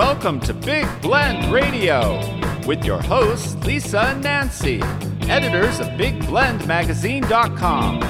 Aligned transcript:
Welcome 0.00 0.40
to 0.40 0.54
Big 0.54 0.88
Blend 1.02 1.52
Radio 1.52 2.18
with 2.66 2.86
your 2.86 3.02
hosts, 3.02 3.54
Lisa 3.66 4.00
and 4.00 4.22
Nancy, 4.22 4.80
editors 5.28 5.78
of 5.78 5.88
BigBlendMagazine.com. 5.88 8.00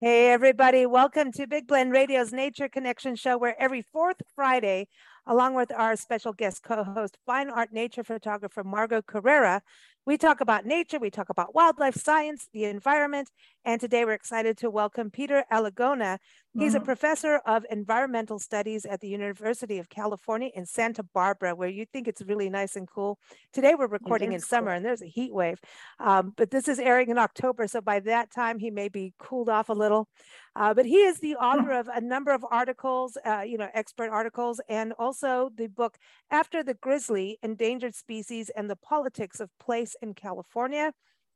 Hey, 0.00 0.32
everybody, 0.32 0.86
welcome 0.86 1.30
to 1.30 1.46
Big 1.46 1.68
Blend 1.68 1.92
Radio's 1.92 2.32
Nature 2.32 2.68
Connection 2.68 3.14
show, 3.14 3.38
where 3.38 3.54
every 3.62 3.82
fourth 3.92 4.20
Friday, 4.34 4.88
along 5.24 5.54
with 5.54 5.70
our 5.72 5.94
special 5.94 6.32
guest 6.32 6.64
co 6.64 6.82
host, 6.82 7.16
fine 7.24 7.48
art 7.48 7.72
nature 7.72 8.02
photographer 8.02 8.64
Margot 8.64 9.02
Carrera, 9.02 9.62
we 10.06 10.18
talk 10.18 10.40
about 10.40 10.66
nature, 10.66 10.98
we 10.98 11.10
talk 11.10 11.30
about 11.30 11.54
wildlife 11.54 11.94
science, 11.94 12.48
the 12.52 12.64
environment, 12.64 13.30
and 13.64 13.80
today 13.80 14.04
we're 14.04 14.12
excited 14.12 14.58
to 14.58 14.68
welcome 14.68 15.10
Peter 15.10 15.44
Alagona. 15.50 16.18
He's 16.56 16.74
mm-hmm. 16.74 16.82
a 16.82 16.84
professor 16.84 17.40
of 17.46 17.64
environmental 17.70 18.38
studies 18.38 18.84
at 18.84 19.00
the 19.00 19.08
University 19.08 19.78
of 19.78 19.88
California 19.88 20.50
in 20.54 20.66
Santa 20.66 21.02
Barbara, 21.02 21.54
where 21.54 21.70
you 21.70 21.86
think 21.86 22.06
it's 22.06 22.22
really 22.22 22.50
nice 22.50 22.76
and 22.76 22.86
cool. 22.86 23.18
Today 23.52 23.74
we're 23.74 23.86
recording 23.86 24.34
in 24.34 24.40
summer 24.40 24.68
cool. 24.68 24.76
and 24.76 24.84
there's 24.84 25.02
a 25.02 25.06
heat 25.06 25.32
wave, 25.32 25.58
um, 25.98 26.34
but 26.36 26.50
this 26.50 26.68
is 26.68 26.78
airing 26.78 27.08
in 27.08 27.16
October, 27.16 27.66
so 27.66 27.80
by 27.80 28.00
that 28.00 28.30
time 28.30 28.58
he 28.58 28.70
may 28.70 28.88
be 28.88 29.14
cooled 29.18 29.48
off 29.48 29.70
a 29.70 29.72
little. 29.72 30.08
Uh, 30.56 30.72
but 30.72 30.86
he 30.86 30.98
is 30.98 31.18
the 31.18 31.34
author 31.34 31.72
of 31.72 31.88
a 31.88 32.00
number 32.00 32.32
of 32.32 32.44
articles, 32.48 33.18
uh, 33.26 33.40
you 33.40 33.58
know, 33.58 33.68
expert 33.74 34.08
articles, 34.10 34.60
and 34.68 34.92
also 34.98 35.50
the 35.56 35.66
book 35.66 35.96
After 36.30 36.62
the 36.62 36.74
Grizzly 36.74 37.38
Endangered 37.42 37.94
Species 37.94 38.50
and 38.50 38.70
the 38.70 38.76
Politics 38.76 39.40
of 39.40 39.50
Place 39.58 39.93
in 40.02 40.14
California. 40.14 40.92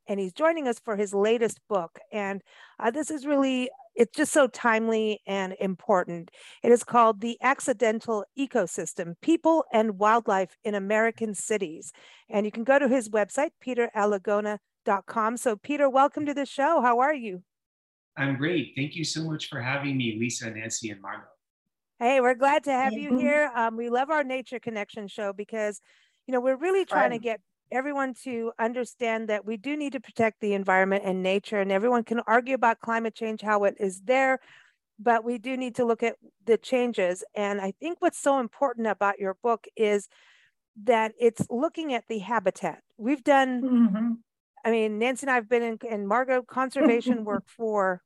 And 0.09 0.19
he's 0.19 0.33
joining 0.33 0.67
us 0.67 0.79
for 0.79 0.97
his 0.97 1.13
latest 1.13 1.61
book. 1.69 1.99
And 2.13 2.43
uh, 2.81 2.91
this 2.91 3.11
is 3.11 3.27
really, 3.27 3.71
it's 3.95 4.17
just 4.17 4.33
so 4.33 4.47
timely 4.47 5.21
and 5.27 5.55
important. 5.61 6.31
It 6.63 6.73
is 6.73 6.83
called 6.83 7.21
The 7.21 7.37
Accidental 7.43 8.25
Ecosystem 8.39 9.15
People 9.21 9.65
and 9.71 9.99
Wildlife 9.99 10.57
in 10.65 10.75
American 10.75 11.35
Cities. 11.35 11.93
And 12.31 12.47
you 12.47 12.53
can 12.53 12.65
go 12.65 12.79
to 12.79 12.89
his 12.89 13.11
website, 13.11 13.51
peteralagona.com. 13.63 15.37
So, 15.37 15.57
Peter, 15.57 15.91
welcome 15.91 16.25
to 16.25 16.33
the 16.33 16.47
show. 16.47 16.81
How 16.81 17.01
are 17.01 17.15
you? 17.15 17.43
I'm 18.17 18.37
great. 18.37 18.73
Thank 18.75 18.97
you 18.97 19.05
so 19.05 19.23
much 19.25 19.49
for 19.49 19.61
having 19.61 19.97
me, 19.97 20.17
Lisa, 20.19 20.51
Nancy, 20.51 20.91
and 20.91 21.01
Margot. 21.03 21.27
Hey, 22.01 22.21
we're 22.21 22.35
glad 22.35 22.65
to 22.65 22.73
have 22.73 22.93
you 22.93 23.19
here. 23.19 23.51
Um, 23.55 23.77
we 23.77 23.91
love 23.91 24.09
our 24.09 24.25
Nature 24.25 24.61
Connection 24.61 25.09
show 25.09 25.33
because, 25.33 25.81
you 26.27 26.33
know, 26.33 26.41
we're 26.41 26.57
really 26.57 26.85
trying 26.85 27.11
to 27.11 27.19
get 27.19 27.41
everyone 27.71 28.15
to 28.25 28.53
understand 28.59 29.29
that 29.29 29.45
we 29.45 29.57
do 29.57 29.77
need 29.77 29.93
to 29.93 30.01
protect 30.01 30.41
the 30.41 30.55
environment 30.55 31.03
and 31.05 31.23
nature. 31.23 31.61
And 31.61 31.73
everyone 31.73 32.05
can 32.05 32.21
argue 32.21 32.55
about 32.55 32.81
climate 32.81 33.15
change, 33.15 33.41
how 33.43 33.65
it 33.65 33.77
is 33.79 34.03
there, 34.03 34.41
but 34.99 35.25
we 35.25 35.39
do 35.39 35.57
need 35.57 35.77
to 35.77 35.85
look 35.85 36.03
at 36.03 36.17
the 36.45 36.57
changes. 36.59 37.25
And 37.35 37.61
I 37.61 37.73
think 37.81 37.99
what's 38.01 38.19
so 38.19 38.41
important 38.41 38.87
about 38.87 39.19
your 39.19 39.37
book 39.43 39.67
is 39.77 40.09
that 40.85 41.13
it's 41.19 41.47
looking 41.51 41.93
at 41.95 42.05
the 42.09 42.19
habitat. 42.19 42.83
We've 42.97 43.25
done, 43.25 43.63
mm-hmm. 43.63 44.13
I 44.65 44.71
mean, 44.71 44.99
Nancy 44.99 45.25
and 45.25 45.31
I 45.31 45.35
have 45.35 45.49
been 45.49 45.63
in, 45.63 45.79
in 45.89 46.07
Margot 46.07 46.43
conservation 46.43 47.25
work 47.25 47.45
for 47.57 48.03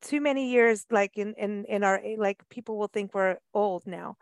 too 0.00 0.20
many 0.20 0.50
years 0.50 0.84
like 0.90 1.16
in 1.16 1.34
in 1.34 1.64
in 1.66 1.84
our 1.84 2.00
like 2.16 2.42
people 2.48 2.76
will 2.76 2.88
think 2.88 3.14
we're 3.14 3.36
old 3.54 3.86
now 3.86 4.16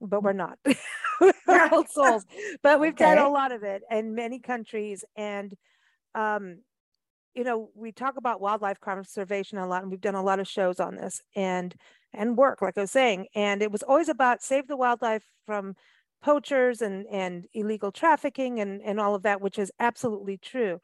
but 0.00 0.22
we're 0.22 0.32
not 0.32 0.58
we're 1.20 1.68
old 1.72 1.88
souls 1.88 2.24
but 2.62 2.80
we've 2.80 2.92
okay. 2.92 3.14
done 3.14 3.18
a 3.18 3.28
lot 3.28 3.52
of 3.52 3.62
it 3.62 3.82
in 3.90 4.14
many 4.14 4.38
countries 4.38 5.04
and 5.16 5.54
um 6.14 6.58
you 7.34 7.44
know 7.44 7.70
we 7.74 7.92
talk 7.92 8.16
about 8.16 8.40
wildlife 8.40 8.80
conservation 8.80 9.58
a 9.58 9.66
lot 9.66 9.82
and 9.82 9.90
we've 9.90 10.00
done 10.00 10.14
a 10.14 10.22
lot 10.22 10.40
of 10.40 10.48
shows 10.48 10.80
on 10.80 10.96
this 10.96 11.20
and 11.36 11.74
and 12.12 12.36
work 12.36 12.62
like 12.62 12.76
i 12.76 12.82
was 12.82 12.90
saying 12.90 13.26
and 13.34 13.62
it 13.62 13.70
was 13.70 13.82
always 13.82 14.08
about 14.08 14.42
save 14.42 14.66
the 14.66 14.76
wildlife 14.76 15.24
from 15.46 15.74
poachers 16.22 16.82
and 16.82 17.06
and 17.10 17.46
illegal 17.54 17.92
trafficking 17.92 18.60
and 18.60 18.82
and 18.82 19.00
all 19.00 19.14
of 19.14 19.22
that 19.22 19.40
which 19.40 19.58
is 19.58 19.70
absolutely 19.78 20.36
true 20.36 20.80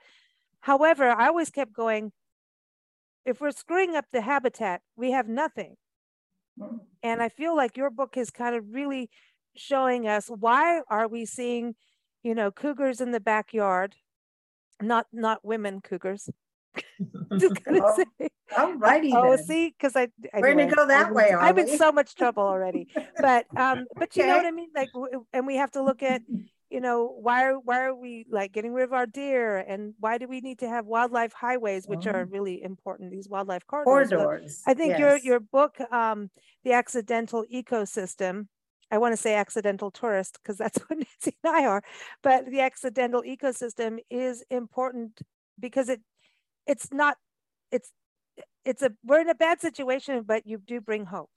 however 0.61 1.09
i 1.09 1.27
always 1.27 1.51
kept 1.51 1.73
going 1.73 2.13
if 3.27 3.41
we're 3.41 3.51
screwing 3.51 3.97
up 3.97 4.07
the 4.13 4.21
habitat, 4.21 4.81
we 4.95 5.11
have 5.11 5.29
nothing. 5.29 5.77
And 7.03 7.23
I 7.23 7.29
feel 7.29 7.57
like 7.57 7.77
your 7.77 7.91
book 7.91 8.17
is 8.17 8.31
kind 8.31 8.57
of 8.57 8.65
really 8.73 9.11
showing 9.57 10.07
us 10.07 10.29
why 10.29 10.83
are 10.89 11.09
we 11.09 11.25
seeing, 11.25 11.75
you 12.23 12.35
know, 12.35 12.51
cougars 12.51 13.01
in 13.01 13.13
the 13.13 13.21
backyard, 13.21 13.97
not 14.81 15.07
not 15.13 15.45
women 15.45 15.81
cougars. 15.81 16.29
Just 17.39 17.65
gonna 17.65 17.81
oh, 17.83 17.97
say. 17.97 18.29
I'm 18.57 18.79
writing. 18.79 19.15
Oh, 19.17 19.37
see, 19.37 19.75
because 19.77 19.97
I 19.97 20.09
we're 20.35 20.55
gonna 20.55 20.75
go 20.75 20.87
that 20.87 21.09
I'm, 21.09 21.15
way. 21.15 21.33
I'm 21.33 21.59
in 21.59 21.77
so 21.77 21.93
much 21.93 22.15
trouble 22.15 22.43
already. 22.43 22.89
But 23.21 23.47
um, 23.57 23.87
but 23.95 24.05
okay. 24.05 24.23
you 24.23 24.27
know 24.27 24.37
what 24.37 24.47
I 24.47 24.51
mean. 24.51 24.69
Like, 24.75 24.91
and 25.33 25.47
we 25.47 25.57
have 25.57 25.71
to 25.73 25.83
look 25.83 26.03
at 26.03 26.23
you 26.71 26.81
know 26.81 27.15
why 27.21 27.45
are 27.45 27.55
why 27.55 27.81
are 27.81 27.95
we 27.95 28.27
like 28.31 28.53
getting 28.53 28.73
rid 28.73 28.85
of 28.85 28.93
our 28.93 29.07
deer 29.07 29.59
and 29.59 29.95
why 30.01 30.19
do 30.19 30.27
we 30.27 30.41
need 30.41 30.59
to 30.59 30.69
have 30.69 30.87
wildlife 30.87 31.33
highways 31.33 31.87
which 31.87 32.07
are 32.07 32.23
oh. 32.23 32.27
really 32.31 32.63
important 32.63 33.11
these 33.11 33.29
wildlife 33.29 33.67
corridors, 33.67 34.11
corridors. 34.11 34.63
i 34.67 34.75
think 34.75 34.91
yes. 34.91 34.99
your 34.99 35.17
your 35.19 35.41
book 35.41 35.77
um 35.93 36.31
the 36.65 36.73
accidental 36.73 37.45
ecosystem 37.53 38.49
i 38.91 38.99
want 38.99 39.13
to 39.13 39.17
say 39.17 39.35
accidental 39.35 39.91
tourist 39.91 40.39
because 40.43 40.57
that's 40.57 40.79
what 40.89 40.99
nancy 40.99 41.37
and 41.45 41.55
i 41.55 41.65
are 41.65 41.83
but 42.23 42.47
the 42.47 42.61
accidental 42.61 43.23
ecosystem 43.23 43.99
is 44.11 44.45
important 44.51 45.21
because 45.61 45.89
it 45.89 46.01
it's 46.67 46.93
not 46.93 47.17
it's 47.71 47.93
it's 48.65 48.83
a 48.83 48.91
we're 49.05 49.21
in 49.21 49.29
a 49.29 49.35
bad 49.35 49.61
situation 49.61 50.23
but 50.27 50.47
you 50.47 50.59
do 50.59 50.81
bring 50.81 51.05
hope 51.05 51.31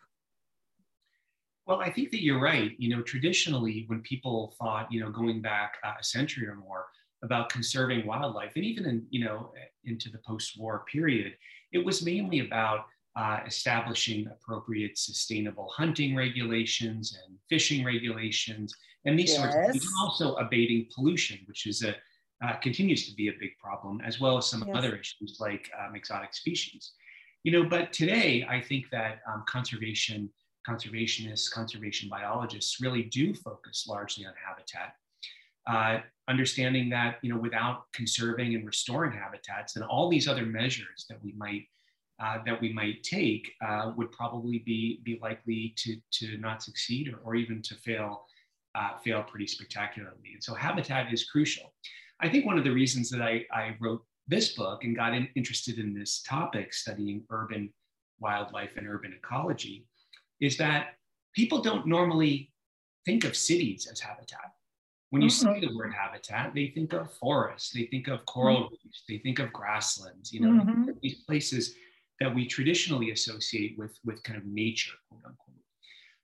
well, 1.69 1.81
I 1.81 1.91
think 1.91 2.09
that 2.09 2.23
you're 2.23 2.41
right. 2.41 2.71
You 2.79 2.89
know, 2.89 3.03
traditionally, 3.03 3.83
when 3.85 4.01
people 4.01 4.55
thought, 4.57 4.91
you 4.91 4.99
know, 4.99 5.11
going 5.11 5.39
back 5.39 5.75
uh, 5.83 5.93
a 5.99 6.03
century 6.03 6.47
or 6.47 6.55
more 6.55 6.87
about 7.23 7.49
conserving 7.49 8.07
wildlife, 8.07 8.53
and 8.55 8.65
even 8.65 8.87
in, 8.87 9.05
you 9.11 9.23
know, 9.23 9.53
into 9.83 10.09
the 10.09 10.17
post-war 10.25 10.83
period, 10.91 11.33
it 11.71 11.85
was 11.85 12.03
mainly 12.03 12.39
about 12.39 12.85
uh, 13.15 13.41
establishing 13.45 14.25
appropriate 14.27 14.97
sustainable 14.97 15.69
hunting 15.69 16.15
regulations 16.15 17.15
and 17.23 17.37
fishing 17.49 17.85
regulations 17.85 18.73
and 19.05 19.17
these 19.17 19.29
yes. 19.29 19.37
sorts 19.37 19.55
of 19.55 19.71
things, 19.71 19.83
and 19.83 19.93
also 20.01 20.33
abating 20.35 20.87
pollution, 20.95 21.37
which 21.45 21.67
is 21.67 21.83
a 21.83 21.95
uh, 22.43 22.55
continues 22.61 23.07
to 23.07 23.13
be 23.15 23.27
a 23.27 23.33
big 23.39 23.51
problem, 23.61 24.01
as 24.03 24.19
well 24.19 24.37
as 24.37 24.47
some 24.47 24.63
yes. 24.65 24.75
other 24.75 24.95
issues 24.95 25.37
like 25.39 25.69
um, 25.79 25.93
exotic 25.95 26.33
species. 26.33 26.93
You 27.43 27.51
know, 27.51 27.63
but 27.69 27.93
today 27.93 28.47
I 28.49 28.59
think 28.59 28.89
that 28.91 29.19
um, 29.31 29.43
conservation 29.47 30.29
conservationists, 30.69 31.51
conservation 31.51 32.09
biologists 32.09 32.81
really 32.81 33.03
do 33.03 33.33
focus 33.33 33.85
largely 33.87 34.25
on 34.25 34.33
habitat. 34.45 34.93
Uh, 35.67 35.99
understanding 36.27 36.89
that 36.89 37.17
you 37.21 37.31
know 37.31 37.39
without 37.39 37.91
conserving 37.93 38.55
and 38.55 38.65
restoring 38.65 39.11
habitats 39.11 39.75
and 39.75 39.85
all 39.85 40.09
these 40.09 40.27
other 40.27 40.45
measures 40.45 41.05
that 41.09 41.21
we 41.23 41.33
might 41.37 41.63
uh, 42.23 42.37
that 42.45 42.59
we 42.59 42.73
might 42.73 43.03
take 43.03 43.51
uh, 43.65 43.91
would 43.95 44.11
probably 44.11 44.59
be 44.59 44.99
be 45.03 45.19
likely 45.21 45.73
to 45.77 45.97
to 46.11 46.37
not 46.37 46.63
succeed 46.63 47.13
or, 47.13 47.17
or 47.23 47.35
even 47.35 47.61
to 47.61 47.75
fail 47.75 48.25
uh, 48.75 48.97
fail 49.03 49.23
pretty 49.23 49.47
spectacularly. 49.47 50.33
And 50.33 50.43
so 50.43 50.53
habitat 50.53 51.11
is 51.11 51.25
crucial. 51.25 51.73
I 52.19 52.29
think 52.29 52.45
one 52.45 52.57
of 52.57 52.63
the 52.63 52.71
reasons 52.71 53.09
that 53.09 53.21
I, 53.21 53.45
I 53.51 53.75
wrote 53.79 54.03
this 54.27 54.53
book 54.53 54.83
and 54.83 54.95
got 54.95 55.13
in, 55.13 55.27
interested 55.35 55.79
in 55.79 55.93
this 55.93 56.21
topic, 56.21 56.73
studying 56.73 57.23
urban 57.29 57.73
wildlife 58.19 58.77
and 58.77 58.87
urban 58.87 59.13
ecology, 59.13 59.85
is 60.41 60.57
that 60.57 60.95
people 61.33 61.61
don't 61.61 61.87
normally 61.87 62.51
think 63.05 63.23
of 63.23 63.35
cities 63.35 63.87
as 63.91 63.99
habitat. 63.99 64.53
When 65.09 65.21
you 65.21 65.29
mm-hmm. 65.29 65.53
say 65.53 65.59
the 65.59 65.75
word 65.75 65.93
habitat, 65.93 66.53
they 66.53 66.67
think 66.67 66.93
of 66.93 67.11
forests, 67.13 67.71
they 67.71 67.85
think 67.85 68.07
of 68.07 68.25
coral 68.25 68.65
mm-hmm. 68.65 68.75
reefs, 68.85 69.03
they 69.07 69.17
think 69.17 69.39
of 69.39 69.51
grasslands, 69.51 70.31
you 70.31 70.41
know, 70.41 70.63
mm-hmm. 70.63 70.91
these 71.01 71.23
places 71.25 71.75
that 72.19 72.33
we 72.33 72.45
traditionally 72.45 73.11
associate 73.11 73.75
with, 73.77 73.97
with 74.05 74.21
kind 74.23 74.37
of 74.37 74.45
nature, 74.45 74.91
quote 75.09 75.23
unquote. 75.25 75.55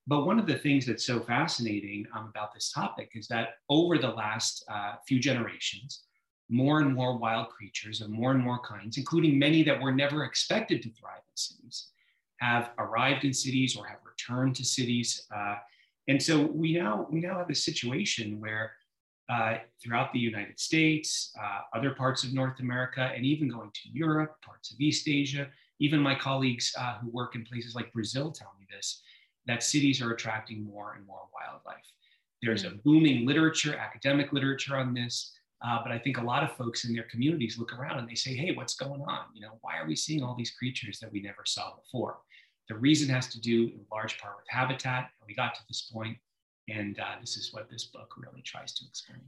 But 0.08 0.26
one 0.26 0.38
of 0.38 0.46
the 0.46 0.58
things 0.58 0.86
that's 0.86 1.06
so 1.06 1.20
fascinating 1.20 2.06
um, 2.16 2.28
about 2.30 2.54
this 2.54 2.72
topic 2.72 3.12
is 3.16 3.28
that 3.30 3.56
over 3.70 3.98
the 3.98 4.10
last 4.10 4.64
uh, 4.70 4.96
few 5.08 5.20
generations, 5.20 6.04
more 6.50 6.80
and 6.82 6.94
more 6.94 7.18
wild 7.18 7.50
creatures 7.50 8.02
of 8.02 8.10
more 8.12 8.32
and 8.32 8.42
more 8.42 8.60
kinds, 8.60 8.98
including 8.98 9.40
many 9.40 9.64
that 9.64 9.82
were 9.82 9.92
never 9.92 10.26
expected 10.26 10.84
to 10.84 10.92
thrive 10.92 11.18
in 11.18 11.36
cities, 11.36 11.88
have 12.40 12.72
arrived 12.78 13.24
in 13.24 13.34
cities 13.34 13.76
or 13.76 13.86
have 13.86 14.00
returned 14.06 14.56
to 14.56 14.66
cities. 14.66 15.26
Uh, 15.36 15.56
and 16.08 16.22
so 16.22 16.42
we 16.42 16.74
now 16.74 17.08
we 17.10 17.20
now 17.20 17.38
have 17.38 17.50
a 17.50 17.56
situation 17.56 18.40
where 18.40 18.74
uh, 19.28 19.56
throughout 19.84 20.14
the 20.14 20.20
United 20.20 20.60
States, 20.60 21.32
uh, 21.42 21.62
other 21.76 21.92
parts 21.92 22.24
of 22.24 22.34
North 22.34 22.60
America, 22.60 23.12
and 23.16 23.26
even 23.26 23.50
going 23.50 23.72
to 23.74 23.90
Europe, 23.92 24.36
parts 24.44 24.72
of 24.72 24.80
East 24.80 25.08
Asia, 25.08 25.48
even 25.80 26.00
my 26.00 26.16
colleagues 26.16 26.74
uh, 26.78 27.00
who 27.00 27.10
work 27.10 27.36
in 27.36 27.44
places 27.44 27.76
like 27.76 27.92
Brazil 27.92 28.32
tell 28.32 28.54
me 28.60 28.68
this, 28.72 29.02
that 29.48 29.64
cities 29.64 30.02
are 30.02 30.12
attracting 30.12 30.64
more 30.64 30.94
and 30.94 31.06
more 31.08 31.28
wildlife. 31.34 31.86
There's 32.42 32.66
a 32.66 32.72
booming 32.84 33.26
literature, 33.26 33.76
academic 33.76 34.32
literature 34.32 34.78
on 34.78 34.94
this. 34.94 35.35
Uh, 35.64 35.80
but 35.82 35.92
I 35.92 35.98
think 35.98 36.18
a 36.18 36.24
lot 36.24 36.44
of 36.44 36.52
folks 36.52 36.86
in 36.86 36.94
their 36.94 37.08
communities 37.10 37.58
look 37.58 37.74
around 37.74 38.00
and 38.00 38.10
they 38.10 38.16
say, 38.16 38.36
hey, 38.36 38.52
what's 38.54 38.76
going 38.76 39.02
on? 39.02 39.26
You 39.34 39.42
know, 39.42 39.58
why 39.62 39.78
are 39.78 39.88
we 39.88 39.96
seeing 39.96 40.22
all 40.24 40.36
these 40.36 40.52
creatures 40.52 41.00
that 41.00 41.12
we 41.12 41.22
never 41.22 41.44
saw 41.46 41.76
before? 41.76 42.18
The 42.68 42.76
reason 42.76 43.10
has 43.10 43.28
to 43.30 43.40
do 43.40 43.64
in 43.66 43.86
large 43.92 44.18
part 44.20 44.36
with 44.38 44.46
habitat. 44.50 45.10
We 45.28 45.36
got 45.36 45.56
to 45.56 45.62
this 45.68 45.90
point, 45.94 46.18
and 46.68 47.00
uh, 47.00 47.20
this 47.22 47.38
is 47.38 47.54
what 47.54 47.70
this 47.70 47.86
book 47.86 48.14
really 48.18 48.42
tries 48.42 48.74
to 48.76 48.86
explain. 48.86 49.22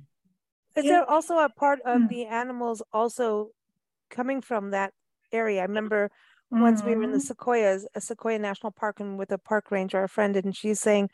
Is 0.76 0.86
there 0.86 1.10
also 1.10 1.40
a 1.40 1.50
part 1.50 1.80
of 1.86 2.02
mm. 2.02 2.10
the 2.10 2.26
animals 2.26 2.84
also 2.94 3.50
coming 4.10 4.42
from 4.42 4.72
that 4.72 4.94
area? 5.32 5.62
I 5.62 5.66
remember 5.66 6.12
mm-hmm. 6.54 6.62
once 6.62 6.84
we 6.84 6.96
were 6.96 7.04
in 7.04 7.12
the 7.12 7.18
mm-hmm. 7.18 7.26
Sequoias, 7.26 7.88
a 7.96 8.02
Sequoia 8.02 8.38
National 8.38 8.72
Park, 8.72 9.00
and 9.00 9.18
with 9.18 9.32
a 9.32 9.38
park 9.38 9.72
ranger, 9.72 10.04
a 10.04 10.10
friend, 10.10 10.36
and 10.36 10.56
she's 10.56 10.80
saying 10.80 11.10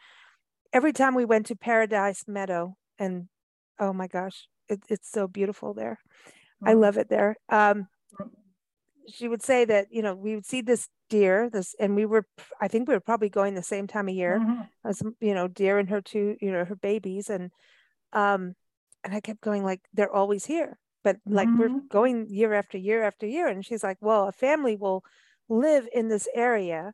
every 0.74 0.92
time 0.92 1.16
we 1.16 1.24
went 1.24 1.46
to 1.46 1.56
Paradise 1.56 2.26
Meadow, 2.28 2.76
and 3.00 3.28
oh 3.80 3.94
my 3.94 4.08
gosh, 4.08 4.48
it, 4.70 4.82
it's 4.90 5.12
so 5.12 5.28
beautiful 5.28 5.74
there. 5.74 6.00
Mm-hmm. 6.64 6.70
I 6.70 6.74
love 6.74 6.98
it 6.98 7.10
there. 7.10 7.38
Um, 7.50 7.88
she 9.08 9.28
would 9.28 9.44
say 9.44 9.66
that 9.66 9.88
you 9.92 10.02
know 10.02 10.16
we 10.16 10.36
would 10.36 10.46
see 10.46 10.62
this 10.62 10.88
deer 11.10 11.50
this 11.50 11.76
and 11.78 11.94
we 11.94 12.06
were 12.06 12.26
i 12.62 12.70
think 12.70 12.88
we 12.88 12.94
were 12.94 13.02
probably 13.02 13.28
going 13.28 13.54
the 13.54 13.62
same 13.62 13.86
time 13.86 14.08
of 14.08 14.16
year 14.16 14.40
mm-hmm. 14.40 14.62
as 14.86 15.04
you 15.20 15.34
know 15.34 15.46
deer 15.46 15.78
and 15.78 15.90
her 15.90 16.00
two 16.00 16.38
you 16.40 16.50
know 16.50 16.64
her 16.64 16.78
babies 16.78 17.30
and 17.30 17.52
um 18.14 18.56
and 19.04 19.14
I 19.14 19.20
kept 19.20 19.42
going 19.42 19.64
like 19.64 19.82
they're 19.94 20.14
always 20.14 20.46
here, 20.46 20.78
but 21.04 21.18
like 21.26 21.48
mm-hmm. 21.48 21.60
we're 21.60 21.82
going 21.90 22.28
year 22.30 22.54
after 22.54 22.78
year 22.78 23.04
after 23.04 23.28
year. 23.28 23.48
And 23.48 23.66
she's 23.66 23.84
like, 23.84 23.98
well, 24.02 24.28
a 24.28 24.32
family 24.32 24.76
will 24.76 25.04
live 25.50 25.88
in 25.94 26.08
this 26.08 26.28
area. 26.34 26.94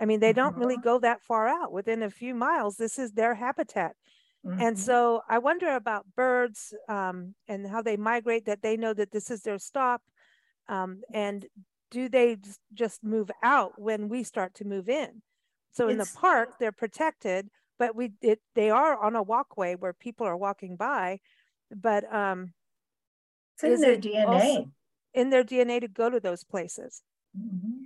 I 0.00 0.04
mean, 0.04 0.20
they 0.20 0.32
don't 0.32 0.56
really 0.56 0.76
mm-hmm. 0.76 0.84
go 0.84 0.98
that 1.00 1.22
far 1.22 1.48
out. 1.48 1.72
Within 1.72 2.02
a 2.02 2.10
few 2.10 2.34
miles, 2.34 2.76
this 2.76 2.98
is 2.98 3.12
their 3.12 3.34
habitat. 3.34 3.96
Mm-hmm. 4.46 4.60
And 4.60 4.78
so 4.78 5.22
I 5.28 5.38
wonder 5.38 5.74
about 5.74 6.06
birds 6.16 6.72
um, 6.88 7.34
and 7.48 7.66
how 7.66 7.82
they 7.82 7.96
migrate, 7.96 8.46
that 8.46 8.62
they 8.62 8.76
know 8.76 8.94
that 8.94 9.10
this 9.10 9.30
is 9.30 9.42
their 9.42 9.58
stop. 9.58 10.02
Um, 10.68 11.02
and 11.12 11.46
do 11.90 12.08
they 12.08 12.36
just 12.74 13.02
move 13.02 13.30
out 13.42 13.72
when 13.80 14.08
we 14.08 14.22
start 14.22 14.54
to 14.56 14.64
move 14.64 14.88
in? 14.88 15.22
So 15.72 15.88
in 15.88 16.00
it's, 16.00 16.12
the 16.12 16.18
park, 16.18 16.58
they're 16.58 16.72
protected, 16.72 17.48
but 17.78 17.94
we 17.94 18.12
it, 18.20 18.40
they 18.54 18.70
are 18.70 18.98
on 18.98 19.16
a 19.16 19.22
walkway 19.22 19.74
where 19.74 19.92
people 19.92 20.26
are 20.26 20.36
walking 20.36 20.76
by 20.76 21.20
but 21.70 22.12
um 22.12 22.52
it's 23.54 23.64
in 23.64 23.80
their 23.80 23.96
DNA. 23.96 24.70
In 25.14 25.30
their 25.30 25.42
DNA 25.42 25.80
to 25.80 25.88
go 25.88 26.08
to 26.08 26.20
those 26.20 26.44
places. 26.44 27.02
Mm-hmm. 27.36 27.84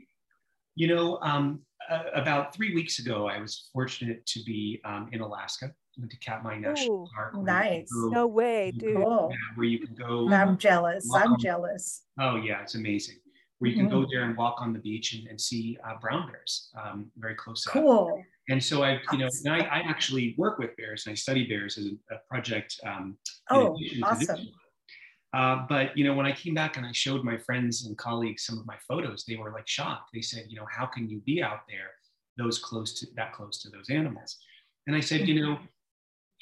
You 0.74 0.86
know, 0.88 1.18
um, 1.22 1.60
uh, 1.88 2.04
about 2.14 2.54
three 2.54 2.74
weeks 2.74 2.98
ago, 2.98 3.26
I 3.26 3.40
was 3.40 3.70
fortunate 3.72 4.26
to 4.26 4.42
be 4.44 4.80
um, 4.84 5.08
in 5.12 5.22
Alaska. 5.22 5.72
Went 5.98 6.10
to 6.10 6.18
Katmai 6.18 6.58
National 6.58 7.08
Park. 7.14 7.36
Nice. 7.36 7.90
Go, 7.92 8.08
no 8.08 8.26
way, 8.26 8.72
dude. 8.74 8.96
Cool. 8.96 9.28
Yeah, 9.30 9.36
where 9.56 9.66
you 9.66 9.78
can 9.78 9.94
go. 9.94 10.28
I'm 10.30 10.56
jealous. 10.56 11.06
I'm 11.14 11.32
on, 11.32 11.38
jealous. 11.38 12.04
Oh 12.18 12.36
yeah, 12.36 12.62
it's 12.62 12.74
amazing. 12.74 13.16
Where 13.58 13.70
you 13.70 13.76
can 13.76 13.86
mm-hmm. 13.86 14.02
go 14.02 14.06
there 14.10 14.24
and 14.24 14.36
walk 14.36 14.56
on 14.60 14.72
the 14.72 14.78
beach 14.78 15.14
and, 15.14 15.28
and 15.28 15.40
see 15.40 15.78
uh, 15.86 15.94
brown 16.00 16.28
bears 16.28 16.70
um, 16.82 17.10
very 17.18 17.34
close. 17.34 17.66
Up. 17.66 17.74
Cool. 17.74 18.22
And 18.48 18.62
so 18.62 18.82
I, 18.82 19.00
you 19.12 19.18
know, 19.18 19.28
I, 19.46 19.60
I, 19.60 19.78
actually 19.86 20.34
work 20.36 20.58
with 20.58 20.76
bears 20.76 21.06
and 21.06 21.12
I 21.12 21.14
study 21.14 21.46
bears 21.46 21.78
as 21.78 21.86
a, 21.86 22.14
a 22.14 22.18
project. 22.28 22.74
Um, 22.84 23.16
oh, 23.50 23.78
awesome. 24.02 24.48
Uh, 25.32 25.64
but 25.68 25.96
you 25.96 26.04
know, 26.04 26.14
when 26.14 26.26
I 26.26 26.32
came 26.32 26.54
back 26.54 26.76
and 26.76 26.84
I 26.84 26.92
showed 26.92 27.24
my 27.24 27.38
friends 27.38 27.86
and 27.86 27.96
colleagues 27.96 28.44
some 28.44 28.58
of 28.58 28.66
my 28.66 28.76
photos, 28.88 29.24
they 29.26 29.36
were 29.36 29.52
like 29.52 29.68
shocked. 29.68 30.10
They 30.12 30.22
said, 30.22 30.46
you 30.48 30.56
know, 30.56 30.66
how 30.70 30.86
can 30.86 31.08
you 31.08 31.20
be 31.20 31.42
out 31.42 31.60
there, 31.68 31.90
those 32.36 32.58
close 32.58 32.98
to 33.00 33.06
that 33.16 33.32
close 33.32 33.62
to 33.62 33.70
those 33.70 33.88
animals? 33.90 34.38
And 34.86 34.96
I 34.96 35.00
said, 35.00 35.28
you 35.28 35.40
know, 35.40 35.58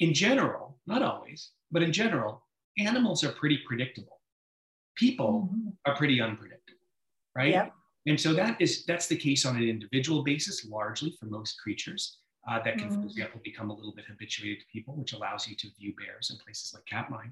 in 0.01 0.13
general, 0.13 0.77
not 0.87 1.03
always, 1.03 1.51
but 1.71 1.83
in 1.83 1.93
general, 1.93 2.43
animals 2.77 3.23
are 3.23 3.31
pretty 3.31 3.59
predictable. 3.65 4.19
People 4.95 5.49
mm-hmm. 5.53 5.69
are 5.85 5.95
pretty 5.95 6.19
unpredictable, 6.19 6.87
right? 7.35 7.53
Yep. 7.53 7.73
And 8.07 8.19
so 8.19 8.33
that 8.33 8.59
is 8.59 8.83
that's 8.85 9.07
the 9.07 9.15
case 9.15 9.45
on 9.45 9.55
an 9.55 9.63
individual 9.63 10.23
basis, 10.23 10.65
largely 10.65 11.15
for 11.19 11.27
most 11.27 11.61
creatures. 11.61 12.17
Uh, 12.49 12.59
that 12.63 12.79
can, 12.79 12.89
mm-hmm. 12.89 13.01
for 13.01 13.07
example, 13.07 13.39
become 13.43 13.69
a 13.69 13.73
little 13.73 13.93
bit 13.93 14.05
habituated 14.09 14.59
to 14.61 14.65
people, 14.73 14.95
which 14.95 15.13
allows 15.13 15.47
you 15.47 15.55
to 15.55 15.67
view 15.79 15.93
bears 15.95 16.31
in 16.31 16.37
places 16.43 16.73
like 16.73 16.83
Katmai. 16.87 17.25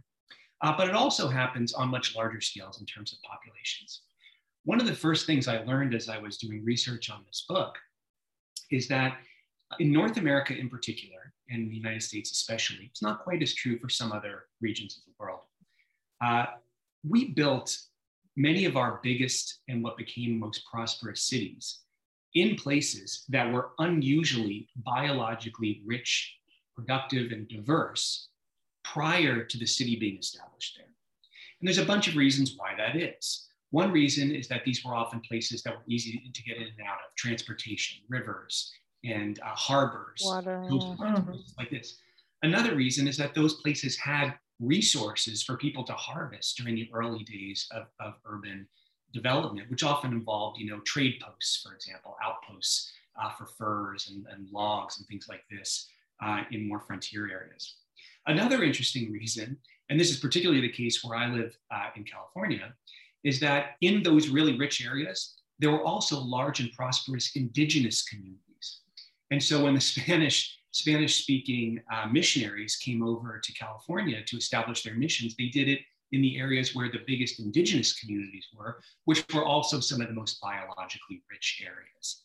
Uh, 0.62 0.78
but 0.78 0.88
it 0.88 0.94
also 0.94 1.28
happens 1.28 1.74
on 1.74 1.90
much 1.90 2.16
larger 2.16 2.40
scales 2.40 2.80
in 2.80 2.86
terms 2.86 3.12
of 3.12 3.20
populations. 3.24 4.02
One 4.66 4.80
of 4.80 4.86
the 4.86 4.94
first 4.94 5.26
things 5.26 5.48
I 5.48 5.64
learned 5.64 5.96
as 5.96 6.10
I 6.10 6.20
was 6.20 6.38
doing 6.38 6.64
research 6.64 7.10
on 7.10 7.24
this 7.26 7.46
book 7.50 7.76
is 8.70 8.88
that 8.90 9.18
in 9.80 9.92
North 9.92 10.18
America 10.18 10.56
in 10.56 10.70
particular, 10.70 11.34
and 11.50 11.70
the 11.70 11.76
United 11.76 12.04
States 12.04 12.32
especially, 12.32 12.86
it's 12.86 13.02
not 13.02 13.24
quite 13.24 13.42
as 13.42 13.54
true 13.54 13.78
for 13.80 13.90
some 13.90 14.12
other 14.12 14.46
regions 14.62 14.98
of 14.98 15.04
the 15.06 15.24
world. 15.24 15.42
Uh, 16.22 16.46
we 17.08 17.32
built 17.34 17.78
many 18.36 18.66
of 18.66 18.78
our 18.78 19.00
biggest 19.04 19.60
and 19.68 19.84
what 19.84 19.98
became 19.98 20.40
most 20.40 20.64
prosperous 20.70 21.24
cities 21.24 21.80
in 22.36 22.56
places 22.56 23.26
that 23.30 23.52
were 23.52 23.72
unusually 23.80 24.68
biologically 24.78 25.82
rich, 25.86 26.36
productive, 26.76 27.32
and 27.32 27.48
diverse 27.48 28.30
prior 28.84 29.44
to 29.44 29.58
the 29.58 29.66
city 29.66 29.96
being 29.96 30.18
established 30.18 30.76
there. 30.78 30.86
And 31.60 31.68
there's 31.68 31.80
a 31.80 31.86
bunch 31.86 32.08
of 32.08 32.16
reasons 32.16 32.56
why 32.56 32.76
that 32.78 32.96
is. 32.96 33.48
One 33.72 33.92
reason 33.92 34.32
is 34.32 34.48
that 34.48 34.64
these 34.64 34.84
were 34.84 34.96
often 34.96 35.20
places 35.22 35.62
that 35.64 35.76
were 35.76 35.84
easy 35.88 36.32
to 36.34 36.44
get 36.44 36.58
in 36.58 36.64
and 36.64 36.88
out 36.88 37.00
of 37.06 37.16
transportation, 37.16 38.00
rivers, 38.08 38.72
and 39.04 39.40
uh, 39.40 39.56
harbors, 39.56 40.22
Water. 40.24 40.66
like 41.58 41.70
this. 41.70 42.00
Another 42.44 42.76
reason 42.76 43.08
is 43.08 43.18
that 43.18 43.34
those 43.34 43.56
places 43.56 43.98
had 43.98 44.34
resources 44.60 45.42
for 45.42 45.58
people 45.58 45.84
to 45.86 45.94
harvest 45.94 46.58
during 46.58 46.76
the 46.76 46.90
early 46.94 47.24
days 47.24 47.68
of, 47.72 47.88
of 48.00 48.14
urban 48.26 48.68
development, 49.14 49.70
which 49.70 49.84
often 49.84 50.12
involved, 50.12 50.60
you 50.60 50.70
know, 50.70 50.80
trade 50.82 51.22
posts, 51.22 51.62
for 51.62 51.74
example, 51.74 52.16
outposts 52.24 52.92
uh, 53.22 53.30
for 53.32 53.46
furs 53.46 54.12
and, 54.14 54.26
and, 54.32 54.50
logs 54.52 54.98
and 54.98 55.08
things 55.08 55.28
like 55.28 55.44
this 55.50 55.88
uh, 56.24 56.44
in 56.52 56.68
more 56.68 56.80
frontier 56.82 57.30
areas. 57.30 57.76
Another 58.28 58.64
interesting 58.64 59.12
reason, 59.12 59.58
and 59.90 60.00
this 60.00 60.12
is 60.12 60.18
particularly 60.18 60.62
the 60.62 60.72
case 60.72 61.04
where 61.04 61.18
I 61.18 61.28
live 61.28 61.58
uh, 61.72 61.90
in 61.96 62.04
California, 62.04 62.74
is 63.24 63.40
that 63.40 63.72
in 63.82 64.04
those 64.04 64.30
really 64.30 64.58
rich 64.58 64.86
areas, 64.86 65.36
there 65.58 65.72
were 65.72 65.84
also 65.84 66.20
large 66.20 66.60
and 66.60 66.72
prosperous 66.74 67.32
indigenous 67.36 68.04
communities. 68.04 68.49
And 69.32 69.42
so 69.42 69.64
when 69.64 69.74
the 69.74 69.82
Spanish 69.82 70.60
Spanish 70.72 71.24
speaking 71.24 71.82
uh, 71.92 72.06
missionaries 72.12 72.76
came 72.76 73.02
over 73.02 73.40
to 73.44 73.54
California 73.54 74.24
to 74.24 74.38
establish 74.38 74.84
their 74.84 74.94
missions, 74.94 75.36
they 75.36 75.48
did 75.48 75.68
it 75.68 75.80
in 76.12 76.22
the 76.22 76.38
areas 76.38 76.76
where 76.76 76.92
the 76.92 77.02
biggest 77.08 77.40
indigenous 77.40 78.00
communities 78.00 78.48
were, 78.56 78.80
which 79.06 79.26
were 79.34 79.44
also 79.44 79.80
some 79.80 80.00
of 80.00 80.08
the 80.08 80.14
most 80.14 80.40
biologically 80.42 81.24
rich 81.32 81.64
areas. 81.66 82.22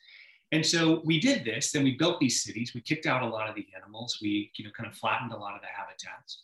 And 0.52 0.64
so 0.64 1.00
we 1.04 1.18
did 1.18 1.44
this, 1.44 1.72
then 1.72 1.84
we 1.84 1.96
built 1.96 2.20
these 2.20 2.42
cities, 2.42 2.72
we 2.74 2.80
kicked 2.80 3.06
out 3.06 3.22
a 3.22 3.26
lot 3.26 3.48
of 3.48 3.54
the 3.54 3.66
animals, 3.74 4.18
we 4.22 4.52
you 4.56 4.64
know, 4.64 4.70
kind 4.76 4.88
of 4.88 4.96
flattened 4.96 5.32
a 5.32 5.36
lot 5.36 5.54
of 5.54 5.62
the 5.62 5.66
habitats. 5.66 6.42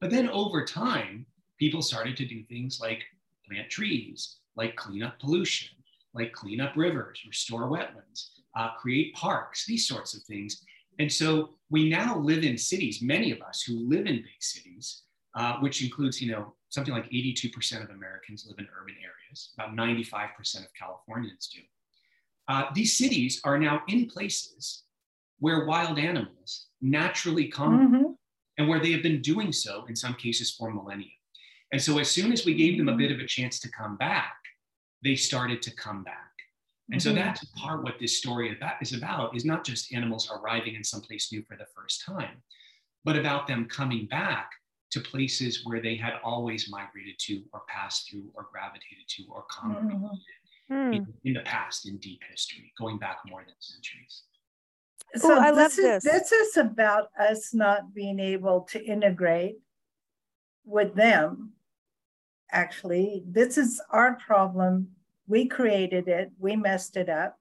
But 0.00 0.10
then 0.10 0.28
over 0.28 0.64
time, 0.64 1.26
people 1.58 1.82
started 1.82 2.16
to 2.18 2.24
do 2.24 2.44
things 2.44 2.78
like 2.80 3.02
plant 3.46 3.68
trees, 3.68 4.36
like 4.54 4.76
clean 4.76 5.02
up 5.02 5.18
pollution, 5.18 5.76
like 6.14 6.32
clean 6.32 6.60
up 6.60 6.76
rivers, 6.76 7.20
restore 7.26 7.68
wetlands, 7.68 8.28
uh, 8.58 8.70
create 8.72 9.14
parks, 9.14 9.64
these 9.64 9.86
sorts 9.86 10.14
of 10.14 10.22
things. 10.24 10.64
And 10.98 11.10
so 11.10 11.50
we 11.70 11.88
now 11.88 12.18
live 12.18 12.42
in 12.42 12.58
cities, 12.58 13.00
many 13.00 13.30
of 13.30 13.40
us 13.40 13.62
who 13.62 13.88
live 13.88 14.06
in 14.06 14.16
big 14.16 14.40
cities, 14.40 15.02
uh, 15.36 15.58
which 15.60 15.82
includes, 15.82 16.20
you 16.20 16.32
know, 16.32 16.54
something 16.70 16.92
like 16.92 17.08
82% 17.10 17.84
of 17.84 17.90
Americans 17.90 18.44
live 18.48 18.58
in 18.58 18.66
urban 18.78 18.96
areas, 19.00 19.52
about 19.56 19.76
95% 19.76 20.64
of 20.64 20.74
Californians 20.74 21.48
do. 21.54 21.60
Uh, 22.48 22.64
these 22.74 22.98
cities 22.98 23.40
are 23.44 23.58
now 23.58 23.82
in 23.88 24.06
places 24.06 24.82
where 25.38 25.66
wild 25.66 25.98
animals 25.98 26.66
naturally 26.80 27.46
come 27.46 27.78
mm-hmm. 27.78 28.12
and 28.56 28.68
where 28.68 28.80
they 28.80 28.90
have 28.90 29.02
been 29.02 29.22
doing 29.22 29.52
so 29.52 29.84
in 29.88 29.94
some 29.94 30.14
cases 30.14 30.50
for 30.50 30.72
millennia. 30.72 31.06
And 31.70 31.80
so 31.80 31.98
as 31.98 32.10
soon 32.10 32.32
as 32.32 32.44
we 32.44 32.54
gave 32.54 32.78
them 32.78 32.88
a 32.88 32.96
bit 32.96 33.12
of 33.12 33.20
a 33.20 33.26
chance 33.26 33.60
to 33.60 33.70
come 33.70 33.96
back, 33.96 34.34
they 35.04 35.14
started 35.14 35.62
to 35.62 35.74
come 35.76 36.02
back. 36.02 36.27
And 36.90 37.02
so 37.02 37.10
mm-hmm. 37.10 37.18
that's 37.18 37.44
part 37.56 37.84
what 37.84 37.98
this 38.00 38.16
story 38.16 38.56
is 38.80 38.94
about 38.94 39.36
is 39.36 39.44
not 39.44 39.64
just 39.64 39.92
animals 39.92 40.30
arriving 40.30 40.74
in 40.74 40.82
some 40.82 41.02
place 41.02 41.30
new 41.30 41.42
for 41.46 41.56
the 41.56 41.66
first 41.76 42.02
time, 42.04 42.42
but 43.04 43.16
about 43.16 43.46
them 43.46 43.66
coming 43.66 44.06
back 44.06 44.50
to 44.90 45.00
places 45.00 45.66
where 45.66 45.82
they 45.82 45.96
had 45.96 46.14
always 46.24 46.70
migrated 46.70 47.18
to 47.18 47.42
or 47.52 47.62
passed 47.68 48.10
through 48.10 48.30
or 48.34 48.46
gravitated 48.50 49.04
to 49.06 49.24
or 49.30 49.44
congregated 49.50 50.00
mm-hmm. 50.72 50.92
in, 50.94 51.06
in, 51.24 51.34
the 51.34 51.40
past 51.40 51.86
in 51.86 51.98
deep 51.98 52.22
history, 52.30 52.72
going 52.78 52.98
back 52.98 53.18
more 53.26 53.44
than 53.44 53.54
centuries. 53.60 54.22
So 55.16 55.32
Ooh, 55.32 55.38
I 55.38 55.50
love 55.50 55.76
this. 55.76 56.04
Is, 56.04 56.10
this 56.10 56.32
is 56.32 56.56
about 56.56 57.08
us 57.20 57.52
not 57.52 57.94
being 57.94 58.18
able 58.18 58.62
to 58.70 58.82
integrate 58.82 59.56
with 60.64 60.94
them. 60.94 61.52
Actually, 62.50 63.22
this 63.26 63.58
is 63.58 63.80
our 63.90 64.14
problem 64.14 64.88
we 65.28 65.46
created 65.46 66.08
it, 66.08 66.32
we 66.38 66.56
messed 66.56 66.96
it 66.96 67.08
up. 67.08 67.36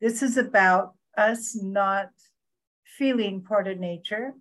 This 0.00 0.22
is 0.22 0.36
about 0.36 0.94
us 1.16 1.56
not 1.60 2.10
feeling 2.84 3.42
part 3.42 3.66
of 3.66 3.78
nature. 3.78 4.34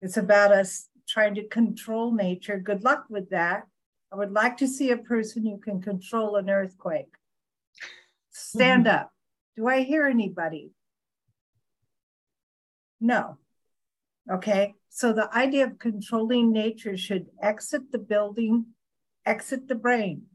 It's 0.00 0.16
about 0.16 0.52
us 0.52 0.88
trying 1.08 1.34
to 1.34 1.48
control 1.48 2.14
nature. 2.14 2.58
Good 2.58 2.84
luck 2.84 3.06
with 3.10 3.30
that. 3.30 3.64
I 4.12 4.16
would 4.16 4.32
like 4.32 4.56
to 4.58 4.68
see 4.68 4.90
a 4.90 4.96
person 4.96 5.44
who 5.44 5.58
can 5.58 5.82
control 5.82 6.36
an 6.36 6.48
earthquake. 6.48 7.12
Stand 8.30 8.86
mm-hmm. 8.86 8.96
up. 8.96 9.12
Do 9.56 9.66
I 9.66 9.82
hear 9.82 10.06
anybody? 10.06 10.70
No. 13.00 13.38
Okay. 14.30 14.74
So 14.88 15.12
the 15.12 15.34
idea 15.36 15.64
of 15.64 15.78
controlling 15.78 16.52
nature 16.52 16.96
should 16.96 17.26
exit 17.42 17.90
the 17.90 17.98
building, 17.98 18.66
exit 19.26 19.66
the 19.68 19.74
brain. 19.74 20.27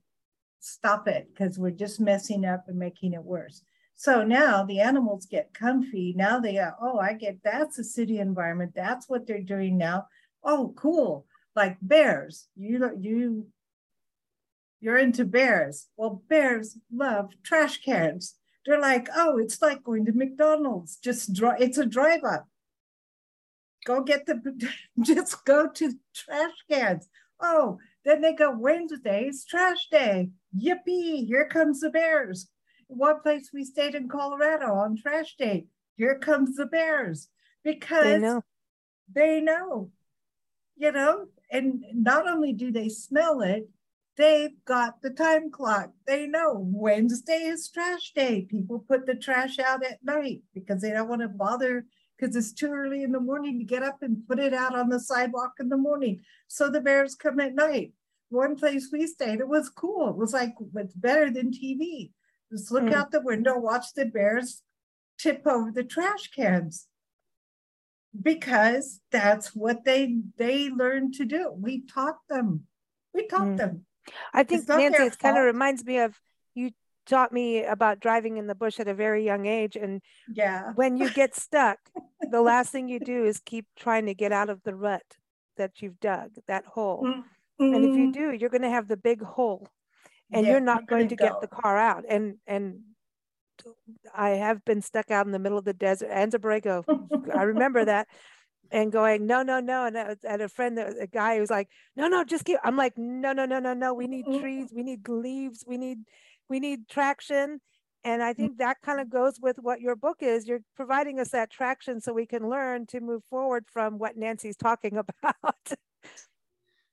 Stop 0.65 1.10
it 1.10 1.27
because 1.29 1.60
we're 1.60 1.72
just 1.72 2.00
messing 2.00 2.46
up 2.46 2.63
and 2.70 2.79
making 2.79 3.12
it 3.12 3.22
worse. 3.22 3.63
So 3.96 4.24
now 4.24 4.63
the 4.63 4.79
animals 4.79 5.25
get 5.25 5.53
comfy. 5.53 6.13
Now 6.15 6.39
they 6.39 6.58
are, 6.58 6.74
oh, 6.82 7.00
I 7.00 7.15
get 7.15 7.39
that's 7.43 7.79
a 7.79 7.84
city 7.84 8.20
environment. 8.20 8.72
That's 8.74 9.10
what 9.10 9.27
they're 9.27 9.41
doing 9.41 9.77
now. 9.77 10.08
Oh, 10.41 10.74
cool. 10.77 11.25
Like 11.53 11.75
bears. 11.82 12.48
You 12.55 12.91
you 12.98 13.48
you're 14.79 14.98
into 14.98 15.25
bears. 15.25 15.88
Well, 15.98 16.24
bears 16.29 16.77
love 16.89 17.32
trash 17.43 17.82
cans. 17.82 18.36
They're 18.65 18.79
like, 18.79 19.10
oh, 19.13 19.39
it's 19.39 19.62
like 19.62 19.84
going 19.84 20.05
to 20.05 20.13
McDonald's. 20.13 20.96
Just 20.96 21.34
draw, 21.34 21.55
it's 21.60 21.77
a 21.77 21.86
drive 21.86 22.24
up. 22.24 22.48
Go 23.86 24.01
get 24.01 24.25
the, 24.25 24.39
just 25.01 25.43
go 25.43 25.67
to 25.67 25.93
trash 26.15 26.53
cans. 26.72 27.10
Oh, 27.41 27.79
then 28.05 28.22
they 28.22 28.33
go, 28.33 28.51
Wednesday's 28.51 29.45
trash 29.45 29.88
day. 29.89 30.29
Yippee, 30.57 31.25
here 31.25 31.48
comes 31.48 31.79
the 31.79 31.89
bears. 31.89 32.50
One 32.88 33.22
place 33.22 33.50
we 33.53 33.63
stayed 33.63 33.95
in 33.95 34.10
Colorado 34.10 34.74
on 34.74 34.98
trash 34.98 35.36
day. 35.38 35.67
Here 35.95 36.17
comes 36.17 36.55
the 36.55 36.65
bears 36.65 37.29
because 37.63 38.03
they 38.03 38.19
know. 38.19 38.43
they 39.13 39.41
know, 39.41 39.91
you 40.75 40.91
know, 40.91 41.27
and 41.51 41.83
not 41.93 42.27
only 42.27 42.51
do 42.51 42.72
they 42.72 42.89
smell 42.89 43.41
it, 43.41 43.69
they've 44.17 44.63
got 44.65 45.01
the 45.01 45.10
time 45.10 45.50
clock. 45.50 45.91
They 46.05 46.27
know 46.27 46.55
Wednesday 46.57 47.43
is 47.43 47.69
trash 47.69 48.12
day. 48.13 48.41
People 48.50 48.86
put 48.88 49.05
the 49.05 49.15
trash 49.15 49.60
out 49.60 49.83
at 49.86 50.03
night 50.03 50.41
because 50.53 50.81
they 50.81 50.91
don't 50.91 51.10
want 51.10 51.22
to 51.22 51.29
bother 51.29 51.86
because 52.17 52.36
it's 52.36 52.53
too 52.53 52.72
early 52.72 53.03
in 53.03 53.12
the 53.12 53.20
morning 53.20 53.60
to 53.60 53.65
get 53.65 53.84
up 53.84 54.01
and 54.01 54.27
put 54.27 54.39
it 54.39 54.53
out 54.53 54.75
on 54.75 54.89
the 54.89 55.00
sidewalk 55.00 55.53
in 55.60 55.70
the 55.70 55.77
morning. 55.77 56.22
So 56.48 56.70
the 56.70 56.82
bears 56.82 57.15
come 57.15 57.39
at 57.39 57.55
night. 57.55 57.93
One 58.29 58.55
place 58.55 58.89
we 58.91 59.05
stayed, 59.08 59.39
it 59.39 59.48
was 59.48 59.70
cool. 59.70 60.10
It 60.10 60.15
was 60.15 60.34
like 60.34 60.55
it's 60.75 60.96
better 60.96 61.29
than 61.29 61.51
TV. 61.51 62.12
Just 62.51 62.72
look 62.72 62.84
mm. 62.84 62.93
out 62.93 63.12
the 63.12 63.22
window, 63.22 63.58
watch 63.58 63.93
the 63.96 64.05
bears 64.05 64.63
tip 65.17 65.46
over 65.46 65.72
the 65.72 65.84
trash 65.84 66.29
cans 66.32 66.88
because 68.20 69.01
that's 69.12 69.55
what 69.55 69.86
they 69.86 70.17
they 70.38 70.70
learned 70.70 71.13
to 71.15 71.25
do. 71.25 71.53
We 71.58 71.84
taught 71.86 72.17
them. 72.29 72.67
We 73.13 73.27
taught 73.27 73.48
mm. 73.48 73.58
them. 73.58 73.86
I 74.34 74.43
think 74.43 74.67
Nancy, 74.67 75.03
it 75.03 75.20
kind 75.20 75.38
of 75.38 75.43
reminds 75.43 75.86
me 75.86 76.00
of 76.00 76.20
taught 77.05 77.31
me 77.31 77.63
about 77.63 78.00
driving 78.00 78.38
in 78.38 78.48
the 78.48 78.55
bush 78.55 78.79
at 78.79 78.88
a 78.88 78.93
very 78.93 79.25
young 79.25 79.45
age. 79.45 79.75
And 79.75 80.01
yeah, 80.33 80.72
when 80.75 80.98
you 80.98 81.10
get 81.10 81.36
stuck, 81.36 81.77
the 82.22 82.41
last 82.41 82.72
thing 82.72 82.88
you 82.88 83.00
do 83.00 83.25
is 83.25 83.39
keep 83.39 83.65
trying 83.77 84.05
to 84.05 84.13
get 84.13 84.31
out 84.31 84.50
of 84.50 84.62
the 84.63 84.75
rut 84.75 85.03
that 85.57 85.81
you've 85.81 86.00
dug, 86.00 86.31
that 86.48 86.65
hole. 86.65 87.03
Mm-hmm. 87.03 87.74
And 87.74 87.86
if 87.86 87.95
you 87.95 88.12
do, 88.12 88.31
you're 88.31 88.50
going 88.50 88.63
to 88.63 88.69
have 88.69 88.88
the 88.88 88.98
big 88.98 89.22
hole 89.22 89.67
and 90.31 90.45
yeah, 90.45 90.53
you're 90.53 90.62
not 90.62 90.88
going 90.88 91.07
to 91.10 91.15
go. 91.15 91.25
get 91.25 91.41
the 91.41 91.48
car 91.48 91.77
out. 91.77 92.03
And, 92.07 92.36
and, 92.48 92.79
I 94.15 94.29
have 94.31 94.65
been 94.65 94.81
stuck 94.81 95.12
out 95.12 95.27
in 95.27 95.31
the 95.31 95.38
middle 95.38 95.60
of 95.60 95.63
the 95.63 95.74
desert, 95.74 96.10
Anza 96.10 96.83
I 97.36 97.43
remember 97.43 97.86
that 97.86 98.07
and 98.72 98.91
going, 98.91 99.27
no, 99.27 99.43
no, 99.43 99.60
no. 99.60 99.86
And 99.86 99.98
I 99.98 100.15
had 100.24 100.41
a 100.41 100.50
friend, 100.50 100.77
that 100.79 100.95
a 101.00 101.05
guy 101.05 101.36
who 101.36 101.41
was 101.41 101.51
like, 101.51 101.69
no, 101.95 102.07
no, 102.07 102.24
just 102.24 102.45
keep. 102.45 102.57
I'm 102.63 102.75
like, 102.75 102.98
no, 102.98 103.31
no, 103.31 103.45
no, 103.45 103.60
no, 103.60 103.75
no. 103.75 103.93
We 103.93 104.07
need 104.07 104.25
mm-hmm. 104.25 104.41
trees. 104.41 104.74
We 104.75 104.81
need 104.81 105.07
leaves. 105.07 105.63
We 105.67 105.77
need, 105.77 106.00
we 106.50 106.60
need 106.60 106.88
traction. 106.88 107.60
And 108.04 108.22
I 108.22 108.34
mm. 108.34 108.38
think 108.38 108.58
that 108.58 108.78
kind 108.82 109.00
of 109.00 109.10
goes 109.10 109.40
with 109.42 109.58
what 109.62 109.82
your 109.82 109.96
book 109.96 110.18
is. 110.22 110.48
You're 110.48 110.62
providing 110.76 111.20
us 111.20 111.30
that 111.30 111.50
traction 111.50 112.02
so 112.02 112.14
we 112.14 112.26
can 112.26 112.50
learn 112.50 112.86
to 112.88 113.00
move 113.00 113.24
forward 113.30 113.66
from 113.72 113.98
what 113.98 114.18
Nancy's 114.18 114.58
talking 114.58 114.98
about. 115.24 115.72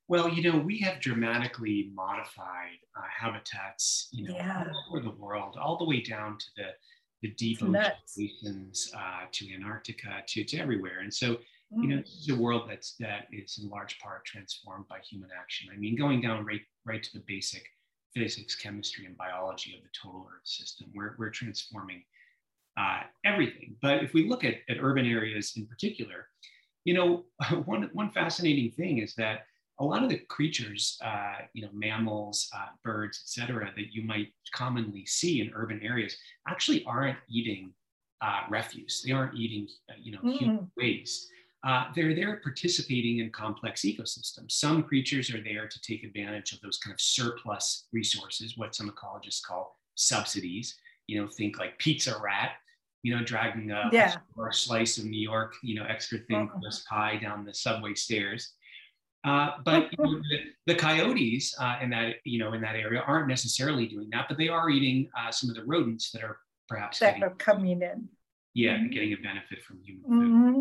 well, 0.08 0.28
you 0.28 0.50
know, 0.50 0.58
we 0.58 0.78
have 0.78 1.00
dramatically 1.00 1.90
modified 1.94 2.78
uh, 2.96 3.02
habitats, 3.08 4.08
you 4.12 4.28
know, 4.28 4.34
yeah. 4.34 4.64
all 4.68 4.96
over 4.96 5.04
the 5.04 5.10
world, 5.10 5.56
all 5.60 5.76
the 5.76 5.84
way 5.84 6.00
down 6.00 6.38
to 6.38 6.46
the 6.56 6.68
the 7.22 7.28
deep 7.32 7.62
oceans, 7.62 8.90
uh, 8.96 9.26
to 9.30 9.52
Antarctica, 9.52 10.22
to, 10.26 10.42
to 10.42 10.56
everywhere. 10.56 11.00
And 11.00 11.12
so 11.12 11.36
you 11.76 11.86
know, 11.86 11.96
mm. 11.96 12.04
this 12.04 12.14
is 12.14 12.28
a 12.30 12.34
world 12.34 12.62
that's 12.68 12.94
that 12.98 13.26
is 13.32 13.60
in 13.62 13.70
large 13.70 13.98
part 14.00 14.24
transformed 14.24 14.88
by 14.88 14.98
human 15.08 15.30
action. 15.38 15.68
I 15.72 15.78
mean, 15.78 15.96
going 15.96 16.20
down 16.20 16.44
right 16.44 16.62
right 16.84 17.02
to 17.02 17.12
the 17.12 17.22
basic 17.26 17.64
physics, 18.14 18.56
chemistry, 18.56 19.06
and 19.06 19.16
biology 19.16 19.74
of 19.76 19.82
the 19.82 19.88
total 20.00 20.26
Earth 20.32 20.46
system, 20.46 20.88
we're 20.94 21.14
we're 21.18 21.30
transforming 21.30 22.02
uh, 22.78 23.00
everything. 23.24 23.76
But 23.82 24.02
if 24.02 24.14
we 24.14 24.28
look 24.28 24.44
at, 24.44 24.56
at 24.68 24.78
urban 24.80 25.06
areas 25.06 25.54
in 25.56 25.66
particular, 25.66 26.28
you 26.84 26.94
know, 26.94 27.24
one 27.64 27.90
one 27.92 28.10
fascinating 28.10 28.70
thing 28.72 28.98
is 28.98 29.14
that 29.14 29.40
a 29.80 29.84
lot 29.84 30.02
of 30.02 30.10
the 30.10 30.18
creatures, 30.18 30.98
uh, 31.02 31.36
you 31.54 31.62
know, 31.62 31.70
mammals, 31.72 32.50
uh, 32.54 32.66
birds, 32.84 33.22
etc., 33.24 33.72
that 33.74 33.92
you 33.92 34.02
might 34.02 34.28
commonly 34.52 35.06
see 35.06 35.40
in 35.40 35.50
urban 35.54 35.80
areas 35.82 36.16
actually 36.46 36.84
aren't 36.84 37.16
eating 37.30 37.72
uh, 38.20 38.42
refuse. 38.50 39.02
They 39.04 39.12
aren't 39.12 39.34
eating, 39.34 39.68
uh, 39.88 39.94
you 39.98 40.12
know, 40.12 40.18
mm-hmm. 40.18 40.32
human 40.32 40.70
waste 40.76 41.28
uh, 41.62 41.84
they're 41.94 42.14
there 42.14 42.40
participating 42.42 43.18
in 43.18 43.30
complex 43.30 43.82
ecosystems. 43.82 44.52
Some 44.52 44.82
creatures 44.82 45.32
are 45.32 45.42
there 45.42 45.68
to 45.68 45.80
take 45.82 46.04
advantage 46.04 46.52
of 46.52 46.60
those 46.60 46.78
kind 46.78 46.94
of 46.94 47.00
surplus 47.00 47.86
resources, 47.92 48.56
what 48.56 48.74
some 48.74 48.90
ecologists 48.90 49.42
call 49.42 49.76
subsidies. 49.94 50.76
You 51.06 51.20
know, 51.20 51.28
think 51.28 51.58
like 51.58 51.78
pizza 51.78 52.16
rat, 52.22 52.52
you 53.02 53.14
know, 53.14 53.22
dragging 53.22 53.72
a, 53.72 53.90
yeah. 53.92 54.16
a 54.38 54.52
slice 54.52 54.96
of 54.96 55.04
New 55.04 55.20
York, 55.20 55.54
you 55.62 55.74
know, 55.74 55.84
extra 55.84 56.18
thin 56.18 56.42
uh-huh. 56.42 56.60
crust 56.60 56.86
pie 56.86 57.16
down 57.16 57.44
the 57.44 57.52
subway 57.52 57.94
stairs. 57.94 58.52
Uh, 59.24 59.50
but 59.64 59.92
you 59.92 60.02
know, 60.02 60.14
the, 60.30 60.72
the, 60.72 60.74
coyotes 60.74 61.54
uh, 61.60 61.76
in 61.82 61.90
that 61.90 62.14
you 62.24 62.38
know 62.38 62.54
in 62.54 62.62
that 62.62 62.74
area 62.74 63.02
aren't 63.06 63.28
necessarily 63.28 63.86
doing 63.86 64.08
that, 64.10 64.24
but 64.28 64.38
they 64.38 64.48
are 64.48 64.70
eating 64.70 65.10
uh, 65.18 65.30
some 65.30 65.50
of 65.50 65.56
the 65.56 65.64
rodents 65.64 66.10
that 66.10 66.22
are 66.22 66.38
perhaps 66.68 67.00
that 67.00 67.16
getting, 67.16 67.24
are 67.24 67.34
coming 67.34 67.82
in. 67.82 68.08
Yeah, 68.54 68.76
mm-hmm. 68.76 68.88
getting 68.88 69.12
a 69.12 69.16
benefit 69.16 69.62
from 69.62 69.80
human 69.82 70.04
food. 70.04 70.12
Mm-hmm. 70.12 70.60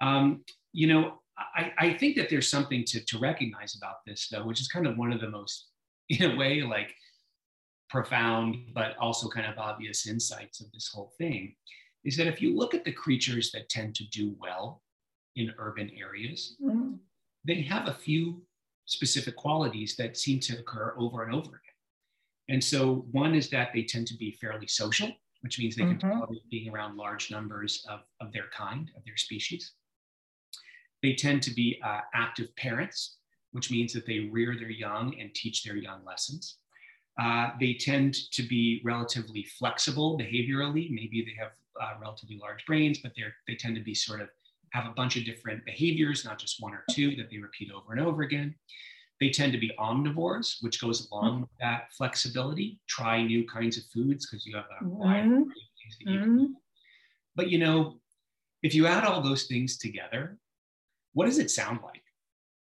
Um, 0.00 0.44
you 0.72 0.86
know, 0.86 1.20
I, 1.38 1.72
I, 1.78 1.94
think 1.94 2.16
that 2.16 2.30
there's 2.30 2.48
something 2.48 2.84
to, 2.86 3.04
to 3.04 3.18
recognize 3.18 3.76
about 3.76 3.96
this, 4.06 4.28
though, 4.30 4.44
which 4.44 4.60
is 4.60 4.68
kind 4.68 4.86
of 4.86 4.96
one 4.96 5.12
of 5.12 5.20
the 5.20 5.28
most, 5.28 5.68
in 6.08 6.30
a 6.30 6.36
way, 6.36 6.62
like 6.62 6.94
profound, 7.88 8.56
but 8.74 8.96
also 8.98 9.28
kind 9.28 9.46
of 9.46 9.58
obvious 9.58 10.06
insights 10.06 10.60
of 10.60 10.70
this 10.72 10.88
whole 10.92 11.12
thing 11.18 11.54
is 12.04 12.16
that 12.16 12.26
if 12.26 12.40
you 12.40 12.56
look 12.56 12.74
at 12.74 12.84
the 12.84 12.92
creatures 12.92 13.50
that 13.52 13.68
tend 13.68 13.94
to 13.94 14.08
do 14.08 14.34
well 14.40 14.82
in 15.36 15.52
urban 15.58 15.90
areas, 15.98 16.56
mm-hmm. 16.62 16.94
they 17.44 17.62
have 17.62 17.88
a 17.88 17.94
few 17.94 18.42
specific 18.86 19.36
qualities 19.36 19.96
that 19.96 20.16
seem 20.16 20.40
to 20.40 20.58
occur 20.58 20.94
over 20.98 21.22
and 21.24 21.34
over 21.34 21.48
again. 21.48 21.58
And 22.48 22.64
so, 22.64 23.06
one 23.12 23.34
is 23.34 23.48
that 23.50 23.70
they 23.72 23.82
tend 23.82 24.06
to 24.08 24.16
be 24.16 24.32
fairly 24.32 24.66
social, 24.66 25.10
which 25.42 25.58
means 25.58 25.76
they 25.76 25.82
can 25.82 25.98
mm-hmm. 25.98 26.10
tolerate 26.10 26.50
being 26.50 26.72
around 26.72 26.96
large 26.96 27.30
numbers 27.30 27.84
of, 27.88 28.00
of 28.20 28.32
their 28.32 28.46
kind, 28.56 28.90
of 28.96 29.04
their 29.04 29.16
species. 29.16 29.72
They 31.02 31.14
tend 31.14 31.42
to 31.44 31.54
be 31.54 31.80
uh, 31.84 32.00
active 32.14 32.54
parents, 32.56 33.16
which 33.52 33.70
means 33.70 33.92
that 33.92 34.06
they 34.06 34.30
rear 34.32 34.56
their 34.58 34.70
young 34.70 35.18
and 35.18 35.34
teach 35.34 35.64
their 35.64 35.76
young 35.76 36.04
lessons. 36.04 36.56
Uh, 37.20 37.50
they 37.58 37.74
tend 37.74 38.14
to 38.32 38.42
be 38.42 38.80
relatively 38.84 39.44
flexible 39.58 40.18
behaviorally. 40.18 40.90
Maybe 40.90 41.24
they 41.24 41.34
have 41.38 41.52
uh, 41.80 41.98
relatively 42.00 42.38
large 42.38 42.64
brains, 42.66 42.98
but 42.98 43.12
they 43.16 43.24
they 43.46 43.56
tend 43.56 43.76
to 43.76 43.82
be 43.82 43.94
sort 43.94 44.20
of 44.20 44.28
have 44.72 44.86
a 44.86 44.94
bunch 44.94 45.16
of 45.16 45.24
different 45.24 45.64
behaviors, 45.64 46.24
not 46.24 46.38
just 46.38 46.62
one 46.62 46.72
or 46.72 46.84
two 46.90 47.16
that 47.16 47.28
they 47.30 47.38
repeat 47.38 47.70
over 47.72 47.92
and 47.92 48.00
over 48.00 48.22
again. 48.22 48.54
They 49.20 49.30
tend 49.30 49.52
to 49.52 49.58
be 49.58 49.72
omnivores, 49.78 50.62
which 50.62 50.80
goes 50.80 51.08
along 51.10 51.42
with 51.42 51.50
that 51.60 51.92
flexibility. 51.92 52.80
Try 52.86 53.22
new 53.22 53.46
kinds 53.46 53.76
of 53.76 53.84
foods 53.92 54.26
because 54.26 54.46
you 54.46 54.56
have 54.56 54.64
a 54.80 54.88
wide 54.88 55.24
mm-hmm. 55.24 55.30
variety 55.30 55.50
of 55.50 55.82
things 55.82 55.96
that 55.98 56.10
you 56.10 56.20
mm-hmm. 56.20 56.52
But 57.36 57.50
you 57.50 57.58
know, 57.58 58.00
if 58.62 58.74
you 58.74 58.86
add 58.86 59.04
all 59.04 59.20
those 59.20 59.44
things 59.44 59.76
together, 59.76 60.38
what 61.12 61.26
does 61.26 61.38
it 61.38 61.50
sound 61.50 61.80
like? 61.82 62.02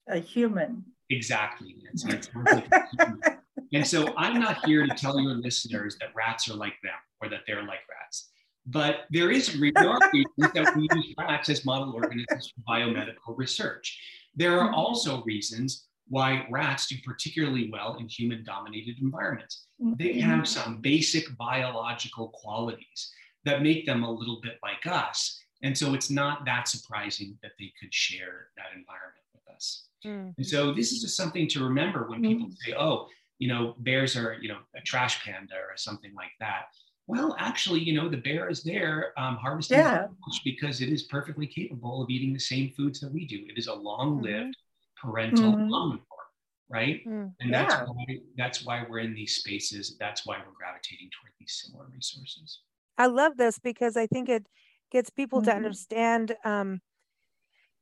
A 0.10 0.20
human. 0.20 0.84
Exactly. 1.10 1.75
Like 2.06 3.39
and 3.74 3.86
so 3.86 4.13
I'm 4.18 4.39
not 4.39 4.66
here 4.66 4.86
to 4.86 4.94
tell 4.96 5.20
your 5.20 5.36
listeners 5.36 5.98
that 6.00 6.10
rats 6.16 6.50
are 6.50 6.56
like 6.56 6.75
them 6.84 6.94
or 7.22 7.30
that 7.30 7.42
they're 7.48 7.63
like 7.63 7.80
rats. 7.89 8.30
But 8.66 9.06
there 9.10 9.32
is 9.32 9.56
a 9.56 9.60
reason 9.60 9.74
that 9.74 10.74
we 10.75 10.88
use 10.94 11.13
rats 11.18 11.50
as 11.50 11.66
model 11.66 11.94
organisms 11.94 12.54
for 12.54 12.62
biomedical 12.70 13.38
research. 13.38 13.98
There 14.36 14.60
are 14.60 14.72
also 14.74 15.24
reasons 15.24 15.88
why 16.10 16.46
rats 16.50 16.88
do 16.88 16.96
particularly 17.06 17.70
well 17.72 17.98
in 17.98 18.08
human 18.08 18.44
dominated 18.44 18.98
environments. 19.01 19.68
They 19.80 20.16
mm-hmm. 20.16 20.30
have 20.30 20.48
some 20.48 20.82
basic 20.82 21.25
biological 21.38 22.30
qualities 22.30 23.12
that 23.46 23.63
make 23.63 23.86
them 23.86 24.04
a 24.04 24.12
little 24.12 24.39
bit 24.42 24.58
like 24.63 24.86
us. 24.86 25.39
And 25.64 25.78
so 25.78 25.94
it's 25.94 26.10
not 26.10 26.46
that 26.46 26.68
surprising 26.68 27.38
that 27.42 27.52
they 27.58 27.72
could 27.80 27.94
share 27.94 28.50
that 28.58 28.68
environment 28.76 29.26
with 29.34 29.56
us. 29.56 29.88
Mm. 30.06 30.34
And 30.38 30.46
so 30.46 30.74
this 30.74 30.92
is 30.92 31.02
just 31.02 31.18
something 31.18 31.48
to 31.50 31.64
remember 31.64 32.08
when 32.08 32.22
people 32.22 32.48
mm. 32.48 32.58
say, 32.58 32.74
oh, 32.78 33.08
you 33.40 33.48
know, 33.48 33.76
bears 33.80 34.16
are, 34.16 34.38
you 34.42 34.50
know, 34.50 34.60
a 34.76 34.82
trash 34.82 35.24
panda 35.24 35.56
or 35.56 35.76
something 35.76 36.14
like 36.16 36.32
that. 36.40 36.66
Well, 37.08 37.36
actually, 37.40 37.80
you 37.80 37.94
know, 37.94 38.10
the 38.10 38.18
bear 38.18 38.50
is 38.50 38.64
there 38.64 39.14
um, 39.18 39.38
harvesting 39.38 39.78
yeah. 39.78 40.08
because 40.44 40.82
it 40.82 40.90
is 40.90 41.04
perfectly 41.04 41.48
capable 41.48 42.04
of 42.04 42.10
eating 42.10 42.34
the 42.34 42.40
same 42.40 42.72
foods 42.76 43.00
that 43.00 43.14
we 43.14 43.26
do. 43.26 43.46
It 43.48 43.58
is 43.58 43.68
a 43.68 43.74
long-lived 43.74 44.56
mm-hmm. 44.56 45.10
parental 45.10 45.54
mm-hmm. 45.54 45.74
omnivore, 45.74 46.28
right? 46.70 47.02
Mm, 47.08 47.34
and 47.40 47.54
that's 47.54 47.74
yeah. 47.74 47.86
why 47.86 48.06
that's 48.36 48.66
why 48.66 48.86
we're 48.90 49.00
in 49.00 49.14
these 49.14 49.36
spaces. 49.36 49.96
That's 49.98 50.26
why 50.26 50.38
we're 50.40 50.54
gravitating 50.58 51.10
toward 51.18 51.32
these 51.40 51.62
similar 51.64 51.88
resources. 51.94 52.60
I 52.98 53.06
love 53.06 53.38
this 53.38 53.58
because 53.58 53.96
I 53.96 54.08
think 54.08 54.28
it 54.28 54.46
gets 54.91 55.10
people 55.10 55.39
mm-hmm. 55.39 55.50
to 55.50 55.56
understand 55.56 56.36
um, 56.44 56.82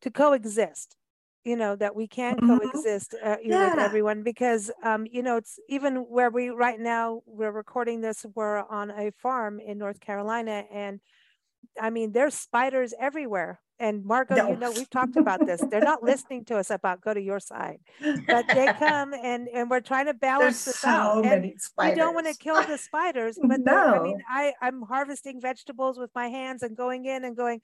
to 0.02 0.12
coexist 0.12 0.96
you 1.46 1.56
know 1.56 1.76
that 1.76 1.96
we 1.96 2.08
can 2.08 2.36
mm-hmm. 2.36 2.58
coexist 2.58 3.16
uh, 3.24 3.38
yeah. 3.42 3.70
with 3.70 3.80
everyone 3.80 4.24
because 4.24 4.72
um, 4.84 5.06
you 5.10 5.24
know 5.24 5.38
it's 5.38 5.60
even 5.70 5.98
where 5.98 6.30
we 6.30 6.50
right 6.50 6.80
now 6.80 7.22
we're 7.26 7.52
recording 7.52 8.02
this 8.02 8.26
we're 8.36 8.60
on 8.68 8.92
a 8.92 9.12
farm 9.12 9.60
in 9.60 9.78
north 9.78 10.00
carolina 10.00 10.66
and 10.74 11.00
i 11.82 11.90
mean 11.90 12.12
there's 12.12 12.34
spiders 12.34 12.94
everywhere 13.00 13.60
and 13.80 14.06
margot 14.06 14.36
no. 14.36 14.50
you 14.50 14.58
know 14.58 14.72
we've 14.72 14.90
talked 14.90 15.18
about 15.18 15.46
this 15.46 15.64
they're 15.70 15.82
not 15.82 16.02
listening 16.12 16.46
to 16.46 16.56
us 16.58 16.70
about 16.70 17.02
go 17.02 17.14
to 17.14 17.22
your 17.22 17.40
side 17.40 17.80
but 18.28 18.46
they 18.48 18.72
come 18.80 19.14
and 19.14 19.48
and 19.50 19.70
we're 19.70 19.82
trying 19.82 20.06
to 20.06 20.14
balance 20.14 20.66
there's 20.66 20.76
this 20.76 20.80
so 20.80 20.90
out 20.90 21.24
many 21.24 21.52
and 21.52 21.62
spiders. 21.62 21.96
we 21.96 22.00
don't 22.00 22.14
want 22.14 22.28
to 22.28 22.38
kill 22.38 22.62
the 22.64 22.78
spiders 22.78 23.38
but 23.44 23.60
no. 23.60 23.96
i 23.96 24.04
mean 24.04 24.22
i 24.30 24.54
i'm 24.62 24.82
harvesting 24.84 25.42
vegetables 25.42 25.98
with 25.98 26.10
my 26.16 26.28
hands 26.28 26.64
and 26.64 26.76
going 26.78 27.06
in 27.06 27.26
and 27.26 27.36
going 27.36 27.60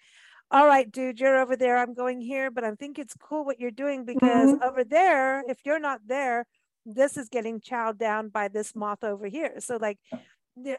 all 0.54 0.68
right, 0.68 0.92
dude, 0.92 1.22
you're 1.22 1.40
over 1.40 1.56
there. 1.56 1.78
I'm 1.78 1.94
going 1.94 2.20
here, 2.20 2.52
but 2.52 2.66
I 2.66 2.76
think 2.76 3.00
it's 3.00 3.14
cool 3.14 3.46
what 3.46 3.62
you're 3.62 3.72
doing 3.72 4.04
because 4.04 4.52
mm-hmm. 4.52 4.64
over 4.64 4.84
there, 4.84 5.44
if 5.48 5.60
you're 5.64 5.80
not 5.80 6.02
there, 6.06 6.46
this 6.86 7.16
is 7.16 7.30
getting 7.30 7.62
chowed 7.62 7.98
down 7.98 8.28
by 8.28 8.50
this 8.50 8.76
moth 8.76 9.04
over 9.04 9.28
here. 9.28 9.54
So, 9.60 9.78
like, 9.78 9.98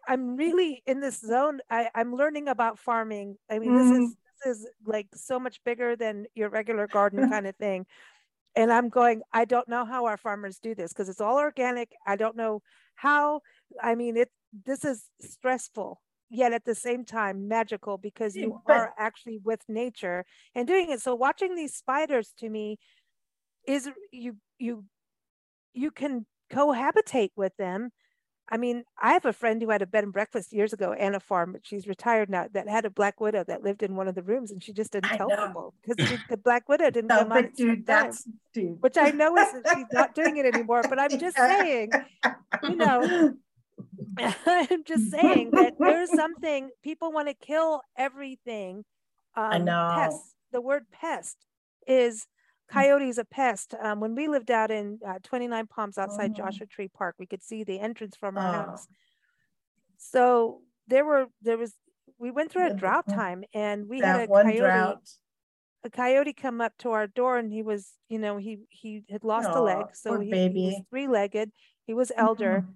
I'm 0.07 0.37
really 0.37 0.83
in 0.87 1.01
this 1.01 1.21
zone. 1.21 1.61
I, 1.71 1.89
I'm 1.95 2.15
learning 2.15 2.49
about 2.49 2.79
farming. 2.79 3.37
I 3.51 3.59
mean, 3.59 3.71
mm-hmm. 3.71 3.91
this 3.91 3.99
is 3.99 4.17
this 4.45 4.59
is 4.59 4.69
like 4.85 5.09
so 5.15 5.39
much 5.39 5.63
bigger 5.65 5.97
than 5.97 6.27
your 6.35 6.49
regular 6.51 6.87
garden 6.87 7.29
kind 7.31 7.47
of 7.47 7.57
thing. 7.57 7.87
And 8.55 8.71
I'm 8.73 8.91
going, 8.91 9.23
I 9.33 9.47
don't 9.47 9.69
know 9.69 9.85
how 9.85 10.05
our 10.05 10.19
farmers 10.19 10.59
do 10.59 10.75
this 10.75 10.93
because 10.93 11.09
it's 11.09 11.21
all 11.21 11.39
organic. 11.39 11.91
I 12.07 12.17
don't 12.17 12.37
know 12.37 12.61
how. 12.97 13.41
I 13.83 13.95
mean, 13.95 14.17
it 14.17 14.31
this 14.67 14.85
is 14.85 15.05
stressful 15.21 16.01
yet 16.29 16.53
at 16.53 16.65
the 16.65 16.75
same 16.75 17.05
time 17.05 17.47
magical 17.47 17.99
because 17.99 18.35
you 18.35 18.61
are 18.67 18.95
actually 18.99 19.39
with 19.45 19.61
nature 19.69 20.25
and 20.55 20.67
doing 20.67 20.91
it 20.91 21.01
so 21.01 21.15
watching 21.15 21.55
these 21.55 21.75
spiders 21.75 22.33
to 22.39 22.49
me 22.49 22.79
is 23.67 23.91
you 24.11 24.37
you 24.59 24.85
you 25.75 25.91
can 25.91 26.25
cohabitate 26.51 27.31
with 27.37 27.55
them 27.59 27.91
i 28.51 28.57
mean 28.57 28.85
i 29.01 29.13
have 29.13 29.25
a 29.25 29.33
friend 29.33 29.63
who 29.63 29.71
had 29.71 29.83
a 29.83 29.87
bed 29.87 30.05
and 30.05 30.13
breakfast 30.13 30.53
years 30.53 30.73
ago 30.73 30.93
and 30.93 31.15
a 31.15 31.21
farm 31.21 31.53
but 31.53 31.65
she's 31.65 31.87
retired 31.87 32.29
now 32.29 32.47
that 32.53 32.69
had 32.69 32.85
a 32.85 32.91
black 32.91 33.21
widow 33.21 33.45
that 33.45 33.63
lived 33.63 33.83
in 33.83 33.97
one 33.97 34.09
of 34.09 34.15
the 34.15 34.23
rooms 34.23 34.51
and 34.51 34.63
she 34.63 34.73
just 34.73 34.93
didn't 34.93 35.13
I 35.13 35.17
tell 35.17 35.29
know. 35.29 35.47
people 35.47 35.75
because 35.87 36.19
the 36.29 36.37
black 36.37 36.69
widow 36.69 36.91
didn't 36.91 37.09
no, 37.09 37.19
come 37.19 37.33
on 37.33 37.51
dude, 37.57 37.87
that's, 37.87 38.29
dude. 38.53 38.81
which 38.81 38.97
i 38.97 39.11
know 39.11 39.37
is 39.37 39.49
she's 39.75 39.87
not 39.93 40.15
doing 40.15 40.37
it 40.37 40.47
anymore 40.55 40.83
but 40.89 40.99
i'm 40.99 41.19
just 41.19 41.37
saying 41.37 41.91
you 42.63 42.77
know 42.77 43.35
I'm 44.19 44.85
just 44.85 45.11
saying 45.11 45.51
that 45.53 45.75
there's 45.79 46.13
something 46.15 46.71
people 46.83 47.13
want 47.13 47.29
to 47.29 47.35
kill 47.35 47.83
everything. 47.97 48.85
Um, 49.37 49.45
I 49.45 49.59
know. 49.59 49.93
Pests. 49.97 50.35
The 50.53 50.61
word 50.61 50.85
pest 50.93 51.37
is 51.87 52.27
coyotes 52.73 53.19
a 53.19 53.25
pest. 53.25 53.75
Um, 53.81 54.01
when 54.01 54.15
we 54.15 54.29
lived 54.29 54.51
out 54.51 54.71
in 54.71 54.99
uh, 55.07 55.19
29 55.23 55.67
Palms 55.67 55.99
outside 55.99 56.33
oh. 56.33 56.37
Joshua 56.37 56.67
Tree 56.67 56.89
Park, 56.89 57.17
we 57.19 57.27
could 57.27 57.43
see 57.43 57.65
the 57.65 57.79
entrance 57.79 58.17
from 58.17 58.39
our 58.39 58.49
oh. 58.49 58.71
house. 58.71 58.87
So 59.99 60.61
there 60.89 61.05
were 61.05 61.27
there 61.43 61.59
was 61.59 61.75
we 62.19 62.31
went 62.31 62.51
through 62.51 62.67
a 62.67 62.75
drought 62.75 63.09
time 63.09 63.45
and 63.55 63.89
we 63.89 64.01
that 64.01 64.21
had 64.21 64.29
a 64.29 64.33
coyote. 64.33 64.59
Drought. 64.59 65.09
A 65.85 65.91
coyote 65.91 66.33
come 66.33 66.61
up 66.61 66.73
to 66.79 66.91
our 66.91 67.09
door 67.09 67.39
and 67.39 67.53
he 67.53 67.63
was, 67.63 67.91
you 68.09 68.19
know, 68.19 68.37
he 68.37 68.59
he 68.69 69.03
had 69.11 69.25
lost 69.25 69.49
oh, 69.53 69.61
a 69.61 69.63
leg, 69.63 69.87
so 69.95 70.21
he, 70.21 70.31
he, 70.31 70.67
was 70.67 70.81
three 70.91 71.09
legged. 71.09 71.51
He 71.87 71.95
was 71.95 72.13
elder. 72.17 72.61
Mm-hmm 72.63 72.73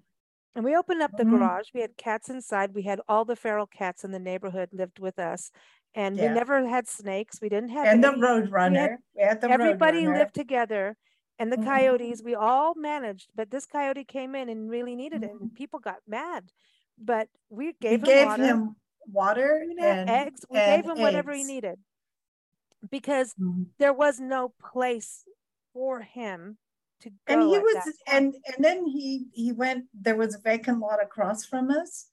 and 0.57 0.65
we 0.65 0.75
opened 0.75 1.03
up 1.03 1.11
the 1.15 1.23
mm-hmm. 1.23 1.37
garage. 1.37 1.67
We 1.71 1.81
had 1.81 1.97
cats 1.97 2.31
inside. 2.31 2.73
We 2.73 2.81
had 2.81 2.99
all 3.07 3.25
the 3.25 3.35
feral 3.35 3.67
cats 3.67 4.03
in 4.03 4.11
the 4.11 4.17
neighborhood 4.17 4.69
lived 4.73 4.97
with 4.97 5.19
us. 5.19 5.51
And 5.95 6.17
yeah. 6.17 6.29
we 6.29 6.35
never 6.35 6.67
had 6.67 6.87
snakes. 6.87 7.39
We 7.41 7.49
didn't 7.49 7.69
have 7.69 7.87
and 7.87 8.03
any, 8.03 8.15
the 8.15 8.21
road 8.21 8.51
runner. 8.51 8.99
We 9.15 9.23
had, 9.23 9.41
we 9.41 9.49
had 9.49 9.51
everybody 9.51 10.07
lived 10.07 10.33
together. 10.35 10.95
And 11.39 11.51
the 11.51 11.57
mm-hmm. 11.57 11.65
coyotes, 11.67 12.21
we 12.23 12.33
all 12.33 12.73
managed, 12.75 13.29
but 13.35 13.51
this 13.51 13.67
coyote 13.67 14.03
came 14.03 14.33
in 14.33 14.49
and 14.49 14.69
really 14.69 14.95
needed 14.95 15.23
it. 15.23 15.31
And 15.31 15.39
mm-hmm. 15.39 15.55
people 15.55 15.79
got 15.79 15.97
mad. 16.07 16.45
But 16.99 17.27
we 17.49 17.73
gave, 17.79 18.01
we 18.01 18.11
him, 18.11 18.15
gave 18.15 18.27
water. 18.27 18.43
him 18.43 18.75
water 19.11 19.65
and 19.79 20.09
eggs. 20.09 20.45
We 20.49 20.57
and 20.57 20.83
gave 20.83 20.91
him 20.91 20.99
whatever 20.99 21.31
he 21.33 21.43
needed 21.43 21.77
because 22.89 23.33
mm-hmm. 23.33 23.63
there 23.79 23.93
was 23.93 24.19
no 24.19 24.53
place 24.61 25.23
for 25.73 26.01
him 26.01 26.57
to 27.01 27.09
go. 27.09 27.15
and 27.27 27.41
he 27.43 27.59
was 27.59 27.93
and 28.07 28.35
and 28.47 28.65
then 28.65 28.85
he 28.85 29.27
he 29.33 29.51
went 29.51 29.85
there 29.93 30.15
was 30.15 30.35
a 30.35 30.39
vacant 30.39 30.79
lot 30.79 31.01
across 31.01 31.45
from 31.45 31.69
us 31.69 32.07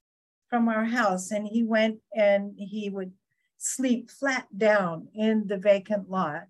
from 0.51 0.69
our 0.69 0.85
house 0.85 1.31
and 1.31 1.49
he 1.49 1.63
went 1.63 1.99
and 2.15 2.53
he 2.57 2.91
would 2.91 3.13
sleep 3.65 4.11
flat 4.11 4.47
down 4.57 5.09
in 5.15 5.47
the 5.47 5.57
vacant 5.57 6.11
lot 6.11 6.45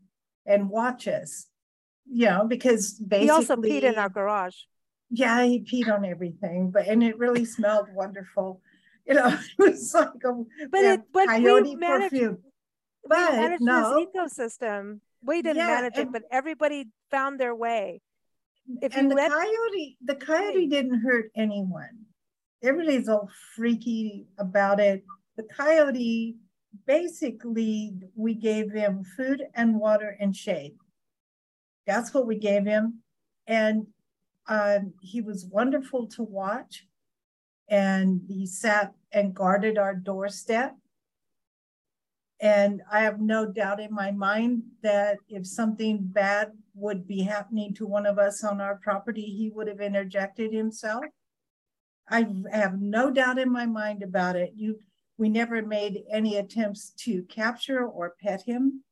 and 0.46 0.68
watch 0.68 1.06
us 1.08 1.46
you 2.10 2.26
know 2.26 2.44
because 2.46 2.94
basically 2.94 3.26
he 3.26 3.30
also 3.30 3.56
peed 3.56 3.82
in 3.82 3.94
our 3.96 4.08
garage 4.08 4.56
yeah 5.10 5.42
he 5.44 5.60
peed 5.60 5.92
on 5.92 6.04
everything 6.04 6.70
but 6.70 6.86
and 6.86 7.02
it 7.02 7.18
really 7.18 7.44
smelled 7.44 7.86
wonderful 7.94 8.60
you 9.06 9.14
know 9.14 9.28
it 9.28 9.58
was 9.58 9.94
like 9.94 10.08
a 10.24 10.32
but 10.70 10.84
it 10.84 11.00
but 11.12 11.28
we 11.28 11.74
managed, 11.76 12.10
perfume. 12.10 12.38
but 13.06 13.32
we 13.32 13.36
managed 13.36 13.62
no. 13.62 14.06
this 14.14 14.40
ecosystem 14.40 15.00
we 15.22 15.40
didn't 15.40 15.58
yeah, 15.58 15.66
manage 15.66 15.96
it 15.96 16.10
but 16.10 16.22
everybody 16.30 16.88
found 17.10 17.38
their 17.38 17.54
way 17.54 18.00
if 18.80 18.96
and 18.96 19.10
the 19.10 19.14
let... 19.14 19.30
coyote, 19.30 19.96
the 20.04 20.14
coyote 20.14 20.66
didn't 20.66 21.00
hurt 21.00 21.30
anyone. 21.36 22.06
Everybody's 22.62 23.08
all 23.08 23.28
freaky 23.54 24.26
about 24.38 24.80
it. 24.80 25.04
The 25.36 25.44
coyote, 25.54 26.36
basically, 26.86 27.94
we 28.14 28.34
gave 28.34 28.72
him 28.72 29.04
food 29.16 29.42
and 29.54 29.78
water 29.78 30.16
and 30.20 30.34
shade. 30.34 30.74
That's 31.86 32.14
what 32.14 32.26
we 32.26 32.36
gave 32.36 32.64
him. 32.64 33.00
And 33.46 33.86
um, 34.48 34.94
he 35.00 35.20
was 35.20 35.46
wonderful 35.46 36.06
to 36.08 36.22
watch. 36.22 36.86
And 37.68 38.22
he 38.28 38.46
sat 38.46 38.92
and 39.12 39.34
guarded 39.34 39.78
our 39.78 39.94
doorstep. 39.94 40.76
And 42.40 42.82
I 42.92 43.00
have 43.00 43.20
no 43.20 43.46
doubt 43.46 43.80
in 43.80 43.94
my 43.94 44.10
mind 44.10 44.64
that 44.82 45.18
if 45.28 45.46
something 45.46 45.98
bad 46.00 46.52
would 46.74 47.06
be 47.06 47.22
happening 47.22 47.72
to 47.74 47.86
one 47.86 48.04
of 48.04 48.18
us 48.18 48.44
on 48.44 48.60
our 48.60 48.76
property, 48.82 49.22
he 49.22 49.50
would 49.50 49.68
have 49.68 49.80
interjected 49.80 50.52
himself. 50.52 51.04
I 52.08 52.26
have 52.52 52.80
no 52.80 53.10
doubt 53.10 53.38
in 53.38 53.50
my 53.50 53.64
mind 53.64 54.02
about 54.02 54.36
it. 54.36 54.52
You, 54.54 54.78
we 55.16 55.28
never 55.28 55.62
made 55.62 56.02
any 56.10 56.36
attempts 56.36 56.90
to 56.98 57.22
capture 57.24 57.86
or 57.86 58.16
pet 58.20 58.42
him. 58.42 58.82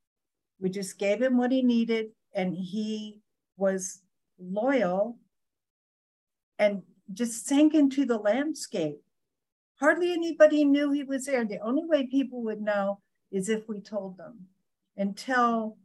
We 0.61 0.71
just 0.71 0.99
gave 0.99 1.21
him 1.21 1.37
what 1.37 1.53
he 1.53 1.63
needed, 1.63 2.07
and 2.35 2.55
he 2.55 3.21
was 3.57 4.03
loyal 4.39 5.19
and 6.59 6.83
just 7.13 7.47
sank 7.47 7.75
into 7.75 8.05
the 8.05 8.19
landscape. 8.19 9.01
Hardly 9.81 10.13
anybody 10.13 10.65
knew 10.65 10.93
he 10.93 11.03
was 11.03 11.27
there. 11.27 11.45
The 11.45 11.59
only 11.59 11.85
way 11.85 12.07
people 12.07 12.43
would 12.45 12.61
know 12.61 13.01
is 13.33 13.49
if 13.49 13.69
we 13.69 13.81
told 13.81 14.17
them. 14.17 14.47
Until 14.97 15.77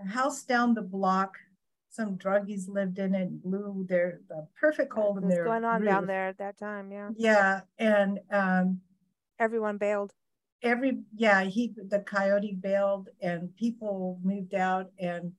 a 0.00 0.08
house 0.08 0.42
down 0.42 0.74
the 0.74 0.82
block 0.82 1.36
some 1.94 2.18
druggies 2.18 2.68
lived 2.68 2.98
in 2.98 3.14
it, 3.14 3.40
blew 3.40 3.86
their 3.88 4.20
the 4.28 4.44
perfect 4.60 4.92
hole 4.92 5.16
in 5.16 5.28
their 5.28 5.44
going 5.44 5.64
on 5.64 5.80
roof. 5.80 5.90
down 5.90 6.06
there 6.06 6.26
at 6.26 6.38
that 6.38 6.58
time, 6.58 6.90
yeah. 6.90 7.10
Yeah, 7.16 7.60
and 7.78 8.18
um, 8.32 8.80
everyone 9.38 9.78
bailed. 9.78 10.12
Every 10.62 11.00
yeah, 11.14 11.42
he 11.44 11.74
the 11.76 12.00
coyote 12.00 12.54
bailed, 12.54 13.08
and 13.20 13.54
people 13.56 14.18
moved 14.22 14.54
out, 14.54 14.90
and 14.98 15.32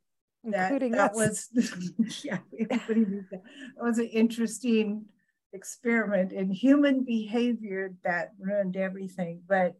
that 0.43 0.71
Including 0.71 0.91
that 0.91 1.11
us. 1.11 1.49
was 1.55 2.23
yeah, 2.23 2.39
everybody 2.59 3.05
moved 3.05 3.33
out. 3.33 3.41
It 3.77 3.83
was 3.83 3.97
an 3.97 4.07
interesting 4.07 5.05
experiment 5.53 6.31
in 6.31 6.51
human 6.51 7.03
behavior 7.03 7.93
that 8.03 8.33
ruined 8.39 8.77
everything, 8.77 9.41
but. 9.47 9.75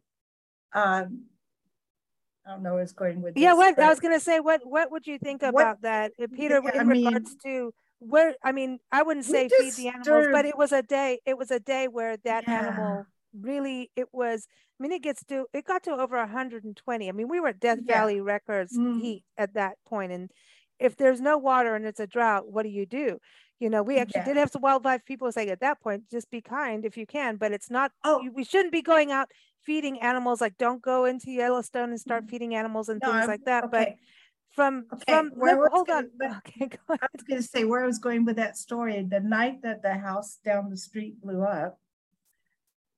Um, 0.72 1.26
I 2.46 2.50
don't 2.50 2.62
know 2.62 2.74
where 2.74 2.82
it's 2.82 2.92
going 2.92 3.22
with. 3.22 3.36
Yeah, 3.36 3.50
this, 3.50 3.56
what 3.56 3.78
I 3.80 3.88
was 3.88 3.98
going 3.98 4.14
to 4.14 4.20
say, 4.20 4.38
what 4.38 4.60
what 4.64 4.92
would 4.92 5.04
you 5.04 5.18
think 5.18 5.42
about 5.42 5.54
what, 5.54 5.82
that, 5.82 6.12
Peter? 6.32 6.58
in 6.58 6.66
I 6.78 6.82
regards 6.82 7.30
mean, 7.30 7.38
to 7.44 7.74
where, 7.98 8.34
I 8.44 8.52
mean, 8.52 8.78
I 8.92 9.02
wouldn't 9.02 9.26
say 9.26 9.48
feed 9.48 9.74
the 9.74 9.88
animals, 9.88 10.28
but 10.30 10.44
it 10.44 10.56
was 10.56 10.72
a 10.72 10.82
day. 10.82 11.20
It 11.26 11.36
was 11.36 11.50
a 11.50 11.58
day 11.58 11.88
where 11.88 12.16
that 12.18 12.44
yeah. 12.46 12.58
animal 12.58 13.06
really. 13.40 13.90
It 13.96 14.08
was. 14.12 14.46
I 14.78 14.82
mean, 14.82 14.92
it 14.92 15.02
gets 15.02 15.24
to. 15.24 15.46
It 15.52 15.64
got 15.64 15.82
to 15.84 15.92
over 15.92 16.16
120. 16.18 17.08
I 17.08 17.12
mean, 17.12 17.28
we 17.28 17.40
were 17.40 17.48
at 17.48 17.60
Death 17.60 17.78
yeah. 17.84 17.94
Valley 17.94 18.20
Records 18.20 18.76
mm. 18.76 19.00
heat 19.00 19.24
at 19.38 19.54
that 19.54 19.76
point, 19.86 20.12
and 20.12 20.30
if 20.78 20.96
there's 20.96 21.20
no 21.20 21.38
water 21.38 21.74
and 21.74 21.86
it's 21.86 22.00
a 22.00 22.06
drought, 22.06 22.50
what 22.50 22.62
do 22.62 22.68
you 22.68 22.86
do? 22.86 23.18
You 23.58 23.70
know, 23.70 23.82
we 23.82 23.98
actually 23.98 24.20
yeah. 24.20 24.26
did 24.26 24.36
have 24.36 24.50
some 24.50 24.62
wildlife 24.62 25.04
people 25.04 25.32
saying 25.32 25.48
at 25.48 25.60
that 25.60 25.80
point, 25.80 26.10
just 26.10 26.30
be 26.30 26.42
kind 26.42 26.84
if 26.84 26.96
you 26.96 27.06
can, 27.06 27.36
but 27.36 27.52
it's 27.52 27.70
not, 27.70 27.90
oh, 28.04 28.28
we 28.34 28.44
shouldn't 28.44 28.72
be 28.72 28.82
going 28.82 29.10
out 29.10 29.30
feeding 29.62 30.00
animals. 30.00 30.42
Like, 30.42 30.58
don't 30.58 30.82
go 30.82 31.06
into 31.06 31.30
Yellowstone 31.30 31.90
and 31.90 31.98
start 31.98 32.24
mm-hmm. 32.24 32.30
feeding 32.30 32.54
animals 32.54 32.90
and 32.90 33.00
no, 33.02 33.10
things 33.10 33.22
I'm, 33.22 33.28
like 33.28 33.44
that. 33.46 33.64
Okay. 33.64 33.70
But 33.70 33.94
from, 34.54 34.84
okay. 34.92 35.04
from, 35.08 35.30
where 35.30 35.68
hold 35.70 35.88
on. 35.88 36.10
okay, 36.22 36.66
go 36.66 36.78
ahead. 36.88 37.00
I 37.02 37.06
was 37.14 37.22
going 37.26 37.40
to 37.40 37.48
say 37.48 37.64
where 37.64 37.82
I 37.82 37.86
was 37.86 37.98
going 37.98 38.26
with 38.26 38.36
that 38.36 38.58
story. 38.58 39.02
The 39.08 39.20
night 39.20 39.62
that 39.62 39.82
the 39.82 39.94
house 39.94 40.38
down 40.44 40.68
the 40.68 40.76
street 40.76 41.20
blew 41.22 41.42
up, 41.42 41.78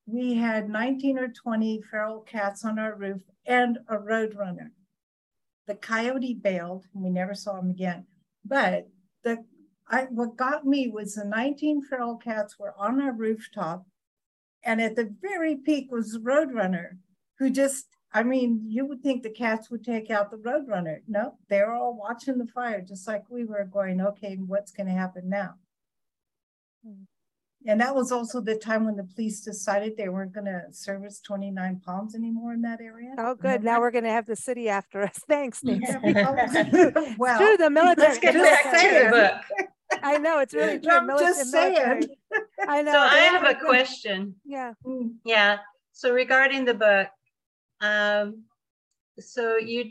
we 0.09 0.35
had 0.35 0.71
19 0.71 1.19
or 1.19 1.29
20 1.29 1.83
feral 1.83 2.21
cats 2.21 2.65
on 2.65 2.79
our 2.79 2.95
roof 2.95 3.21
and 3.47 3.79
a 3.89 3.97
roadrunner. 3.97 4.71
The 5.67 5.75
coyote 5.75 6.33
bailed 6.33 6.87
and 6.95 7.05
we 7.05 7.11
never 7.11 7.35
saw 7.35 7.59
him 7.59 7.69
again. 7.69 8.07
But 8.43 8.89
the 9.23 9.45
I, 9.91 10.03
what 10.11 10.37
got 10.37 10.65
me 10.67 10.89
was 10.89 11.15
the 11.15 11.25
19 11.25 11.83
feral 11.85 12.17
cats 12.17 12.59
were 12.59 12.75
on 12.79 13.03
our 13.03 13.13
rooftop. 13.13 13.87
And 14.63 14.81
at 14.81 14.97
the 14.97 15.15
very 15.21 15.57
peak 15.57 15.91
was 15.91 16.13
the 16.13 16.19
roadrunner 16.21 16.99
who 17.39 17.51
just, 17.51 17.87
I 18.13 18.23
mean, 18.23 18.65
you 18.67 18.87
would 18.87 19.03
think 19.03 19.23
the 19.23 19.31
cats 19.31 19.71
would 19.71 19.85
take 19.85 20.11
out 20.11 20.31
the 20.31 20.37
roadrunner. 20.39 21.01
No, 21.07 21.35
they're 21.49 21.73
all 21.73 21.97
watching 21.97 22.39
the 22.39 22.47
fire, 22.47 22.81
just 22.81 23.07
like 23.07 23.25
we 23.31 23.45
were 23.45 23.65
going, 23.65 24.01
okay, 24.01 24.37
what's 24.37 24.73
going 24.73 24.89
to 24.89 24.93
happen 24.93 25.29
now? 25.29 25.55
Hmm. 26.85 27.05
And 27.69 27.79
that 27.83 27.95
was 27.95 28.11
also 28.11 28.41
the 28.41 28.57
time 28.57 28.87
when 28.87 28.97
the 28.97 29.05
police 29.05 29.43
decided 29.43 29.95
they 29.95 30.09
weren't 30.09 30.33
going 30.33 30.47
to 30.47 30.63
service 30.71 31.21
29 31.21 31.83
Palms 31.85 32.15
anymore 32.15 32.55
in 32.55 32.63
that 32.63 32.81
area. 32.81 33.15
Oh, 33.19 33.35
good. 33.35 33.63
Now 33.63 33.79
we're 33.79 33.91
going 33.91 34.05
to 34.05 34.11
have 34.11 34.25
the 34.25 34.37
city 34.37 34.71
after 34.71 35.03
us. 35.03 35.21
Thanks, 35.29 35.63
Nancy. 35.63 35.95
well, 37.19 37.39
through 37.39 37.59
the 37.59 37.69
military. 37.69 38.09
Let's 38.09 38.19
get 38.21 38.35
back 38.35 38.63
to 38.63 39.05
the 39.05 39.11
book. 39.11 39.69
I 40.03 40.17
know 40.17 40.39
it's 40.39 40.55
really 40.55 40.79
true. 40.79 40.93
I'm 40.93 41.09
just 41.19 41.51
saying. 41.51 42.09
I 42.67 42.81
know. 42.81 42.93
So 42.93 42.99
I 42.99 43.19
have 43.19 43.45
a 43.45 43.55
question. 43.55 44.37
Yeah. 44.47 44.73
Hmm. 44.83 45.09
Yeah. 45.27 45.59
So 45.93 46.15
regarding 46.15 46.65
the 46.65 46.75
book, 46.75 47.09
um, 47.83 48.45
so 49.19 49.59
you, 49.59 49.91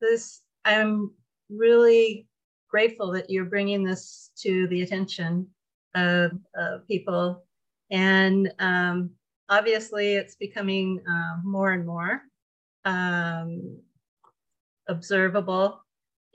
this, 0.00 0.40
I'm 0.64 1.10
really 1.50 2.28
grateful 2.70 3.10
that 3.12 3.28
you're 3.28 3.46
bringing 3.46 3.82
this 3.82 4.30
to 4.42 4.68
the 4.68 4.82
attention 4.82 5.48
of, 5.94 6.32
of 6.54 6.86
people. 6.88 7.44
And 7.90 8.52
um, 8.58 9.10
obviously, 9.48 10.14
it's 10.14 10.34
becoming 10.34 11.00
uh, 11.08 11.36
more 11.44 11.72
and 11.72 11.86
more 11.86 12.22
um, 12.84 13.78
observable, 14.88 15.84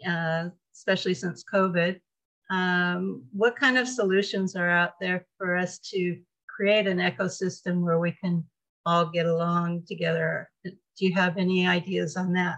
uh, 0.07 0.49
especially 0.73 1.13
since 1.13 1.43
COVID. 1.43 1.99
Um, 2.49 3.23
what 3.33 3.57
kind 3.57 3.77
of 3.77 3.87
solutions 3.87 4.55
are 4.55 4.69
out 4.69 4.93
there 5.01 5.25
for 5.37 5.57
us 5.57 5.79
to 5.89 6.17
create 6.47 6.87
an 6.87 6.99
ecosystem 6.99 7.81
where 7.81 7.99
we 7.99 8.13
can 8.13 8.45
all 8.85 9.07
get 9.07 9.25
along 9.25 9.83
together? 9.87 10.49
Do 10.63 10.71
you 10.99 11.13
have 11.13 11.37
any 11.37 11.67
ideas 11.67 12.15
on 12.15 12.33
that? 12.33 12.57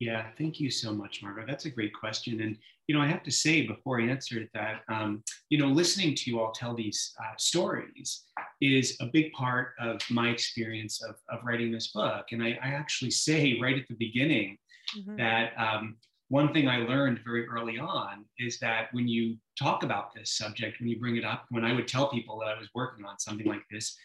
Yeah, 0.00 0.26
thank 0.38 0.60
you 0.60 0.70
so 0.70 0.92
much, 0.92 1.22
Margot. 1.22 1.44
That's 1.46 1.64
a 1.64 1.70
great 1.70 1.92
question. 1.92 2.40
And, 2.40 2.56
you 2.86 2.94
know, 2.94 3.00
I 3.00 3.08
have 3.08 3.24
to 3.24 3.32
say 3.32 3.66
before 3.66 4.00
I 4.00 4.04
answer 4.04 4.48
that, 4.54 4.82
um, 4.88 5.24
you 5.48 5.58
know, 5.58 5.66
listening 5.66 6.14
to 6.14 6.30
you 6.30 6.40
all 6.40 6.52
tell 6.52 6.74
these 6.74 7.14
uh, 7.20 7.34
stories 7.36 8.24
is 8.60 8.96
a 9.00 9.06
big 9.06 9.32
part 9.32 9.72
of 9.80 10.00
my 10.08 10.28
experience 10.28 11.02
of, 11.02 11.16
of 11.28 11.44
writing 11.44 11.72
this 11.72 11.88
book. 11.88 12.26
And 12.30 12.42
I, 12.42 12.58
I 12.62 12.68
actually 12.68 13.10
say 13.10 13.58
right 13.60 13.76
at 13.76 13.88
the 13.88 13.96
beginning 13.96 14.58
mm-hmm. 14.96 15.16
that 15.16 15.52
um, 15.58 15.96
one 16.28 16.52
thing 16.52 16.68
I 16.68 16.78
learned 16.78 17.20
very 17.24 17.48
early 17.48 17.78
on 17.78 18.24
is 18.38 18.58
that 18.60 18.88
when 18.92 19.08
you 19.08 19.36
talk 19.58 19.82
about 19.82 20.14
this 20.14 20.36
subject, 20.36 20.78
when 20.78 20.88
you 20.88 21.00
bring 21.00 21.16
it 21.16 21.24
up, 21.24 21.46
when 21.50 21.64
I 21.64 21.72
would 21.72 21.88
tell 21.88 22.08
people 22.08 22.38
that 22.38 22.48
I 22.48 22.58
was 22.58 22.68
working 22.72 23.04
on 23.04 23.18
something 23.18 23.46
like 23.46 23.64
this, 23.70 23.96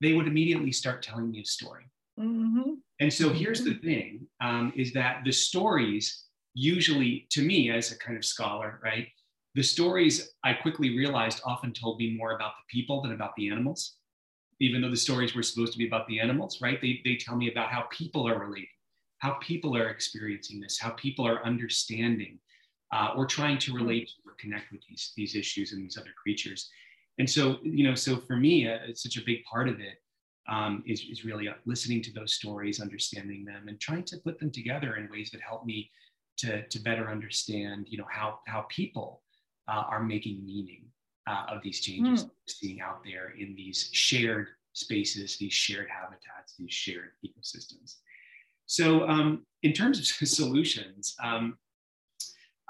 they 0.00 0.14
would 0.14 0.26
immediately 0.26 0.72
start 0.72 1.02
telling 1.02 1.30
me 1.30 1.40
a 1.40 1.44
story. 1.44 1.84
Mm-hmm. 2.18 2.74
And 3.00 3.12
so 3.12 3.30
here's 3.30 3.64
the 3.64 3.74
thing 3.74 4.26
um, 4.40 4.72
is 4.76 4.92
that 4.92 5.22
the 5.24 5.32
stories 5.32 6.24
usually, 6.54 7.26
to 7.30 7.42
me 7.42 7.70
as 7.70 7.90
a 7.90 7.98
kind 7.98 8.16
of 8.16 8.24
scholar, 8.24 8.80
right, 8.82 9.08
the 9.54 9.62
stories 9.62 10.34
I 10.44 10.54
quickly 10.54 10.96
realized 10.96 11.40
often 11.44 11.72
told 11.72 11.98
me 11.98 12.16
more 12.16 12.32
about 12.32 12.52
the 12.52 12.78
people 12.78 13.02
than 13.02 13.12
about 13.12 13.34
the 13.36 13.48
animals. 13.48 13.96
Even 14.60 14.80
though 14.80 14.90
the 14.90 14.96
stories 14.96 15.34
were 15.34 15.42
supposed 15.42 15.72
to 15.72 15.78
be 15.78 15.86
about 15.86 16.06
the 16.06 16.20
animals, 16.20 16.60
right? 16.60 16.80
They, 16.80 17.00
they 17.04 17.16
tell 17.16 17.36
me 17.36 17.50
about 17.50 17.70
how 17.70 17.84
people 17.90 18.28
are 18.28 18.38
relating, 18.38 18.68
how 19.18 19.36
people 19.40 19.76
are 19.76 19.88
experiencing 19.88 20.60
this, 20.60 20.78
how 20.78 20.90
people 20.90 21.26
are 21.26 21.44
understanding 21.44 22.38
uh, 22.92 23.10
or 23.16 23.26
trying 23.26 23.58
to 23.58 23.74
relate 23.74 24.10
or 24.24 24.34
connect 24.38 24.70
with 24.70 24.80
these, 24.88 25.12
these 25.16 25.34
issues 25.34 25.72
and 25.72 25.82
these 25.82 25.98
other 25.98 26.14
creatures. 26.20 26.70
And 27.18 27.28
so, 27.28 27.58
you 27.62 27.84
know, 27.84 27.96
so 27.96 28.18
for 28.18 28.36
me, 28.36 28.68
uh, 28.68 28.78
it's 28.86 29.02
such 29.02 29.16
a 29.16 29.24
big 29.24 29.44
part 29.44 29.68
of 29.68 29.80
it 29.80 29.98
um, 30.48 30.82
is, 30.86 31.04
is 31.10 31.24
really 31.24 31.48
uh, 31.48 31.54
listening 31.64 32.02
to 32.02 32.12
those 32.12 32.34
stories, 32.34 32.80
understanding 32.80 33.44
them, 33.44 33.68
and 33.68 33.80
trying 33.80 34.04
to 34.04 34.18
put 34.18 34.38
them 34.38 34.50
together 34.50 34.96
in 34.96 35.10
ways 35.10 35.30
that 35.30 35.40
help 35.40 35.64
me 35.64 35.90
to, 36.36 36.66
to 36.68 36.78
better 36.80 37.10
understand, 37.10 37.86
you 37.88 37.98
know, 37.98 38.06
how, 38.10 38.40
how 38.46 38.66
people 38.68 39.22
uh, 39.68 39.84
are 39.88 40.02
making 40.02 40.44
meaning 40.44 40.84
uh, 41.26 41.44
of 41.48 41.62
these 41.62 41.80
changes 41.80 42.24
mm. 42.24 42.30
seeing 42.46 42.80
out 42.80 43.00
there 43.04 43.32
in 43.38 43.54
these 43.56 43.88
shared 43.92 44.48
spaces, 44.74 45.38
these 45.38 45.52
shared 45.52 45.88
habitats, 45.88 46.54
these 46.58 46.72
shared 46.72 47.10
ecosystems. 47.24 47.96
So 48.66 49.08
um, 49.08 49.46
in 49.62 49.72
terms 49.72 49.98
of 49.98 50.06
solutions, 50.28 51.14
um, 51.22 51.56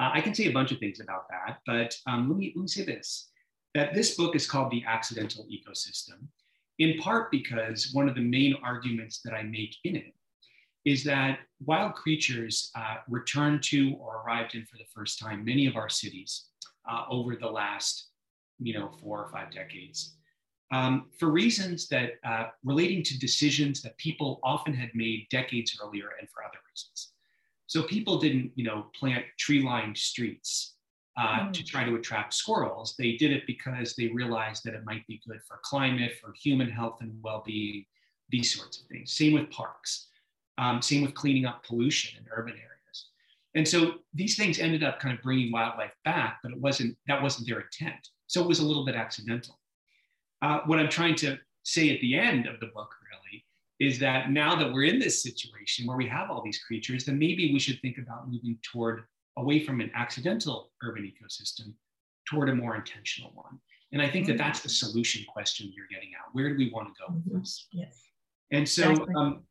uh, 0.00 0.10
I 0.12 0.20
can 0.20 0.34
say 0.34 0.46
a 0.46 0.52
bunch 0.52 0.72
of 0.72 0.78
things 0.78 1.00
about 1.00 1.28
that, 1.30 1.58
but 1.66 1.96
um, 2.06 2.28
let, 2.28 2.38
me, 2.38 2.52
let 2.54 2.62
me 2.62 2.68
say 2.68 2.84
this, 2.84 3.30
that 3.74 3.94
this 3.94 4.16
book 4.16 4.37
is 4.37 4.48
called 4.48 4.70
The 4.70 4.84
Accidental 4.87 5.46
Ecosystem 5.46 6.28
in 6.78 6.98
part 6.98 7.30
because 7.30 7.90
one 7.92 8.08
of 8.08 8.14
the 8.14 8.20
main 8.20 8.56
arguments 8.62 9.20
that 9.24 9.34
I 9.34 9.42
make 9.42 9.76
in 9.84 9.96
it 9.96 10.14
is 10.84 11.02
that 11.04 11.38
wild 11.64 11.94
creatures 11.94 12.70
uh, 12.76 12.96
returned 13.08 13.62
to 13.64 13.94
or 13.98 14.22
arrived 14.22 14.54
in 14.54 14.66
for 14.66 14.76
the 14.76 14.84
first 14.94 15.18
time 15.18 15.44
many 15.44 15.66
of 15.66 15.76
our 15.76 15.88
cities 15.88 16.46
uh, 16.90 17.04
over 17.08 17.37
the 17.37 17.46
last, 17.46 18.08
you 18.58 18.74
know, 18.74 18.90
four 19.00 19.22
or 19.22 19.30
five 19.30 19.50
decades. 19.50 20.16
Um, 20.72 21.06
for 21.18 21.30
reasons 21.30 21.88
that 21.88 22.12
uh, 22.26 22.46
relating 22.64 23.02
to 23.04 23.18
decisions 23.18 23.80
that 23.82 23.96
people 23.98 24.40
often 24.42 24.74
had 24.74 24.90
made 24.94 25.26
decades 25.30 25.78
earlier 25.82 26.10
and 26.18 26.28
for 26.28 26.42
other 26.42 26.58
reasons. 26.68 27.12
So 27.66 27.82
people 27.82 28.18
didn't, 28.18 28.52
you 28.56 28.64
know, 28.64 28.87
plant 28.98 29.24
tree-lined 29.38 29.96
streets 29.96 30.73
uh, 31.16 31.40
mm. 31.40 31.53
to 31.53 31.64
try 31.64 31.85
to 31.85 31.94
attract 31.94 32.35
squirrels. 32.35 32.94
They 32.98 33.12
did 33.12 33.31
it 33.33 33.46
because 33.46 33.94
they 33.94 34.09
realized 34.09 34.64
that 34.64 34.74
it 34.74 34.85
might 34.85 35.07
be 35.07 35.22
good 35.27 35.40
for 35.46 35.61
climate, 35.62 36.12
for 36.20 36.33
human 36.33 36.70
health 36.70 36.98
and 37.00 37.12
well-being, 37.22 37.85
these 38.31 38.55
sorts 38.55 38.81
of 38.81 38.87
things. 38.87 39.12
Same 39.12 39.35
with 39.35 39.50
parks. 39.50 40.09
Um, 40.59 40.81
same 40.81 41.03
with 41.03 41.14
cleaning 41.14 41.46
up 41.46 41.64
pollution 41.64 42.18
in 42.18 42.27
urban 42.31 42.55
areas. 42.55 43.09
And 43.55 43.66
so 43.66 43.94
these 44.12 44.37
things 44.37 44.59
ended 44.59 44.83
up 44.83 44.98
kind 44.98 45.16
of 45.16 45.22
bringing 45.22 45.53
wildlife 45.53 45.92
back, 46.05 46.38
but 46.42 46.53
it 46.53 46.61
wasn't 46.61 46.96
that 47.07 47.22
wasn't 47.22 47.46
their 47.48 47.61
intent. 47.61 48.09
So 48.27 48.42
it 48.42 48.48
was 48.48 48.61
a 48.61 48.64
little 48.64 48.85
bit 48.85 48.94
accidental. 48.94 49.59
Uh, 50.42 50.61
what 50.66 50.79
I'm 50.79 50.88
trying 50.88 51.14
to 51.16 51.38
say 51.62 51.94
at 51.94 52.00
the 52.00 52.18
end 52.18 52.46
of 52.46 52.61
the 52.61 52.66
book 52.66 52.94
really 53.11 53.44
is 53.81 53.98
that 53.98 54.31
now 54.31 54.55
that 54.55 54.72
we're 54.72 54.85
in 54.85 54.98
this 54.98 55.22
situation 55.22 55.87
where 55.87 55.96
we 55.96 56.07
have 56.07 56.31
all 56.31 56.42
these 56.42 56.59
creatures, 56.59 57.05
then 57.05 57.18
maybe 57.18 57.53
we 57.53 57.59
should 57.59 57.81
think 57.81 57.98
about 57.98 58.31
moving 58.31 58.59
toward 58.62 59.05
away 59.37 59.64
from 59.64 59.81
an 59.81 59.90
accidental 59.94 60.70
urban 60.83 61.03
ecosystem 61.03 61.75
toward 62.29 62.49
a 62.49 62.55
more 62.55 62.77
intentional 62.77 63.31
one. 63.35 63.59
And 63.92 64.03
I 64.03 64.09
think 64.09 64.27
that 64.27 64.38
that's 64.38 64.61
the 64.61 64.68
solution 64.68 65.25
question 65.29 65.73
you're 65.75 65.87
getting 65.88 66.11
at. 66.14 66.33
Where 66.33 66.49
do 66.49 66.57
we 66.57 66.70
want 66.70 66.88
to 66.88 66.94
go 67.01 67.14
with 67.14 67.27
mm-hmm. 67.27 67.38
this? 67.40 67.68
Yes. 67.73 68.03
And 68.51 68.68
so, 68.68 69.07
um, 69.16 69.44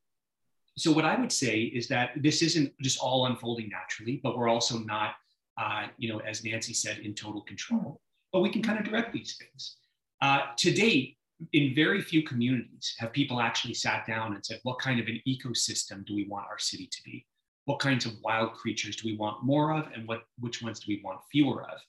so 0.78 0.92
what 0.92 1.06
I 1.06 1.16
would 1.16 1.32
say 1.32 1.62
is 1.62 1.88
that 1.88 2.12
this 2.18 2.42
isn't 2.42 2.74
just 2.82 3.00
all 3.00 3.26
unfolding 3.28 3.70
naturally, 3.70 4.20
but 4.24 4.38
we're 4.38 4.50
also 4.50 4.80
not, 4.80 5.14
uh, 5.58 5.88
you 5.98 6.12
know, 6.12 6.20
as 6.20 6.44
Nancy 6.44 6.74
said, 6.74 7.00
in 7.00 7.14
total 7.14 7.42
control. 7.42 8.02
But 8.32 8.42
we 8.42 8.50
can 8.50 8.62
kind 8.62 8.80
of 8.80 8.86
direct 8.86 9.14
these 9.14 9.38
things. 9.38 9.78
Uh, 10.22 10.42
to 10.58 10.72
date, 10.72 11.18
in 11.52 11.76
very 11.76 12.02
few 12.02 12.24
communities 12.24 12.96
have 13.00 13.12
people 13.12 13.42
actually 13.42 13.74
sat 13.74 14.06
down 14.08 14.34
and 14.34 14.46
said, 14.46 14.60
what 14.64 14.80
kind 14.80 15.00
of 15.00 15.08
an 15.08 15.20
ecosystem 15.28 16.06
do 16.06 16.16
we 16.16 16.26
want 16.28 16.46
our 16.50 16.60
city 16.60 16.88
to 16.92 17.04
be? 17.04 17.26
What 17.66 17.80
kinds 17.80 18.06
of 18.06 18.14
wild 18.24 18.54
creatures 18.54 18.96
do 18.96 19.08
we 19.08 19.16
want 19.16 19.44
more 19.44 19.74
of 19.74 19.88
and 19.94 20.08
what 20.08 20.24
which 20.40 20.62
ones 20.62 20.80
do 20.80 20.86
we 20.88 21.02
want 21.04 21.20
fewer 21.32 21.64
of? 21.64 21.80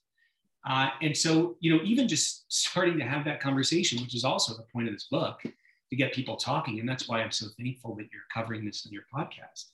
Uh, 0.68 0.90
and 1.02 1.16
so 1.16 1.56
you 1.60 1.74
know 1.74 1.82
even 1.82 2.08
just 2.08 2.44
starting 2.48 2.98
to 2.98 3.04
have 3.04 3.24
that 3.24 3.40
conversation 3.40 4.00
which 4.00 4.14
is 4.14 4.24
also 4.24 4.54
the 4.54 4.64
point 4.72 4.88
of 4.88 4.94
this 4.94 5.08
book 5.10 5.40
to 5.42 5.96
get 5.96 6.12
people 6.14 6.36
talking 6.36 6.80
and 6.80 6.88
that's 6.88 7.06
why 7.06 7.20
i'm 7.20 7.30
so 7.30 7.46
thankful 7.58 7.94
that 7.94 8.06
you're 8.10 8.22
covering 8.32 8.64
this 8.64 8.86
in 8.86 8.92
your 8.92 9.04
podcast 9.14 9.66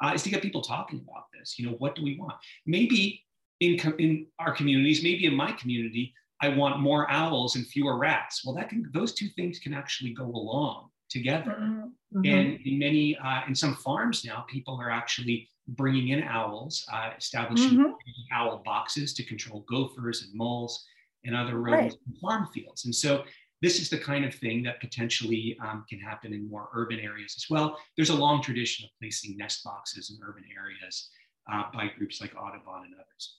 uh, 0.00 0.12
is 0.14 0.22
to 0.22 0.30
get 0.30 0.40
people 0.40 0.62
talking 0.62 1.04
about 1.08 1.24
this. 1.36 1.58
You 1.58 1.66
know 1.66 1.76
what 1.78 1.96
do 1.96 2.04
we 2.04 2.16
want? 2.16 2.34
Maybe 2.66 3.24
in, 3.60 3.74
in 3.98 4.26
our 4.38 4.52
communities 4.52 5.02
maybe 5.02 5.26
in 5.26 5.34
my 5.34 5.52
community 5.52 6.14
i 6.40 6.48
want 6.48 6.78
more 6.78 7.10
owls 7.10 7.56
and 7.56 7.66
fewer 7.66 7.98
rats. 7.98 8.44
Well 8.44 8.54
that 8.54 8.68
can 8.68 8.88
those 8.92 9.12
two 9.14 9.28
things 9.30 9.58
can 9.58 9.74
actually 9.74 10.12
go 10.12 10.24
along 10.24 10.90
together. 11.10 11.56
Mm-hmm. 11.60 12.24
And 12.24 12.60
in 12.64 12.78
many, 12.78 13.16
uh, 13.16 13.40
in 13.46 13.54
some 13.54 13.74
farms 13.74 14.24
now, 14.24 14.44
people 14.48 14.78
are 14.80 14.90
actually 14.90 15.48
bringing 15.68 16.08
in 16.08 16.22
owls, 16.22 16.86
uh, 16.92 17.10
establishing 17.18 17.78
mm-hmm. 17.78 17.92
owl 18.32 18.62
boxes 18.64 19.12
to 19.14 19.24
control 19.24 19.64
gophers 19.70 20.22
and 20.22 20.34
moles 20.34 20.84
and 21.24 21.36
other 21.36 21.58
rodents 21.58 21.96
right. 21.96 22.14
in 22.14 22.20
farm 22.20 22.48
fields. 22.54 22.84
And 22.86 22.94
so 22.94 23.24
this 23.60 23.80
is 23.80 23.90
the 23.90 23.98
kind 23.98 24.24
of 24.24 24.34
thing 24.34 24.62
that 24.62 24.80
potentially 24.80 25.58
um, 25.62 25.84
can 25.88 25.98
happen 25.98 26.32
in 26.32 26.48
more 26.48 26.68
urban 26.72 27.00
areas 27.00 27.34
as 27.36 27.46
well. 27.50 27.78
There's 27.96 28.10
a 28.10 28.14
long 28.14 28.40
tradition 28.40 28.84
of 28.84 28.90
placing 29.00 29.36
nest 29.36 29.64
boxes 29.64 30.10
in 30.10 30.26
urban 30.26 30.44
areas 30.56 31.10
uh, 31.52 31.64
by 31.72 31.90
groups 31.98 32.20
like 32.20 32.34
Audubon 32.36 32.84
and 32.84 32.94
others. 32.94 33.36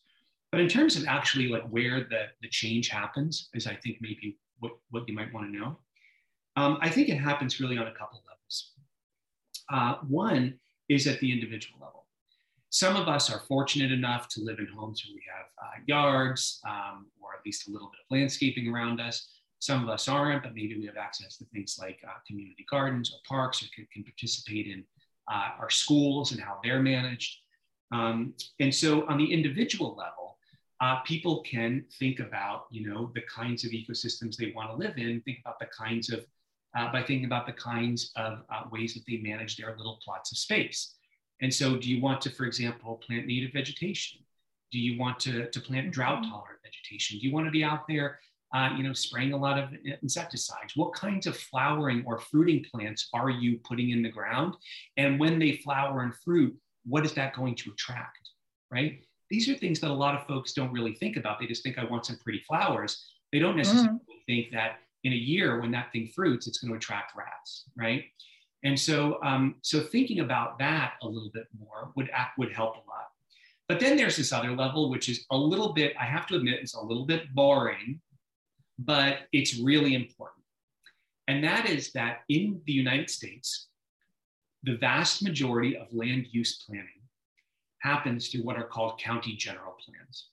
But 0.52 0.62
in 0.62 0.68
terms 0.68 0.96
of 0.98 1.06
actually 1.08 1.48
like 1.48 1.68
where 1.70 2.02
the, 2.02 2.26
the 2.42 2.50
change 2.50 2.90
happens, 2.90 3.50
is 3.54 3.66
I 3.66 3.76
think 3.76 3.98
maybe 4.02 4.38
what, 4.60 4.74
what 4.90 5.08
you 5.08 5.16
might 5.16 5.34
want 5.34 5.52
to 5.52 5.58
know. 5.58 5.80
Um, 6.60 6.78
I 6.82 6.90
think 6.90 7.08
it 7.08 7.16
happens 7.16 7.62
really 7.62 7.78
on 7.78 7.88
a 7.88 7.94
couple 7.94 8.22
levels. 8.28 8.72
Uh, 9.72 9.96
one 10.10 10.60
is 10.90 11.08
at 11.08 11.18
the 11.22 11.32
individual 11.32 11.80
level. 11.80 12.06
Some 12.70 12.98
of 12.98 13.08
us 13.08 13.32
are 13.32 13.42
fortunate 13.48 13.94
enough 13.94 14.28
to 14.30 14.42
live 14.42 14.60
in 14.60 14.68
homes 14.68 15.06
where 15.06 15.16
we 15.16 15.24
have 15.34 15.46
uh, 15.64 15.82
yards 15.88 16.60
um, 16.68 17.08
or 17.22 17.30
at 17.34 17.46
least 17.46 17.70
a 17.70 17.72
little 17.72 17.90
bit 17.94 18.02
of 18.02 18.12
landscaping 18.12 18.68
around 18.68 19.00
us. 19.00 19.30
Some 19.60 19.82
of 19.84 19.90
us 19.90 20.10
aren't, 20.10 20.44
but 20.44 20.54
maybe 20.54 20.78
we 20.78 20.86
have 20.86 20.98
access 20.98 21.38
to 21.38 21.46
things 21.46 21.78
like 21.80 22.00
uh, 22.06 22.20
community 22.28 22.66
gardens 22.70 23.14
or 23.14 23.20
parks 23.26 23.64
or 23.64 23.68
can, 23.74 23.88
can 23.94 24.04
participate 24.04 24.68
in 24.68 24.84
uh, 25.32 25.52
our 25.60 25.70
schools 25.70 26.34
and 26.34 26.42
how 26.42 26.60
they're 26.62 26.82
managed. 26.82 27.38
Um, 27.94 28.34
and 28.60 28.76
so 28.76 29.08
on 29.08 29.18
the 29.18 29.32
individual 29.32 29.96
level, 29.96 30.38
uh, 30.82 31.00
people 31.02 31.42
can 31.44 31.86
think 32.00 32.20
about, 32.20 32.66
you 32.70 32.86
know, 32.88 33.12
the 33.16 33.22
kinds 33.34 33.64
of 33.64 33.72
ecosystems 33.72 34.36
they 34.36 34.52
want 34.54 34.70
to 34.70 34.76
live 34.76 34.98
in, 34.98 35.22
think 35.22 35.40
about 35.40 35.60
the 35.60 35.68
kinds 35.68 36.10
of, 36.10 36.26
uh, 36.78 36.92
by 36.92 37.02
thinking 37.04 37.26
about 37.26 37.46
the 37.46 37.54
kinds 37.54 38.12
of 38.16 38.40
uh, 38.54 38.64
ways 38.72 38.94
that 38.94 39.04
they 39.08 39.18
manage 39.18 39.58
their 39.58 39.76
little 39.78 40.00
plots 40.04 40.32
of 40.32 40.38
space. 40.38 40.96
And 41.42 41.54
so 41.54 41.78
do 41.78 41.90
you 41.90 42.02
want 42.02 42.22
to, 42.22 42.30
for 42.30 42.46
example, 42.46 43.02
plant 43.06 43.26
native 43.26 43.54
vegetation? 43.54 44.20
Do 44.72 44.80
you 44.80 45.00
want 45.00 45.20
to, 45.22 45.50
to 45.50 45.60
plant 45.60 45.92
drought 45.92 46.24
tolerant 46.24 46.60
vegetation? 46.64 47.20
Do 47.20 47.28
you 47.28 47.34
want 47.34 47.48
to 47.48 47.52
be 47.52 47.64
out 47.64 47.88
there, 47.88 48.20
uh, 48.54 48.72
you 48.78 48.84
know, 48.84 48.94
spraying 48.94 49.34
a 49.34 49.38
lot 49.38 49.58
of 49.58 49.70
insecticides? 50.04 50.76
What 50.76 50.94
kinds 50.94 51.28
of 51.28 51.38
flowering 51.38 52.04
or 52.06 52.20
fruiting 52.20 52.64
plants 52.72 53.10
are 53.14 53.30
you 53.30 53.60
putting 53.64 53.90
in 53.92 54.04
the 54.04 54.10
ground? 54.10 54.56
And 54.98 55.20
when 55.20 55.40
they 55.40 55.58
flower 55.58 56.02
and 56.02 56.14
fruit, 56.14 56.56
what 56.86 57.06
is 57.06 57.14
that 57.14 57.36
going 57.36 57.56
to 57.56 57.72
attract, 57.72 58.30
right? 58.72 59.02
These 59.30 59.48
are 59.50 59.56
things 59.56 59.80
that 59.80 59.92
a 59.92 59.94
lot 59.94 60.16
of 60.16 60.28
folks 60.28 60.54
don't 60.54 60.72
really 60.72 60.94
think 60.94 61.18
about. 61.18 61.40
They 61.40 61.48
just 61.48 61.64
think 61.64 61.78
I 61.78 61.86
want 61.86 62.06
some 62.06 62.18
pretty 62.18 62.44
flowers. 62.48 63.06
They 63.32 63.40
don't 63.40 63.58
necessarily 63.58 63.90
mm. 63.90 64.26
think 64.26 64.52
that 64.54 64.80
in 65.04 65.14
a 65.14 65.16
year 65.16 65.62
when 65.62 65.72
that 65.72 65.92
thing 65.92 66.08
fruits, 66.08 66.48
it's 66.48 66.60
going 66.60 66.72
to 66.72 66.78
attract 66.78 67.16
rats, 67.16 67.66
right? 67.78 68.06
And 68.64 68.78
so, 68.78 69.20
um, 69.24 69.56
so 69.62 69.82
thinking 69.82 70.20
about 70.20 70.60
that 70.60 70.94
a 71.02 71.08
little 71.08 71.32
bit 71.34 71.48
more 71.58 71.92
would 71.96 72.10
act, 72.14 72.38
would 72.38 72.52
help 72.52 72.76
a 72.76 72.90
lot. 72.90 73.08
But 73.68 73.80
then 73.80 73.96
there's 73.96 74.18
this 74.18 74.34
other 74.34 74.56
level, 74.56 74.90
which 74.90 75.08
is 75.10 75.26
a 75.32 75.38
little 75.38 75.74
bit, 75.74 75.94
I 76.00 76.06
have 76.06 76.28
to 76.28 76.36
admit, 76.36 76.60
it's 76.60 76.74
a 76.74 76.82
little 76.82 77.06
bit 77.06 77.34
boring, 77.34 78.02
but 78.80 79.20
it's 79.32 79.60
really 79.60 79.94
important. 79.96 80.44
And 81.28 81.44
that 81.44 81.70
is 81.70 81.92
that 81.92 82.22
in 82.30 82.60
the 82.66 82.74
United 82.74 83.10
States, 83.10 83.68
the 84.64 84.78
vast 84.78 85.24
majority 85.24 85.78
of 85.78 85.88
land 85.94 86.28
use 86.32 86.64
planning 86.64 86.88
happens 87.80 88.28
through 88.28 88.44
what 88.44 88.58
are 88.58 88.64
called 88.64 89.00
county 89.00 89.36
general 89.36 89.78
plans. 89.86 90.30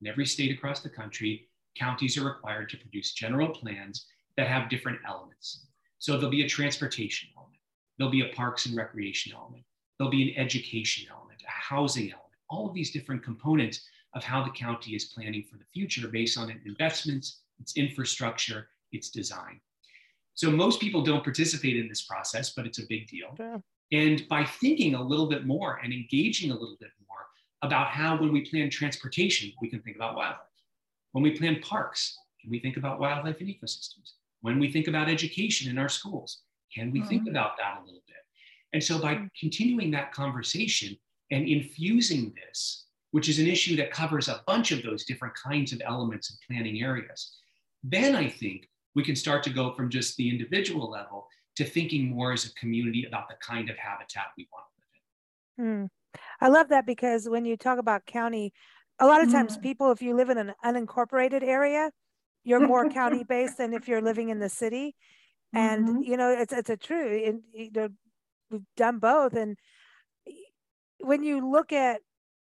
In 0.00 0.08
every 0.08 0.26
state 0.26 0.50
across 0.50 0.80
the 0.80 0.88
country, 0.88 1.48
counties 1.76 2.16
are 2.16 2.24
required 2.24 2.68
to 2.70 2.76
produce 2.76 3.12
general 3.12 3.48
plans 3.48 4.06
that 4.36 4.48
have 4.48 4.68
different 4.68 4.98
elements. 5.06 5.66
So 5.98 6.12
there'll 6.12 6.30
be 6.30 6.44
a 6.44 6.48
transportation 6.48 7.28
element, 7.36 7.58
there'll 7.96 8.10
be 8.10 8.28
a 8.28 8.34
parks 8.34 8.66
and 8.66 8.76
recreation 8.76 9.32
element, 9.34 9.64
there'll 9.98 10.10
be 10.10 10.30
an 10.30 10.38
education 10.38 11.06
element, 11.10 11.42
a 11.46 11.50
housing 11.50 12.10
element, 12.10 12.20
all 12.50 12.68
of 12.68 12.74
these 12.74 12.90
different 12.90 13.22
components 13.22 13.80
of 14.14 14.22
how 14.22 14.44
the 14.44 14.50
county 14.50 14.94
is 14.94 15.06
planning 15.06 15.42
for 15.42 15.56
the 15.56 15.64
future 15.72 16.08
based 16.08 16.38
on 16.38 16.50
its 16.50 16.64
investments, 16.66 17.40
its 17.58 17.76
infrastructure, 17.76 18.68
its 18.92 19.10
design. 19.10 19.60
So 20.34 20.50
most 20.50 20.80
people 20.80 21.02
don't 21.02 21.22
participate 21.22 21.76
in 21.76 21.88
this 21.88 22.02
process, 22.02 22.50
but 22.50 22.66
it's 22.66 22.78
a 22.78 22.86
big 22.88 23.08
deal. 23.08 23.34
Sure. 23.36 23.62
And 23.92 24.26
by 24.28 24.44
thinking 24.44 24.94
a 24.94 25.02
little 25.02 25.26
bit 25.26 25.46
more 25.46 25.80
and 25.82 25.92
engaging 25.92 26.50
a 26.50 26.54
little 26.54 26.76
bit 26.80 26.90
more 27.08 27.18
about 27.62 27.88
how, 27.88 28.18
when 28.18 28.32
we 28.32 28.48
plan 28.48 28.68
transportation, 28.68 29.52
we 29.60 29.68
can 29.68 29.80
think 29.80 29.96
about 29.96 30.16
wildlife. 30.16 30.40
When 31.14 31.22
we 31.22 31.30
plan 31.30 31.60
parks, 31.60 32.18
can 32.40 32.50
we 32.50 32.58
think 32.58 32.76
about 32.76 32.98
wildlife 32.98 33.38
and 33.38 33.48
ecosystems? 33.48 34.14
When 34.40 34.58
we 34.58 34.68
think 34.68 34.88
about 34.88 35.08
education 35.08 35.70
in 35.70 35.78
our 35.78 35.88
schools, 35.88 36.40
can 36.74 36.90
we 36.90 36.98
mm-hmm. 36.98 37.08
think 37.08 37.28
about 37.28 37.56
that 37.56 37.78
a 37.78 37.84
little 37.84 38.02
bit? 38.08 38.16
And 38.72 38.82
so, 38.82 38.98
by 38.98 39.14
mm-hmm. 39.14 39.26
continuing 39.38 39.92
that 39.92 40.10
conversation 40.12 40.96
and 41.30 41.46
infusing 41.46 42.34
this, 42.34 42.86
which 43.12 43.28
is 43.28 43.38
an 43.38 43.46
issue 43.46 43.76
that 43.76 43.92
covers 43.92 44.26
a 44.26 44.42
bunch 44.48 44.72
of 44.72 44.82
those 44.82 45.04
different 45.04 45.34
kinds 45.36 45.72
of 45.72 45.80
elements 45.86 46.30
and 46.30 46.38
planning 46.48 46.82
areas, 46.82 47.36
then 47.84 48.16
I 48.16 48.28
think 48.28 48.68
we 48.96 49.04
can 49.04 49.14
start 49.14 49.44
to 49.44 49.50
go 49.50 49.72
from 49.72 49.90
just 49.90 50.16
the 50.16 50.28
individual 50.28 50.90
level 50.90 51.28
to 51.54 51.64
thinking 51.64 52.10
more 52.10 52.32
as 52.32 52.44
a 52.44 52.54
community 52.54 53.04
about 53.06 53.28
the 53.28 53.36
kind 53.40 53.70
of 53.70 53.76
habitat 53.76 54.26
we 54.36 54.48
want 54.52 54.64
to 54.66 55.62
live 55.62 55.68
in. 55.68 55.84
Mm. 55.84 56.20
I 56.40 56.48
love 56.48 56.70
that 56.70 56.86
because 56.86 57.28
when 57.28 57.44
you 57.44 57.56
talk 57.56 57.78
about 57.78 58.04
county, 58.04 58.52
a 58.98 59.06
lot 59.06 59.22
of 59.22 59.30
times 59.30 59.56
mm. 59.56 59.62
people, 59.62 59.90
if 59.90 60.02
you 60.02 60.14
live 60.14 60.30
in 60.30 60.38
an 60.38 60.52
unincorporated 60.64 61.42
area, 61.42 61.90
you're 62.44 62.66
more 62.66 62.88
county 62.90 63.24
based 63.24 63.58
than 63.58 63.72
if 63.72 63.88
you're 63.88 64.02
living 64.02 64.28
in 64.28 64.38
the 64.38 64.48
city. 64.48 64.94
And 65.52 65.88
mm-hmm. 65.88 66.02
you 66.02 66.16
know, 66.16 66.30
it's 66.30 66.52
it's 66.52 66.70
a 66.70 66.76
true. 66.76 67.22
And 67.24 67.42
you 67.52 67.70
know, 67.74 67.88
we've 68.50 68.62
done 68.76 68.98
both. 68.98 69.34
And 69.34 69.56
when 70.98 71.22
you 71.22 71.48
look 71.50 71.72
at 71.72 72.00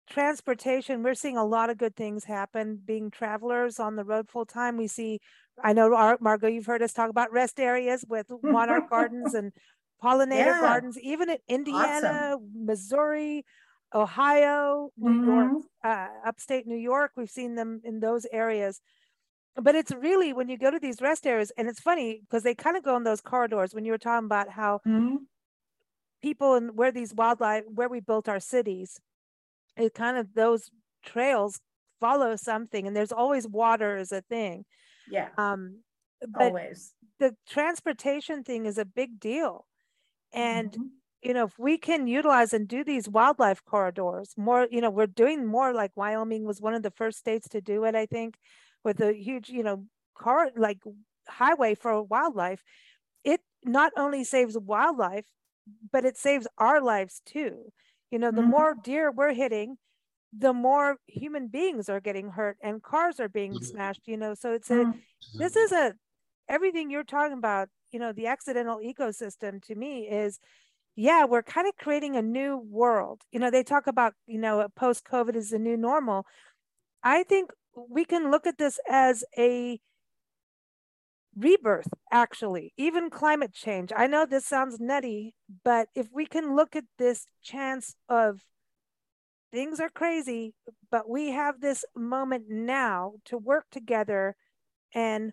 transportation, 0.08 1.02
we're 1.02 1.14
seeing 1.14 1.36
a 1.36 1.44
lot 1.44 1.70
of 1.70 1.78
good 1.78 1.96
things 1.96 2.24
happen. 2.24 2.80
Being 2.84 3.10
travelers 3.10 3.78
on 3.78 3.96
the 3.96 4.04
road 4.04 4.28
full 4.28 4.46
time, 4.46 4.76
we 4.76 4.86
see 4.86 5.20
I 5.62 5.72
know, 5.72 5.94
Our, 5.94 6.18
Margot, 6.20 6.48
you've 6.48 6.66
heard 6.66 6.82
us 6.82 6.92
talk 6.92 7.10
about 7.10 7.32
rest 7.32 7.60
areas 7.60 8.04
with 8.08 8.26
monarch 8.42 8.90
gardens 8.90 9.34
and 9.34 9.52
pollinator 10.02 10.46
yeah. 10.46 10.60
gardens, 10.60 10.98
even 10.98 11.30
in 11.30 11.38
Indiana, 11.48 12.34
awesome. 12.34 12.50
Missouri, 12.54 13.44
Ohio, 13.94 14.90
New 14.96 15.10
mm-hmm. 15.10 15.28
York, 15.28 15.64
uh, 15.84 16.08
upstate 16.26 16.66
New 16.66 16.76
York. 16.76 17.12
We've 17.16 17.30
seen 17.30 17.54
them 17.54 17.80
in 17.84 18.00
those 18.00 18.26
areas. 18.32 18.80
But 19.56 19.76
it's 19.76 19.92
really 19.92 20.32
when 20.32 20.48
you 20.48 20.58
go 20.58 20.70
to 20.70 20.80
these 20.80 21.00
rest 21.00 21.26
areas, 21.26 21.52
and 21.56 21.68
it's 21.68 21.80
funny 21.80 22.20
because 22.22 22.42
they 22.42 22.56
kind 22.56 22.76
of 22.76 22.82
go 22.82 22.96
in 22.96 23.04
those 23.04 23.20
corridors 23.20 23.72
when 23.72 23.84
you 23.84 23.92
were 23.92 23.98
talking 23.98 24.26
about 24.26 24.48
how 24.50 24.80
mm-hmm. 24.86 25.16
people 26.22 26.54
and 26.54 26.76
where 26.76 26.90
these 26.90 27.14
wildlife, 27.14 27.62
where 27.72 27.88
we 27.88 28.00
built 28.00 28.28
our 28.28 28.40
cities, 28.40 28.98
it 29.76 29.94
kind 29.94 30.16
of 30.16 30.34
those 30.34 30.70
trails 31.04 31.60
follow 32.00 32.34
something, 32.34 32.86
and 32.86 32.96
there's 32.96 33.12
always 33.12 33.46
water 33.46 33.96
as 33.96 34.10
a 34.10 34.22
thing. 34.22 34.64
Yeah. 35.08 35.28
Um, 35.38 35.82
always. 36.38 36.92
The 37.20 37.36
transportation 37.48 38.42
thing 38.42 38.66
is 38.66 38.76
a 38.76 38.84
big 38.84 39.20
deal. 39.20 39.66
And, 40.32 40.72
mm-hmm. 40.72 40.86
You 41.24 41.34
know, 41.34 41.44
if 41.44 41.58
we 41.58 41.78
can 41.78 42.06
utilize 42.06 42.52
and 42.52 42.68
do 42.68 42.84
these 42.84 43.08
wildlife 43.08 43.64
corridors 43.64 44.34
more, 44.36 44.68
you 44.70 44.80
know, 44.80 44.90
we're 44.90 45.06
doing 45.06 45.46
more 45.46 45.72
like 45.72 45.92
Wyoming 45.96 46.44
was 46.44 46.60
one 46.60 46.74
of 46.74 46.82
the 46.82 46.90
first 46.90 47.18
states 47.18 47.48
to 47.50 47.60
do 47.60 47.84
it, 47.84 47.94
I 47.94 48.06
think, 48.06 48.36
with 48.84 49.00
a 49.00 49.12
huge, 49.14 49.48
you 49.48 49.62
know, 49.62 49.84
car 50.16 50.50
like 50.56 50.80
highway 51.26 51.74
for 51.74 52.02
wildlife. 52.02 52.62
It 53.24 53.40
not 53.64 53.92
only 53.96 54.22
saves 54.22 54.58
wildlife, 54.58 55.24
but 55.90 56.04
it 56.04 56.18
saves 56.18 56.46
our 56.58 56.80
lives 56.82 57.22
too. 57.24 57.72
You 58.10 58.18
know, 58.18 58.30
the 58.30 58.42
mm-hmm. 58.42 58.50
more 58.50 58.76
deer 58.82 59.10
we're 59.10 59.32
hitting, 59.32 59.78
the 60.36 60.52
more 60.52 60.96
human 61.06 61.48
beings 61.48 61.88
are 61.88 62.00
getting 62.00 62.30
hurt 62.30 62.58
and 62.62 62.82
cars 62.82 63.20
are 63.20 63.28
being 63.28 63.52
mm-hmm. 63.52 63.64
smashed 63.64 64.02
you 64.06 64.16
know 64.16 64.34
so 64.34 64.52
it's 64.52 64.70
a 64.70 64.74
mm-hmm. 64.74 65.38
this 65.38 65.54
is 65.54 65.70
a 65.72 65.94
everything 66.48 66.90
you're 66.90 67.04
talking 67.04 67.38
about 67.38 67.68
you 67.92 67.98
know 67.98 68.12
the 68.12 68.26
accidental 68.26 68.78
ecosystem 68.78 69.62
to 69.62 69.74
me 69.74 70.08
is 70.08 70.40
yeah 70.96 71.24
we're 71.24 71.42
kind 71.42 71.66
of 71.66 71.76
creating 71.76 72.16
a 72.16 72.22
new 72.22 72.56
world. 72.56 73.22
You 73.32 73.40
know 73.40 73.50
they 73.50 73.62
talk 73.62 73.86
about 73.86 74.14
you 74.26 74.38
know 74.38 74.66
post 74.76 75.04
covid 75.04 75.36
is 75.36 75.50
the 75.50 75.58
new 75.58 75.76
normal. 75.76 76.26
I 77.02 77.22
think 77.22 77.50
we 77.88 78.04
can 78.04 78.30
look 78.30 78.46
at 78.46 78.58
this 78.58 78.78
as 78.88 79.24
a 79.36 79.80
rebirth 81.36 81.88
actually 82.12 82.72
even 82.76 83.10
climate 83.10 83.52
change. 83.52 83.92
I 83.96 84.06
know 84.06 84.24
this 84.24 84.46
sounds 84.46 84.78
nutty 84.80 85.34
but 85.64 85.88
if 85.94 86.08
we 86.12 86.26
can 86.26 86.54
look 86.54 86.76
at 86.76 86.84
this 86.98 87.26
chance 87.42 87.96
of 88.08 88.40
things 89.52 89.78
are 89.78 89.88
crazy, 89.88 90.52
but 90.90 91.08
we 91.08 91.30
have 91.30 91.60
this 91.60 91.84
moment 91.94 92.44
now 92.48 93.12
to 93.24 93.38
work 93.38 93.66
together 93.70 94.34
and 94.92 95.32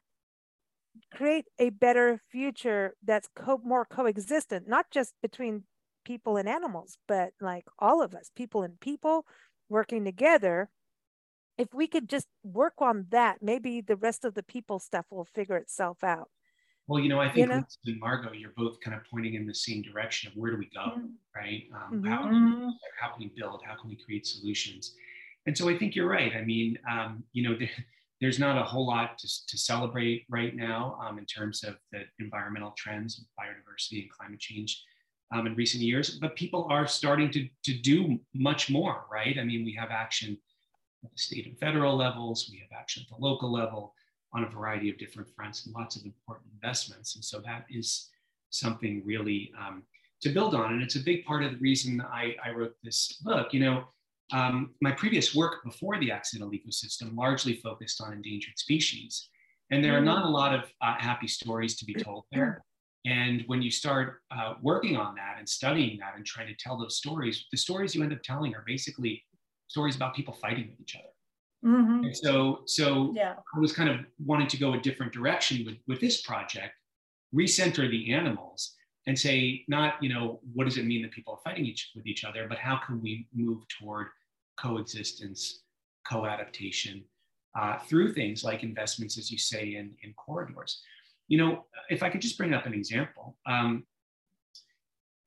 create 1.14 1.46
a 1.60 1.70
better 1.70 2.22
future 2.30 2.96
that's 3.04 3.28
co- 3.36 3.62
more 3.64 3.86
coexistent, 3.86 4.68
not 4.68 4.90
just 4.92 5.14
between 5.22 5.64
people 6.06 6.38
and 6.38 6.50
animals, 6.50 6.98
but 7.08 7.34
like 7.40 7.66
all 7.80 8.02
of 8.02 8.14
us, 8.14 8.32
people 8.36 8.64
and 8.64 8.80
people 8.80 9.26
working 9.70 10.04
together. 10.06 10.70
If 11.58 11.74
we 11.74 11.88
could 11.88 12.10
just 12.10 12.28
work 12.44 12.74
on 12.80 13.06
that, 13.10 13.38
maybe 13.42 13.82
the 13.82 13.96
rest 13.96 14.26
of 14.26 14.34
the 14.34 14.44
people 14.44 14.80
stuff 14.80 15.06
will 15.12 15.26
figure 15.26 15.58
itself 15.58 16.04
out. 16.04 16.30
Well, 16.88 17.00
you 17.00 17.10
know, 17.10 17.20
I 17.20 17.28
think 17.28 17.38
you 17.38 17.46
know? 17.46 17.64
and 17.86 18.00
Margot, 18.00 18.34
you're 18.34 18.52
both 18.58 18.80
kind 18.82 18.98
of 18.98 19.04
pointing 19.10 19.36
in 19.36 19.46
the 19.46 19.54
same 19.54 19.82
direction 19.82 20.32
of 20.32 20.38
where 20.38 20.52
do 20.52 20.58
we 20.58 20.70
go, 20.74 20.98
mm-hmm. 20.98 21.08
right? 21.36 21.64
Um, 21.74 22.02
mm-hmm. 22.02 22.08
How, 22.08 22.74
how 23.00 23.14
can 23.14 23.20
we 23.20 23.32
build? 23.38 23.62
How 23.66 23.80
can 23.80 23.90
we 23.90 23.98
create 24.04 24.26
solutions? 24.26 24.96
And 25.46 25.58
so 25.58 25.70
I 25.70 25.78
think 25.78 25.96
you're 25.96 26.10
right. 26.10 26.34
I 26.36 26.42
mean, 26.42 26.78
um, 26.92 27.24
you 27.34 27.48
know, 27.48 27.58
there's 28.22 28.40
not 28.40 28.58
a 28.58 28.64
whole 28.64 28.86
lot 28.86 29.18
to, 29.18 29.28
to 29.48 29.58
celebrate 29.58 30.26
right 30.30 30.56
now 30.56 30.98
um, 31.04 31.18
in 31.18 31.26
terms 31.26 31.64
of 31.64 31.76
the 31.92 32.04
environmental 32.20 32.74
trends, 32.78 33.26
biodiversity 33.38 34.04
and 34.04 34.12
climate 34.12 34.40
change 34.40 34.82
um, 35.34 35.48
in 35.48 35.56
recent 35.56 35.84
years, 35.84 36.20
but 36.20 36.36
people 36.36 36.68
are 36.70 36.86
starting 36.86 37.32
to, 37.32 37.48
to 37.64 37.74
do 37.74 38.20
much 38.34 38.70
more, 38.70 39.06
right? 39.12 39.38
I 39.40 39.44
mean, 39.44 39.66
we 39.66 39.74
have 39.74 39.90
action 39.90 40.38
at 41.04 41.12
the 41.12 41.18
state 41.18 41.48
and 41.48 41.58
federal 41.58 41.98
levels, 41.98 42.48
we 42.52 42.60
have 42.60 42.80
action 42.80 43.04
at 43.04 43.18
the 43.18 43.24
local 43.24 43.52
level 43.52 43.96
on 44.34 44.44
a 44.44 44.50
variety 44.50 44.90
of 44.90 45.00
different 45.00 45.30
fronts 45.36 45.66
and 45.66 45.74
lots 45.74 45.96
of 45.96 46.06
important 46.06 46.48
investments. 46.54 47.16
And 47.16 47.26
so 47.26 47.40
that 47.40 47.66
is 47.70 48.10
something 48.52 49.02
really 49.04 49.52
um, 49.60 49.84
to 50.22 50.30
build 50.30 50.54
on. 50.54 50.74
And 50.74 50.82
it's 50.82 50.96
a 50.96 51.00
big 51.00 51.26
part 51.26 51.44
of 51.44 51.52
the 51.52 51.58
reason 51.58 52.02
I, 52.02 52.36
I 52.46 52.52
wrote 52.52 52.76
this 52.84 53.14
book. 53.24 53.54
You 53.54 53.62
know, 53.62 53.84
um, 54.34 54.72
my 54.82 54.92
previous 54.92 55.36
work 55.36 55.64
before 55.64 56.00
the 56.00 56.12
accidental 56.12 56.52
ecosystem 56.52 57.16
largely 57.16 57.56
focused 57.56 58.02
on 58.02 58.14
endangered 58.14 58.58
species. 58.58 59.30
And 59.72 59.84
there 59.84 59.98
are 59.98 60.02
not 60.02 60.26
a 60.26 60.30
lot 60.30 60.54
of 60.54 60.66
uh, 60.82 60.96
happy 60.98 61.28
stories 61.28 61.78
to 61.78 61.86
be 61.86 61.94
told 61.94 62.26
there. 62.32 62.64
And 63.06 63.44
when 63.48 63.62
you 63.62 63.72
start 63.72 64.22
uh, 64.30 64.56
working 64.62 64.96
on 64.98 65.16
that 65.16 65.36
and 65.40 65.48
studying 65.48 65.98
that 66.00 66.16
and 66.16 66.26
trying 66.26 66.48
to 66.48 66.56
tell 66.56 66.78
those 66.78 66.98
stories, 66.98 67.46
the 67.52 67.58
stories 67.58 67.96
you 67.96 68.04
end 68.04 68.14
up 68.14 68.22
telling 68.22 68.54
are 68.54 68.64
basically 68.66 69.24
stories 69.68 69.96
about 69.96 70.14
people 70.14 70.34
fighting 70.34 70.70
with 70.70 70.80
each 70.82 70.96
other. 70.96 71.74
Mm-hmm. 71.74 72.06
And 72.06 72.18
so, 72.18 72.62
so 72.66 73.14
yeah. 73.16 73.36
I 73.56 73.60
was 73.60 73.72
kind 73.72 73.90
of 73.90 73.98
wanting 74.24 74.48
to 74.48 74.58
go 74.58 74.74
a 74.74 74.80
different 74.80 75.14
direction 75.14 75.64
with, 75.66 75.78
with 75.88 76.00
this 76.00 76.22
project, 76.22 76.74
recenter 77.34 77.90
the 77.90 78.14
animals 78.14 78.76
and 79.08 79.18
say, 79.18 79.64
not, 79.68 79.96
you 80.02 80.10
know, 80.14 80.40
what 80.54 80.66
does 80.66 80.78
it 80.78 80.86
mean 80.86 81.02
that 81.02 81.12
people 81.12 81.34
are 81.34 81.40
fighting 81.44 81.66
each 81.66 81.92
with 81.96 82.06
each 82.06 82.24
other, 82.24 82.46
but 82.48 82.58
how 82.58 82.78
can 82.86 83.02
we 83.02 83.28
move 83.34 83.64
toward 83.80 84.08
coexistence, 84.62 85.64
co-adaptation 86.08 87.04
uh, 87.60 87.78
through 87.80 88.14
things 88.14 88.44
like 88.44 88.64
investments, 88.64 89.18
as 89.18 89.32
you 89.32 89.38
say, 89.38 89.76
in, 89.76 89.92
in 90.04 90.14
corridors. 90.14 90.82
You 91.28 91.38
know, 91.38 91.66
if 91.90 92.04
I 92.04 92.10
could 92.10 92.22
just 92.22 92.38
bring 92.38 92.54
up 92.54 92.66
an 92.66 92.74
example, 92.74 93.38
um, 93.46 93.86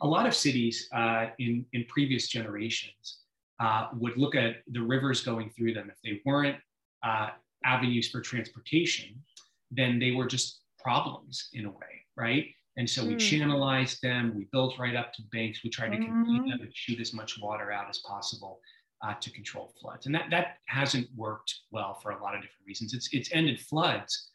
a 0.00 0.06
lot 0.06 0.26
of 0.26 0.34
cities 0.34 0.88
uh, 0.94 1.26
in, 1.38 1.64
in 1.72 1.84
previous 1.88 2.28
generations 2.28 3.18
uh, 3.60 3.88
would 3.94 4.16
look 4.16 4.34
at 4.34 4.56
the 4.70 4.80
rivers 4.80 5.22
going 5.22 5.50
through 5.50 5.74
them. 5.74 5.90
If 5.90 6.00
they 6.02 6.20
weren't 6.24 6.56
uh, 7.02 7.30
avenues 7.64 8.10
for 8.10 8.20
transportation, 8.20 9.22
then 9.70 9.98
they 9.98 10.12
were 10.12 10.26
just 10.26 10.60
problems 10.78 11.48
in 11.52 11.64
a 11.64 11.70
way, 11.70 12.04
right? 12.16 12.46
And 12.76 12.88
so 12.90 13.04
we 13.04 13.14
mm. 13.14 13.18
channelized 13.18 14.00
them, 14.00 14.34
we 14.36 14.48
built 14.50 14.78
right 14.78 14.96
up 14.96 15.12
to 15.14 15.22
banks, 15.32 15.60
we 15.62 15.70
tried 15.70 15.90
to 15.90 15.96
contain 15.96 16.24
mm-hmm. 16.24 16.50
them 16.50 16.60
and 16.60 16.70
shoot 16.74 17.00
as 17.00 17.14
much 17.14 17.40
water 17.40 17.70
out 17.70 17.88
as 17.88 17.98
possible 17.98 18.60
uh, 19.04 19.14
to 19.20 19.30
control 19.30 19.72
floods. 19.80 20.06
And 20.06 20.14
that, 20.14 20.30
that 20.30 20.58
hasn't 20.66 21.08
worked 21.14 21.54
well 21.70 21.94
for 21.94 22.12
a 22.12 22.22
lot 22.22 22.34
of 22.34 22.40
different 22.40 22.66
reasons. 22.66 22.94
It's, 22.94 23.08
it's 23.12 23.30
ended 23.32 23.60
floods 23.60 24.30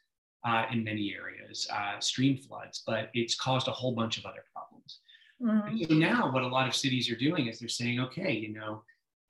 uh, 0.46 0.66
in 0.72 0.84
many 0.84 1.16
areas, 1.16 1.68
uh, 1.74 2.00
stream 2.00 2.38
floods, 2.38 2.84
but 2.86 3.10
it's 3.14 3.36
caused 3.36 3.68
a 3.68 3.72
whole 3.72 3.94
bunch 3.94 4.18
of 4.18 4.26
other 4.26 4.44
problems. 4.54 5.00
Mm-hmm. 5.42 5.84
So 5.86 5.96
now 5.96 6.32
what 6.32 6.44
a 6.44 6.48
lot 6.48 6.68
of 6.68 6.76
cities 6.76 7.10
are 7.10 7.16
doing 7.16 7.48
is 7.48 7.60
they're 7.60 7.70
saying, 7.70 8.00
okay, 8.00 8.32
you 8.34 8.54
know, 8.54 8.84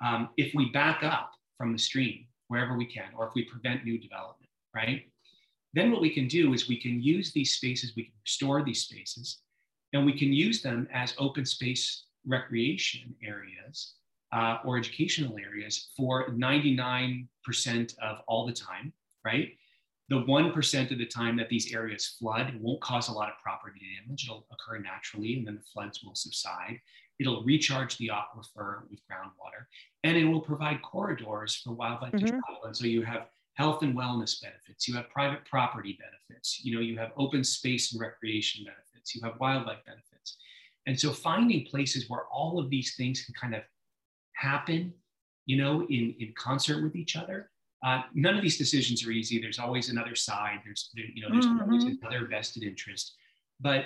um, 0.03 0.29
if 0.37 0.53
we 0.53 0.71
back 0.71 1.03
up 1.03 1.31
from 1.57 1.71
the 1.71 1.79
stream 1.79 2.25
wherever 2.47 2.75
we 2.77 2.85
can, 2.85 3.11
or 3.15 3.27
if 3.27 3.33
we 3.35 3.45
prevent 3.45 3.85
new 3.85 3.97
development, 3.97 4.49
right? 4.75 5.03
Then 5.73 5.91
what 5.91 6.01
we 6.01 6.09
can 6.09 6.27
do 6.27 6.53
is 6.53 6.67
we 6.67 6.81
can 6.81 7.01
use 7.01 7.31
these 7.31 7.55
spaces, 7.55 7.93
we 7.95 8.05
can 8.05 8.13
restore 8.25 8.63
these 8.63 8.81
spaces, 8.81 9.41
and 9.93 10.05
we 10.05 10.17
can 10.17 10.33
use 10.33 10.61
them 10.61 10.87
as 10.91 11.13
open 11.17 11.45
space 11.45 12.05
recreation 12.25 13.15
areas 13.23 13.93
uh, 14.31 14.57
or 14.63 14.77
educational 14.77 15.37
areas 15.37 15.89
for 15.97 16.29
99% 16.29 17.27
of 17.99 18.21
all 18.27 18.45
the 18.45 18.53
time, 18.53 18.93
right? 19.25 19.49
The 20.09 20.23
1% 20.23 20.91
of 20.91 20.97
the 20.97 21.05
time 21.05 21.37
that 21.37 21.49
these 21.49 21.73
areas 21.73 22.15
flood, 22.19 22.53
won't 22.59 22.81
cause 22.81 23.09
a 23.09 23.13
lot 23.13 23.29
of 23.29 23.35
property 23.43 23.79
damage. 23.79 24.25
It'll 24.25 24.47
occur 24.51 24.79
naturally, 24.79 25.37
and 25.37 25.45
then 25.45 25.55
the 25.55 25.61
floods 25.61 26.03
will 26.03 26.15
subside. 26.15 26.79
It'll 27.19 27.43
recharge 27.43 27.97
the 27.97 28.09
aquifer 28.09 28.89
with 28.89 29.01
groundwater, 29.11 29.65
and 30.03 30.17
it 30.17 30.25
will 30.25 30.41
provide 30.41 30.81
corridors 30.81 31.55
for 31.55 31.73
wildlife 31.73 32.13
mm-hmm. 32.13 32.25
to 32.25 32.31
travel. 32.31 32.63
And 32.65 32.75
so 32.75 32.85
you 32.85 33.03
have 33.03 33.27
health 33.55 33.83
and 33.83 33.95
wellness 33.95 34.41
benefits, 34.41 34.87
you 34.87 34.95
have 34.95 35.09
private 35.09 35.43
property 35.45 35.99
benefits, 35.99 36.63
you 36.63 36.73
know, 36.73 36.81
you 36.81 36.97
have 36.97 37.11
open 37.17 37.43
space 37.43 37.91
and 37.91 37.99
recreation 37.99 38.63
benefits, 38.63 39.13
you 39.13 39.21
have 39.21 39.39
wildlife 39.39 39.83
benefits. 39.85 40.37
And 40.87 40.97
so 40.97 41.11
finding 41.11 41.65
places 41.65 42.09
where 42.09 42.23
all 42.31 42.57
of 42.57 42.69
these 42.69 42.95
things 42.95 43.23
can 43.23 43.35
kind 43.35 43.53
of 43.53 43.61
happen, 44.39 44.93
you 45.45 45.57
know, 45.57 45.81
in, 45.83 46.15
in 46.19 46.33
concert 46.37 46.83
with 46.83 46.95
each 46.95 47.15
other. 47.15 47.49
Uh, 47.85 48.01
none 48.13 48.35
of 48.35 48.41
these 48.41 48.57
decisions 48.57 49.05
are 49.05 49.11
easy. 49.11 49.39
There's 49.39 49.59
always 49.59 49.89
another 49.89 50.15
side. 50.15 50.59
There's, 50.65 50.89
there, 50.95 51.05
you 51.13 51.21
know, 51.21 51.29
there's 51.31 51.45
mm-hmm. 51.45 51.61
always 51.61 51.83
another 51.83 52.27
vested 52.27 52.63
interest. 52.63 53.15
But 53.59 53.85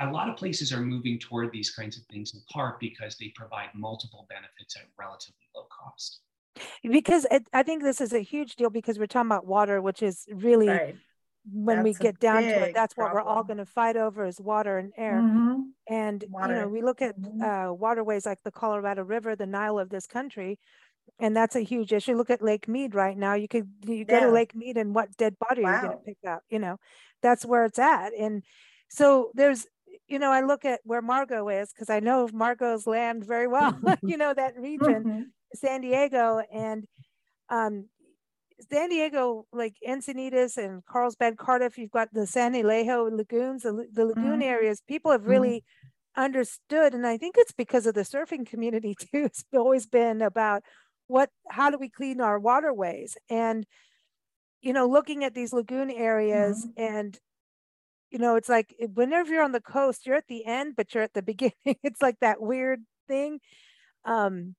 a 0.00 0.10
lot 0.10 0.28
of 0.28 0.36
places 0.36 0.72
are 0.72 0.80
moving 0.80 1.18
toward 1.18 1.52
these 1.52 1.70
kinds 1.70 1.96
of 1.96 2.04
things 2.04 2.32
in 2.32 2.40
part 2.50 2.78
because 2.80 3.16
they 3.18 3.32
provide 3.34 3.68
multiple 3.74 4.26
benefits 4.28 4.76
at 4.76 4.82
relatively 4.98 5.34
low 5.54 5.66
cost. 5.70 6.20
Because 6.82 7.26
it, 7.30 7.46
I 7.52 7.64
think 7.64 7.82
this 7.82 8.00
is 8.00 8.12
a 8.12 8.20
huge 8.20 8.56
deal 8.56 8.70
because 8.70 8.98
we're 8.98 9.06
talking 9.06 9.28
about 9.28 9.46
water, 9.46 9.82
which 9.82 10.02
is 10.02 10.26
really 10.32 10.68
right 10.68 10.96
when 11.52 11.82
that's 11.82 11.98
we 11.98 12.04
get 12.04 12.18
down 12.18 12.42
to 12.42 12.48
it 12.48 12.74
that's 12.74 12.94
problem. 12.94 13.16
what 13.16 13.24
we're 13.24 13.30
all 13.30 13.44
going 13.44 13.58
to 13.58 13.66
fight 13.66 13.96
over 13.96 14.24
is 14.24 14.40
water 14.40 14.78
and 14.78 14.92
air 14.96 15.20
mm-hmm. 15.20 15.60
and 15.88 16.24
water. 16.28 16.54
you 16.54 16.60
know 16.60 16.68
we 16.68 16.82
look 16.82 17.02
at 17.02 17.18
mm-hmm. 17.18 17.42
uh, 17.42 17.72
waterways 17.72 18.24
like 18.24 18.42
the 18.44 18.50
colorado 18.50 19.02
river 19.02 19.36
the 19.36 19.46
nile 19.46 19.78
of 19.78 19.90
this 19.90 20.06
country 20.06 20.58
and 21.20 21.36
that's 21.36 21.54
a 21.54 21.60
huge 21.60 21.92
issue 21.92 22.14
look 22.14 22.30
at 22.30 22.42
lake 22.42 22.66
mead 22.66 22.94
right 22.94 23.16
now 23.16 23.34
you 23.34 23.46
could 23.46 23.68
you 23.86 24.04
go 24.04 24.20
to 24.20 24.30
lake 24.30 24.54
mead 24.54 24.76
and 24.76 24.94
what 24.94 25.14
dead 25.16 25.36
body 25.38 25.62
wow. 25.62 25.68
are 25.68 25.76
you 25.76 25.82
going 25.82 25.98
to 25.98 26.04
pick 26.04 26.18
up 26.26 26.42
you 26.48 26.58
know 26.58 26.78
that's 27.22 27.44
where 27.44 27.64
it's 27.64 27.78
at 27.78 28.12
and 28.18 28.42
so 28.88 29.30
there's 29.34 29.66
you 30.08 30.18
know 30.18 30.30
i 30.30 30.40
look 30.40 30.64
at 30.64 30.80
where 30.84 31.02
margot 31.02 31.48
is 31.48 31.72
because 31.72 31.90
i 31.90 32.00
know 32.00 32.28
margot's 32.32 32.86
land 32.86 33.24
very 33.24 33.46
well 33.46 33.78
you 34.02 34.16
know 34.16 34.32
that 34.32 34.56
region 34.56 35.04
mm-hmm. 35.04 35.22
san 35.54 35.82
diego 35.82 36.40
and 36.52 36.86
um, 37.50 37.88
San 38.70 38.88
Diego, 38.88 39.46
like 39.52 39.74
Encinitas 39.86 40.56
and 40.56 40.84
Carlsbad, 40.86 41.36
Cardiff, 41.36 41.76
you've 41.76 41.90
got 41.90 42.12
the 42.12 42.26
San 42.26 42.54
Elijo 42.54 43.10
lagoons, 43.10 43.62
the, 43.62 43.86
the 43.92 44.06
lagoon 44.06 44.40
mm-hmm. 44.40 44.42
areas. 44.42 44.82
People 44.86 45.10
have 45.10 45.26
really 45.26 45.64
mm-hmm. 46.16 46.22
understood, 46.22 46.94
and 46.94 47.06
I 47.06 47.16
think 47.16 47.34
it's 47.36 47.52
because 47.52 47.86
of 47.86 47.94
the 47.94 48.02
surfing 48.02 48.46
community 48.46 48.94
too. 48.98 49.24
It's 49.24 49.44
always 49.52 49.86
been 49.86 50.22
about 50.22 50.62
what, 51.06 51.30
how 51.50 51.70
do 51.70 51.78
we 51.78 51.88
clean 51.88 52.20
our 52.20 52.38
waterways, 52.38 53.16
and 53.28 53.66
you 54.60 54.72
know, 54.72 54.86
looking 54.88 55.24
at 55.24 55.34
these 55.34 55.52
lagoon 55.52 55.90
areas, 55.90 56.66
mm-hmm. 56.66 56.94
and 56.96 57.18
you 58.10 58.18
know, 58.18 58.36
it's 58.36 58.48
like 58.48 58.74
whenever 58.94 59.32
you're 59.32 59.42
on 59.42 59.52
the 59.52 59.60
coast, 59.60 60.06
you're 60.06 60.14
at 60.14 60.28
the 60.28 60.46
end, 60.46 60.74
but 60.76 60.94
you're 60.94 61.02
at 61.02 61.14
the 61.14 61.22
beginning. 61.32 61.52
it's 61.64 62.00
like 62.00 62.20
that 62.20 62.40
weird 62.40 62.80
thing. 63.08 63.40
Um, 64.04 64.54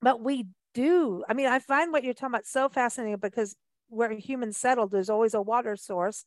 but 0.00 0.20
we 0.22 0.46
do. 0.74 1.24
I 1.28 1.34
mean, 1.34 1.46
I 1.46 1.58
find 1.58 1.92
what 1.92 2.04
you're 2.04 2.14
talking 2.14 2.34
about 2.34 2.46
so 2.46 2.68
fascinating 2.68 3.16
because 3.16 3.56
where 3.88 4.10
humans 4.12 4.58
settled, 4.58 4.90
there's 4.90 5.10
always 5.10 5.34
a 5.34 5.42
water 5.42 5.76
source. 5.76 6.24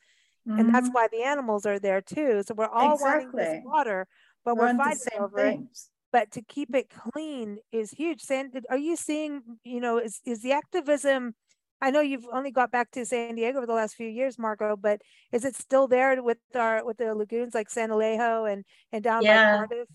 Mm-hmm. 0.47 0.59
And 0.59 0.73
that's 0.73 0.87
mm-hmm. 0.87 0.93
why 0.93 1.07
the 1.11 1.23
animals 1.23 1.65
are 1.65 1.79
there 1.79 2.01
too. 2.01 2.41
So 2.45 2.53
we're 2.55 2.67
all 2.67 2.93
exactly. 2.93 3.31
wanting 3.33 3.55
this 3.55 3.63
water, 3.65 4.07
but 4.45 4.55
we're, 4.55 4.71
we're 4.71 4.77
fighting 4.77 5.19
over 5.19 5.37
things. 5.37 5.89
it. 5.89 5.91
But 6.11 6.31
to 6.31 6.41
keep 6.41 6.73
it 6.73 6.89
clean 6.89 7.57
is 7.71 7.91
huge. 7.91 8.21
San, 8.21 8.51
are 8.69 8.77
you 8.77 8.95
seeing, 8.95 9.41
you 9.63 9.81
know, 9.81 9.97
is, 9.97 10.21
is 10.25 10.41
the 10.41 10.53
activism? 10.53 11.35
I 11.81 11.91
know 11.91 11.99
you've 11.99 12.25
only 12.31 12.51
got 12.51 12.71
back 12.71 12.91
to 12.91 13.05
San 13.05 13.35
Diego 13.35 13.57
over 13.57 13.67
the 13.67 13.73
last 13.73 13.95
few 13.95 14.07
years, 14.07 14.39
Margot, 14.39 14.77
but 14.77 15.01
is 15.31 15.45
it 15.45 15.55
still 15.55 15.87
there 15.87 16.23
with 16.23 16.39
our 16.55 16.83
with 16.83 16.97
the 16.97 17.13
lagoons 17.13 17.53
like 17.53 17.69
San 17.69 17.89
Elijo 17.89 18.51
and 18.51 18.63
and 18.91 19.03
down 19.03 19.21
yeah. 19.21 19.51
by 19.51 19.67
Cardiff? 19.67 19.87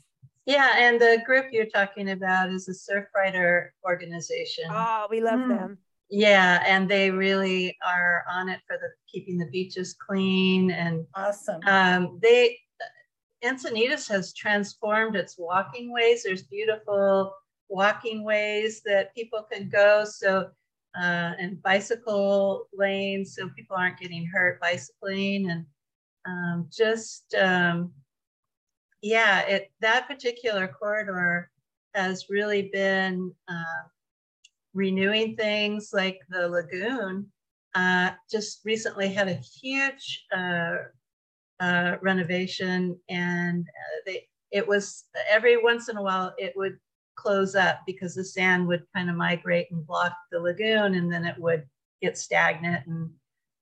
Yeah, 0.47 0.75
and 0.77 1.01
the 1.01 1.23
group 1.25 1.47
you're 1.53 1.67
talking 1.67 2.11
about 2.11 2.51
is 2.51 2.69
a 2.69 2.73
Surfrider 2.73 3.69
organization. 3.85 4.65
Oh, 4.71 5.07
we 5.09 5.21
love 5.21 5.41
mm. 5.41 5.49
them. 5.49 5.79
Yeah, 6.11 6.63
and 6.67 6.89
they 6.89 7.11
really 7.11 7.77
are 7.87 8.25
on 8.31 8.49
it 8.49 8.61
for 8.67 8.77
the 8.77 8.89
keeping 9.11 9.39
the 9.39 9.47
beaches 9.47 9.95
clean 9.95 10.71
and 10.71 11.07
awesome. 11.15 11.61
Um, 11.67 12.19
they 12.21 12.59
Encinitas 13.43 14.09
has 14.09 14.33
transformed 14.35 15.17
its 15.17 15.37
walking 15.39 15.93
ways. 15.93 16.23
There's 16.23 16.45
beautiful 16.45 17.35
walking 17.69 18.25
ways 18.25 18.83
that 18.85 19.15
people 19.15 19.47
can 19.51 19.69
go. 19.69 20.05
So 20.05 20.51
uh, 20.95 21.33
and 21.39 21.63
bicycle 21.63 22.69
lanes, 22.75 23.35
so 23.35 23.49
people 23.57 23.77
aren't 23.77 23.99
getting 23.99 24.27
hurt 24.27 24.61
bicycling, 24.61 25.51
and 25.51 25.67
um, 26.27 26.69
just 26.71 27.35
um, 27.35 27.93
yeah, 29.03 29.41
it 29.43 29.73
that 29.81 30.07
particular 30.09 30.69
corridor 30.69 31.51
has 31.95 32.31
really 32.31 32.71
been 32.73 33.33
uh, 33.49 33.89
renewing 34.75 35.37
things 35.37 35.91
like 35.93 36.21
the 36.31 36.49
lagoon. 36.49 37.27
Uh, 37.75 38.11
just 38.31 38.61
recently 38.65 39.09
had 39.09 39.29
a 39.29 39.35
huge 39.35 40.27
uh, 40.35 40.77
uh, 41.61 41.97
renovation, 42.01 42.99
and 43.09 43.67
uh, 43.67 44.01
they 44.07 44.29
it 44.53 44.67
was 44.67 45.05
every 45.29 45.63
once 45.63 45.89
in 45.89 45.97
a 45.97 46.03
while 46.03 46.33
it 46.39 46.53
would 46.57 46.79
close 47.17 47.55
up 47.55 47.81
because 47.87 48.15
the 48.15 48.25
sand 48.25 48.67
would 48.67 48.85
kind 48.95 49.11
of 49.11 49.17
migrate 49.17 49.69
and 49.71 49.87
block 49.87 50.15
the 50.31 50.39
lagoon, 50.39 50.95
and 50.95 51.13
then 51.13 51.25
it 51.25 51.39
would 51.39 51.65
get 52.01 52.17
stagnant. 52.17 52.87
And 52.87 53.11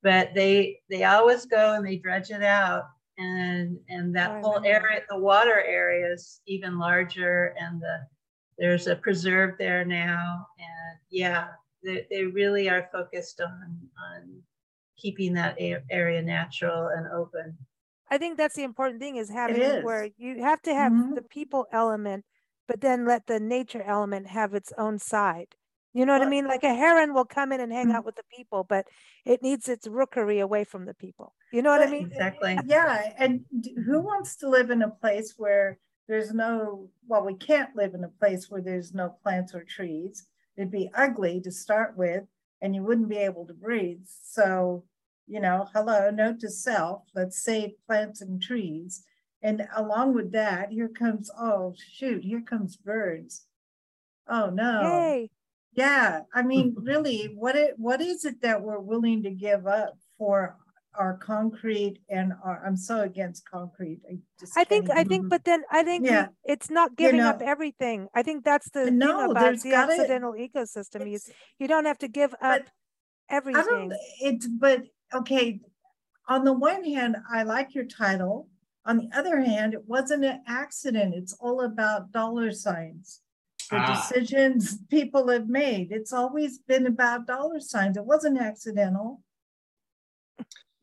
but 0.03 0.35
they 0.35 0.81
they 0.91 1.05
always 1.05 1.47
go 1.47 1.75
and 1.75 1.87
they 1.87 1.97
dredge 1.97 2.31
it 2.31 2.43
out, 2.43 2.85
and 3.21 3.79
and 3.89 4.17
that 4.17 4.31
oh, 4.31 4.41
whole 4.41 4.65
area, 4.65 5.03
the 5.09 5.19
water 5.19 5.63
area 5.63 6.11
is 6.13 6.41
even 6.47 6.79
larger, 6.79 7.55
and 7.61 7.81
the 7.81 7.99
there's 8.59 8.87
a 8.87 8.97
preserve 8.97 9.57
there 9.59 9.85
now, 9.85 10.47
and 10.59 10.99
yeah, 11.11 11.49
they, 11.85 12.07
they 12.11 12.25
really 12.25 12.69
are 12.71 12.89
focused 12.91 13.41
on 13.41 13.79
on 14.15 14.43
keeping 14.97 15.35
that 15.35 15.57
area 15.59 16.23
natural 16.23 16.89
and 16.89 17.07
open. 17.13 17.57
I 18.11 18.19
think 18.19 18.37
that's 18.37 18.57
the 18.57 18.65
important 18.65 19.01
thing 19.01 19.17
is 19.17 19.31
having 19.31 19.63
is. 19.63 19.85
where 19.85 20.09
you 20.17 20.43
have 20.43 20.61
to 20.63 20.75
have 20.75 20.93
mm-hmm. 20.93 21.15
the 21.15 21.23
people 21.23 21.67
element, 21.73 22.25
but 22.67 22.81
then 22.81 23.07
let 23.07 23.27
the 23.27 23.39
nature 23.39 23.83
element 23.83 24.27
have 24.29 24.55
its 24.55 24.73
own 24.77 24.99
side. 24.99 25.55
You 25.93 26.07
know 26.07 26.13
what 26.13 26.21
well, 26.21 26.29
I 26.29 26.31
mean? 26.31 26.47
Like 26.47 26.63
a 26.63 26.75
heron 26.75 27.15
will 27.15 27.25
come 27.25 27.53
in 27.53 27.61
and 27.61 27.73
hang 27.73 27.87
mm-hmm. 27.87 27.97
out 27.97 28.05
with 28.05 28.17
the 28.17 28.23
people, 28.35 28.65
but 28.65 28.87
it 29.25 29.43
needs 29.43 29.69
its 29.69 29.89
rookery 29.89 30.39
away 30.39 30.65
from 30.65 30.85
the 30.85 30.95
people. 30.95 31.35
You 31.53 31.63
know 31.63 31.71
what 31.71 31.83
I 31.87 31.91
mean? 31.91 32.07
Exactly. 32.07 32.57
Yeah. 32.67 33.13
And 33.19 33.45
who 33.85 34.01
wants 34.01 34.37
to 34.37 34.49
live 34.49 34.71
in 34.71 34.83
a 34.83 34.91
place 34.91 35.35
where 35.37 35.79
there's 36.07 36.33
no, 36.33 36.89
well, 37.07 37.25
we 37.25 37.35
can't 37.35 37.75
live 37.75 37.95
in 37.95 38.05
a 38.05 38.09
place 38.09 38.51
where 38.51 38.61
there's 38.61 38.95
no 38.95 39.17
plants 39.23 39.55
or 39.55 39.65
trees. 39.65 40.27
It'd 40.57 40.71
be 40.71 40.91
ugly 40.95 41.41
to 41.41 41.51
start 41.51 41.97
with, 41.97 42.25
and 42.61 42.75
you 42.75 42.83
wouldn't 42.83 43.09
be 43.09 43.17
able 43.17 43.47
to 43.47 43.55
breathe. 43.55 44.03
So, 44.05 44.85
you 45.27 45.41
know, 45.41 45.69
hello, 45.73 46.11
note 46.11 46.41
to 46.41 46.51
self, 46.51 47.03
let's 47.15 47.43
save 47.43 47.71
plants 47.87 48.21
and 48.21 48.43
trees. 48.43 49.05
And 49.43 49.67
along 49.77 50.15
with 50.15 50.33
that, 50.33 50.71
here 50.71 50.89
comes, 50.89 51.31
oh, 51.39 51.75
shoot, 51.95 52.23
here 52.25 52.43
comes 52.43 52.77
birds. 52.77 53.47
Oh, 54.29 54.51
no. 54.51 54.83
Yay. 54.83 55.31
Yeah, 55.73 56.21
I 56.35 56.43
mean, 56.43 56.75
really, 56.83 57.35
what 57.37 57.57
it 57.57 57.75
what 57.77 58.01
is 58.01 58.25
it 58.25 58.43
that 58.43 58.63
we're 58.63 58.81
willing 58.81 59.23
to 59.23 59.31
give 59.31 59.67
up 59.67 59.97
for 60.19 60.57
our 60.95 61.17
concrete 61.19 61.99
and 62.09 62.33
our, 62.45 62.63
I'm 62.67 62.77
so 62.77 63.03
against 63.03 63.49
concrete. 63.49 64.01
I, 64.11 64.19
I 64.61 64.65
think 64.65 64.91
I 64.91 65.05
think, 65.05 65.29
but 65.29 65.45
then 65.45 65.63
I 65.71 65.83
think 65.85 66.07
yeah. 66.07 66.29
it's 66.45 66.71
not 66.71 66.97
giving 66.97 67.17
you 67.17 67.23
know, 67.23 67.31
up 67.31 67.43
everything. 67.43 68.09
I 68.15 68.23
think 68.23 68.45
that's 68.45 68.71
the 68.71 68.91
no, 68.91 69.21
thing 69.21 69.31
about 69.31 69.61
the 69.61 69.71
gotta, 69.71 69.93
accidental 69.93 70.33
ecosystem. 70.33 71.11
You 71.11 71.19
you 71.59 71.69
don't 71.69 71.85
have 71.85 71.99
to 71.99 72.09
give 72.09 72.35
up 72.43 72.63
everything. 73.29 73.93
it's 74.21 74.49
but 74.49 74.83
okay. 75.15 75.61
On 76.29 76.45
the 76.45 76.53
one 76.53 76.85
hand, 76.85 77.17
I 77.33 77.43
like 77.43 77.75
your 77.75 77.87
title. 77.87 78.49
On 78.87 78.97
the 78.97 79.11
other 79.15 79.41
hand, 79.41 79.75
it 79.75 79.87
wasn't 79.87 80.25
an 80.25 80.43
accident. 80.47 81.15
It's 81.15 81.35
all 81.35 81.63
about 81.63 82.13
dollar 82.13 82.51
signs 82.53 83.21
the 83.71 83.77
ah. 83.77 84.09
decisions 84.09 84.79
people 84.91 85.29
have 85.29 85.49
made. 85.49 85.93
It's 85.93 86.13
always 86.13 86.59
been 86.59 86.87
about 86.87 87.27
dollar 87.27 87.61
signs. 87.61 87.97
It 87.97 88.05
wasn't 88.05 88.41
accidental. 88.41 89.23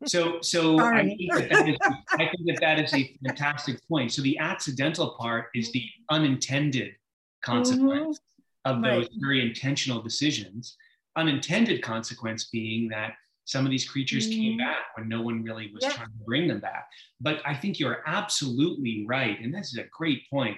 So, 0.05 0.39
so 0.41 0.79
I 0.79 1.03
think, 1.03 1.33
that 1.33 1.49
that 1.49 1.67
is, 1.69 1.77
I 2.11 2.17
think 2.17 2.45
that 2.45 2.57
that 2.61 2.79
is 2.79 2.93
a 2.93 3.17
fantastic 3.25 3.79
point. 3.87 4.13
So 4.13 4.21
the 4.21 4.37
accidental 4.37 5.15
part 5.19 5.47
is 5.55 5.71
the 5.71 5.83
unintended 6.11 6.91
consequence 7.41 8.19
mm-hmm. 8.19 8.75
of 8.75 8.83
those 8.83 9.05
right. 9.05 9.19
very 9.19 9.47
intentional 9.47 10.01
decisions. 10.01 10.77
Unintended 11.15 11.81
consequence 11.81 12.49
being 12.51 12.87
that 12.89 13.13
some 13.45 13.65
of 13.65 13.71
these 13.71 13.89
creatures 13.89 14.27
mm-hmm. 14.27 14.39
came 14.39 14.57
back 14.57 14.85
when 14.95 15.09
no 15.09 15.21
one 15.21 15.41
really 15.41 15.71
was 15.73 15.81
yeah. 15.81 15.89
trying 15.89 16.09
to 16.09 16.25
bring 16.25 16.47
them 16.47 16.59
back. 16.59 16.87
But 17.19 17.41
I 17.45 17.55
think 17.55 17.79
you're 17.79 18.03
absolutely 18.05 19.05
right, 19.07 19.39
and 19.39 19.53
this 19.53 19.69
is 19.69 19.77
a 19.79 19.85
great 19.91 20.29
point 20.29 20.57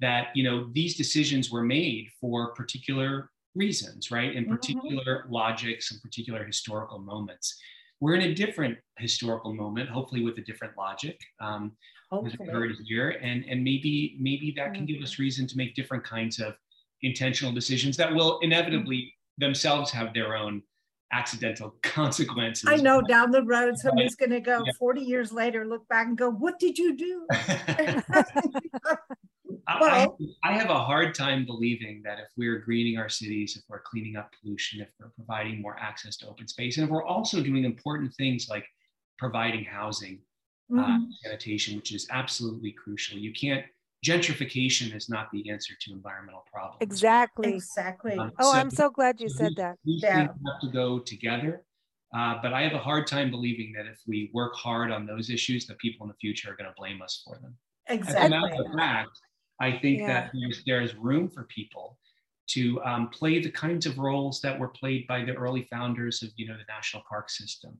that 0.00 0.28
you 0.34 0.42
know 0.42 0.68
these 0.72 0.96
decisions 0.96 1.50
were 1.50 1.62
made 1.62 2.08
for 2.20 2.52
particular 2.54 3.30
reasons 3.54 4.10
right 4.10 4.34
in 4.34 4.44
mm-hmm. 4.44 4.54
particular 4.54 5.22
mm-hmm. 5.22 5.32
logics 5.32 5.90
and 5.90 6.00
particular 6.02 6.44
historical 6.44 6.98
moments 6.98 7.58
we're 8.00 8.14
in 8.14 8.22
a 8.22 8.34
different 8.34 8.76
historical 8.98 9.54
moment 9.54 9.88
hopefully 9.88 10.22
with 10.22 10.36
a 10.38 10.42
different 10.42 10.74
logic 10.76 11.18
um, 11.40 11.72
we 12.22 12.30
heard 12.46 12.72
here 12.84 13.10
and 13.22 13.44
and 13.48 13.62
maybe 13.64 14.16
maybe 14.20 14.52
that 14.56 14.74
can 14.74 14.84
give 14.84 15.02
us 15.02 15.14
mm-hmm. 15.14 15.22
reason 15.22 15.46
to 15.46 15.56
make 15.56 15.74
different 15.74 16.04
kinds 16.04 16.38
of 16.38 16.56
intentional 17.02 17.52
decisions 17.52 17.96
that 17.96 18.14
will 18.14 18.38
inevitably 18.40 18.96
mm-hmm. 18.96 19.44
themselves 19.44 19.90
have 19.90 20.12
their 20.12 20.36
own 20.36 20.62
accidental 21.12 21.74
consequences. 21.82 22.68
I 22.68 22.76
know 22.76 23.00
down 23.00 23.30
the 23.30 23.42
road 23.42 23.76
somebody's 23.78 24.16
going 24.16 24.30
to 24.30 24.40
go 24.40 24.62
yeah. 24.64 24.72
40 24.78 25.00
years 25.02 25.32
later, 25.32 25.66
look 25.66 25.86
back 25.88 26.06
and 26.06 26.18
go, 26.18 26.30
What 26.30 26.58
did 26.58 26.78
you 26.78 26.96
do? 26.96 27.26
I, 29.68 30.08
I, 30.44 30.52
have 30.52 30.70
a 30.70 30.78
hard 30.78 31.14
time 31.14 31.44
believing 31.44 32.02
that 32.04 32.18
if 32.18 32.28
we're 32.36 32.58
greening 32.60 32.98
our 32.98 33.08
cities, 33.08 33.56
if 33.56 33.64
we're 33.68 33.80
cleaning 33.80 34.16
up 34.16 34.30
pollution, 34.40 34.80
if 34.80 34.88
we're 35.00 35.10
providing 35.16 35.60
more 35.60 35.76
access 35.78 36.16
to 36.18 36.28
open 36.28 36.46
space, 36.46 36.76
and 36.76 36.84
if 36.84 36.90
we're 36.90 37.04
also 37.04 37.42
doing 37.42 37.64
important 37.64 38.14
things 38.14 38.48
like 38.48 38.64
providing 39.18 39.64
housing, 39.64 40.20
uh, 40.72 40.76
mm-hmm. 40.76 41.04
uh, 41.04 41.06
sanitation, 41.22 41.76
which 41.76 41.92
is 41.94 42.06
absolutely 42.10 42.72
crucial. 42.72 43.18
You 43.18 43.32
can't, 43.32 43.64
gentrification 44.04 44.94
is 44.94 45.08
not 45.08 45.30
the 45.32 45.50
answer 45.50 45.74
to 45.80 45.92
environmental 45.92 46.44
problems. 46.52 46.78
Exactly. 46.80 47.54
Exactly. 47.54 48.16
Um, 48.16 48.32
oh, 48.38 48.52
so 48.52 48.58
I'm 48.58 48.70
so 48.70 48.90
glad 48.90 49.20
you 49.20 49.28
said 49.28 49.52
that. 49.56 49.78
These 49.84 50.02
yeah. 50.02 50.26
things 50.26 50.30
have 50.46 50.60
to 50.60 50.68
go 50.68 50.98
together. 50.98 51.64
Uh, 52.16 52.34
but 52.40 52.52
I 52.52 52.62
have 52.62 52.72
a 52.72 52.78
hard 52.78 53.06
time 53.06 53.30
believing 53.30 53.72
that 53.76 53.86
if 53.86 53.98
we 54.06 54.30
work 54.32 54.54
hard 54.54 54.90
on 54.90 55.06
those 55.06 55.28
issues, 55.28 55.66
that 55.66 55.78
people 55.78 56.04
in 56.04 56.08
the 56.08 56.16
future 56.20 56.52
are 56.52 56.56
going 56.56 56.68
to 56.68 56.74
blame 56.76 57.02
us 57.02 57.22
for 57.24 57.38
them. 57.40 57.56
Exactly. 57.88 58.20
As 58.20 58.26
a 58.26 58.30
matter 58.30 58.64
of 58.64 58.74
fact, 58.74 59.20
I 59.60 59.72
think 59.72 60.00
yeah. 60.00 60.06
that 60.06 60.30
there's, 60.34 60.62
there's 60.66 60.94
room 60.96 61.28
for 61.28 61.44
people 61.44 61.98
to 62.48 62.80
um, 62.84 63.08
play 63.08 63.40
the 63.40 63.50
kinds 63.50 63.86
of 63.86 63.98
roles 63.98 64.40
that 64.40 64.58
were 64.58 64.68
played 64.68 65.06
by 65.06 65.24
the 65.24 65.34
early 65.34 65.66
founders 65.70 66.22
of 66.22 66.30
you 66.36 66.46
know 66.46 66.56
the 66.56 66.72
national 66.72 67.02
park 67.08 67.30
system. 67.30 67.78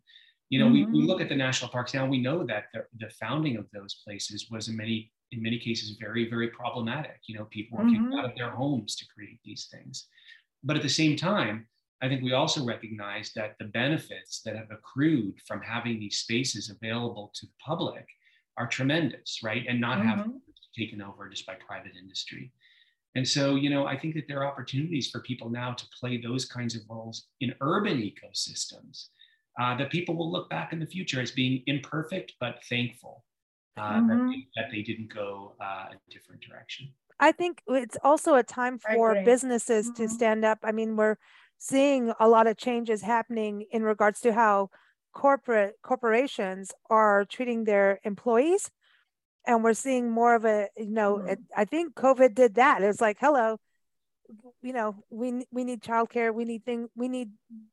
You 0.49 0.61
know, 0.61 0.66
mm-hmm. 0.66 0.74
we, 0.74 0.85
we 0.85 0.99
mm-hmm. 0.99 1.09
look 1.09 1.20
at 1.20 1.29
the 1.29 1.37
national 1.37 1.70
parks 1.70 1.95
now. 1.95 2.07
We 2.07 2.20
know 2.20 2.45
that 2.45 2.66
the, 2.72 2.85
the 2.99 3.11
founding 3.11 3.57
of 3.57 3.66
those 3.72 4.01
places 4.05 4.49
was 4.51 4.68
in 4.68 4.77
many 4.77 5.12
in 5.33 5.43
many 5.43 5.59
cases 5.59 5.97
very 6.01 6.29
very 6.29 6.49
problematic. 6.49 7.20
You 7.27 7.39
know, 7.39 7.45
people 7.47 7.79
were 7.79 7.85
mm-hmm. 7.85 8.11
kicked 8.11 8.18
out 8.18 8.24
of 8.24 8.37
their 8.37 8.51
homes 8.51 8.97
to 8.97 9.07
create 9.14 9.41
these 9.45 9.68
things. 9.70 10.07
But 10.64 10.77
at 10.77 10.83
the 10.83 10.89
same 10.89 11.16
time, 11.16 11.66
I 12.03 12.09
think 12.09 12.22
we 12.22 12.33
also 12.33 12.64
recognize 12.64 13.33
that 13.37 13.57
the 13.59 13.66
benefits 13.66 14.43
that 14.43 14.57
have 14.57 14.70
accrued 14.70 15.35
from 15.47 15.62
having 15.62 15.99
these 15.99 16.18
spaces 16.18 16.70
available 16.70 17.31
to 17.35 17.47
the 17.47 17.53
public 17.64 18.07
are 18.59 18.66
tremendous, 18.66 19.41
right? 19.43 19.64
And 19.68 19.81
not 19.81 19.99
mm-hmm. 19.99 20.09
having 20.09 20.41
taken 20.77 21.03
over 21.03 21.29
just 21.29 21.47
by 21.47 21.55
private 21.55 21.93
industry. 21.99 22.53
And 23.14 23.27
so, 23.27 23.55
you 23.55 23.70
know, 23.70 23.87
I 23.87 23.99
think 23.99 24.14
that 24.14 24.29
there 24.29 24.41
are 24.43 24.47
opportunities 24.47 25.09
for 25.11 25.20
people 25.20 25.49
now 25.49 25.72
to 25.72 25.85
play 25.99 26.20
those 26.20 26.45
kinds 26.45 26.74
of 26.74 26.83
roles 26.89 27.29
in 27.41 27.55
urban 27.62 27.99
ecosystems 27.99 29.07
uh, 29.59 29.77
that 29.79 29.91
people 29.91 30.14
will 30.14 30.31
look 30.31 30.51
back 30.51 30.72
in 30.72 30.79
the 30.79 30.87
future 30.87 31.20
as 31.20 31.31
being 31.31 31.62
imperfect 31.66 32.35
but 32.41 32.59
thankful 32.68 33.24
uh, 33.79 33.95
mm-hmm. 33.95 34.09
that, 34.09 34.31
they, 34.31 34.47
that, 34.57 34.70
they, 34.70 34.83
didn't 34.83 35.12
go 35.12 35.55
uh, 35.62 35.87
a 35.93 36.11
different 36.11 36.43
direction. 36.43 36.89
I 37.18 37.33
think 37.33 37.62
it's 37.66 37.97
also 38.05 38.35
a 38.35 38.43
time 38.43 38.79
for 38.79 39.22
businesses 39.24 39.91
mm-hmm. 39.91 40.03
to 40.03 40.09
stand 40.09 40.45
up. 40.45 40.59
I 40.62 40.72
mean, 40.72 40.97
we're 40.97 41.16
seeing 41.59 42.12
a 42.20 42.29
lot 42.29 42.47
of 42.47 42.57
changes 42.57 43.03
happening 43.03 43.64
in 43.70 43.83
regards 43.83 44.20
to 44.20 44.33
how 44.35 44.70
corporate 45.14 45.77
corporations 45.83 46.72
are 46.91 47.24
treating 47.24 47.64
their 47.64 48.01
employees 48.05 48.70
and 49.47 49.62
we're 49.62 49.74
seeing 49.74 50.11
more 50.11 50.34
of 50.34 50.44
a 50.44 50.68
you 50.76 50.90
know 50.90 51.16
mm-hmm. 51.16 51.28
it, 51.28 51.38
i 51.57 51.64
think 51.64 51.94
covid 51.94 52.34
did 52.34 52.55
that 52.57 52.82
it's 52.82 53.01
like 53.01 53.16
hello 53.20 53.59
you 54.62 54.72
know 54.72 54.97
we 55.11 55.47
we 55.53 55.64
need 55.64 55.82
childcare 55.82 56.34
we 56.34 56.44
need 56.44 56.64
thing 56.64 56.88
we 56.97 57.09
need 57.09 57.30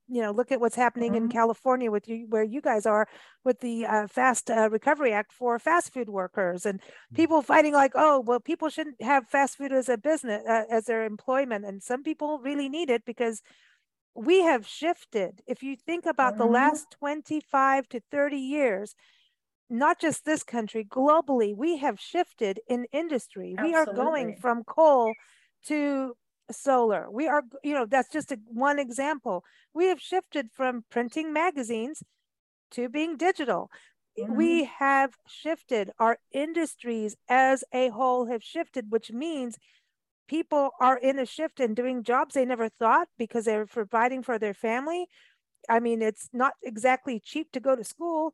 you 0.08 0.22
know 0.22 0.32
look 0.32 0.52
at 0.52 0.60
what's 0.60 0.76
happening 0.76 1.14
mm-hmm. 1.14 1.26
in 1.26 1.30
california 1.30 1.90
with 1.90 2.08
you 2.08 2.26
where 2.30 2.44
you 2.44 2.62
guys 2.62 2.86
are 2.86 3.08
with 3.44 3.60
the 3.60 3.86
uh, 3.86 4.08
fast 4.08 4.50
uh, 4.50 4.70
recovery 4.70 5.12
act 5.12 5.34
for 5.34 5.58
fast 5.58 5.94
food 5.94 6.10
workers 6.10 6.66
and 6.66 6.80
mm-hmm. 6.80 7.16
people 7.16 7.42
fighting 7.42 7.74
like 7.74 7.94
oh 7.96 8.20
well 8.20 8.40
people 8.40 8.70
shouldn't 8.70 9.02
have 9.02 9.28
fast 9.28 9.58
food 9.58 9.72
as 9.72 9.90
a 9.90 9.98
business 9.98 10.44
uh, 10.48 10.64
as 10.70 10.86
their 10.86 11.06
employment 11.06 11.66
and 11.66 11.82
some 11.82 12.04
people 12.04 12.40
really 12.40 12.70
need 12.70 12.90
it 12.90 13.04
because 13.06 13.42
we 14.16 14.42
have 14.44 14.68
shifted 14.68 15.42
if 15.48 15.64
you 15.64 15.76
think 15.76 16.06
about 16.06 16.34
mm-hmm. 16.34 16.44
the 16.44 16.50
last 16.50 16.92
25 17.00 17.90
to 17.90 18.00
30 18.12 18.38
years 18.38 18.96
not 19.74 20.00
just 20.00 20.24
this 20.24 20.44
country, 20.44 20.86
globally, 20.86 21.56
we 21.56 21.78
have 21.78 22.00
shifted 22.00 22.60
in 22.70 22.86
industry. 22.94 23.56
Absolutely. 23.58 23.72
We 23.72 23.76
are 23.76 23.94
going 23.94 24.38
from 24.40 24.64
coal 24.64 25.14
to 25.66 26.16
solar. 26.52 27.10
We 27.10 27.28
are, 27.28 27.42
you 27.64 27.74
know, 27.74 27.88
that's 27.88 28.10
just 28.10 28.32
a, 28.32 28.38
one 28.46 28.78
example. 28.78 29.44
We 29.74 29.88
have 29.88 30.00
shifted 30.00 30.50
from 30.54 30.86
printing 30.92 31.34
magazines 31.34 32.04
to 32.72 32.88
being 32.88 33.18
digital. 33.18 33.72
Mm-hmm. 34.20 34.36
We 34.36 34.66
have 34.66 35.16
shifted. 35.28 35.90
Our 35.98 36.20
industries 36.32 37.16
as 37.28 37.64
a 37.74 37.90
whole 37.90 38.28
have 38.28 38.44
shifted, 38.44 38.92
which 38.92 39.12
means 39.12 39.58
people 40.28 40.70
are 40.80 40.98
in 40.98 41.18
a 41.18 41.26
shift 41.26 41.60
and 41.60 41.76
doing 41.76 42.04
jobs 42.04 42.36
they 42.36 42.46
never 42.46 42.70
thought 42.70 43.08
because 43.18 43.46
they're 43.46 43.66
providing 43.66 44.22
for 44.22 44.38
their 44.38 44.54
family. 44.54 45.08
I 45.68 45.80
mean, 45.80 46.04
it's 46.04 46.30
not 46.32 46.54
exactly 46.62 47.20
cheap 47.20 47.52
to 47.54 47.60
go 47.60 47.76
to 47.76 47.84
school 47.84 48.34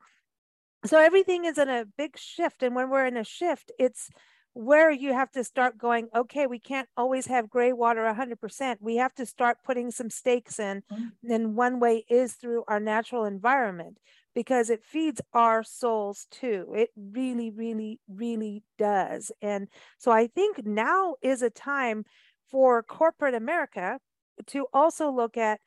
so 0.86 1.00
everything 1.00 1.46
is 1.46 1.58
in 1.58 1.70
a 1.70 1.86
big 1.98 2.18
shift 2.18 2.64
and 2.64 2.76
when 2.76 2.90
we're 2.90 3.06
in 3.06 3.18
a 3.18 3.24
shift 3.24 3.72
it's 3.80 4.10
where 4.54 4.92
you 4.92 5.14
have 5.14 5.32
to 5.32 5.44
start 5.44 5.78
going 5.78 6.08
okay 6.16 6.48
we 6.48 6.60
can't 6.60 6.90
always 6.98 7.28
have 7.28 7.50
gray 7.50 7.72
water 7.72 8.02
100% 8.02 8.76
we 8.80 8.96
have 8.98 9.14
to 9.14 9.26
start 9.26 9.58
putting 9.64 9.92
some 9.92 10.10
stakes 10.10 10.60
in 10.60 10.82
mm-hmm. 10.92 11.32
and 11.32 11.56
one 11.56 11.80
way 11.80 12.04
is 12.10 12.34
through 12.34 12.64
our 12.68 12.80
natural 12.80 13.26
environment 13.26 13.98
because 14.36 14.70
it 14.70 14.84
feeds 14.84 15.22
our 15.34 15.64
souls 15.64 16.28
too. 16.32 16.74
It 16.76 16.90
really 16.96 17.52
really 17.52 18.00
really 18.08 18.64
does. 18.78 19.32
And 19.42 19.68
so 19.98 20.12
i 20.12 20.28
think 20.28 20.66
now 20.66 21.16
is 21.22 21.42
a 21.42 21.50
time 21.50 22.06
for 22.50 22.82
corporate 22.82 23.36
america 23.36 24.00
to 24.48 24.66
also 24.74 25.12
look 25.12 25.38
at 25.38 25.60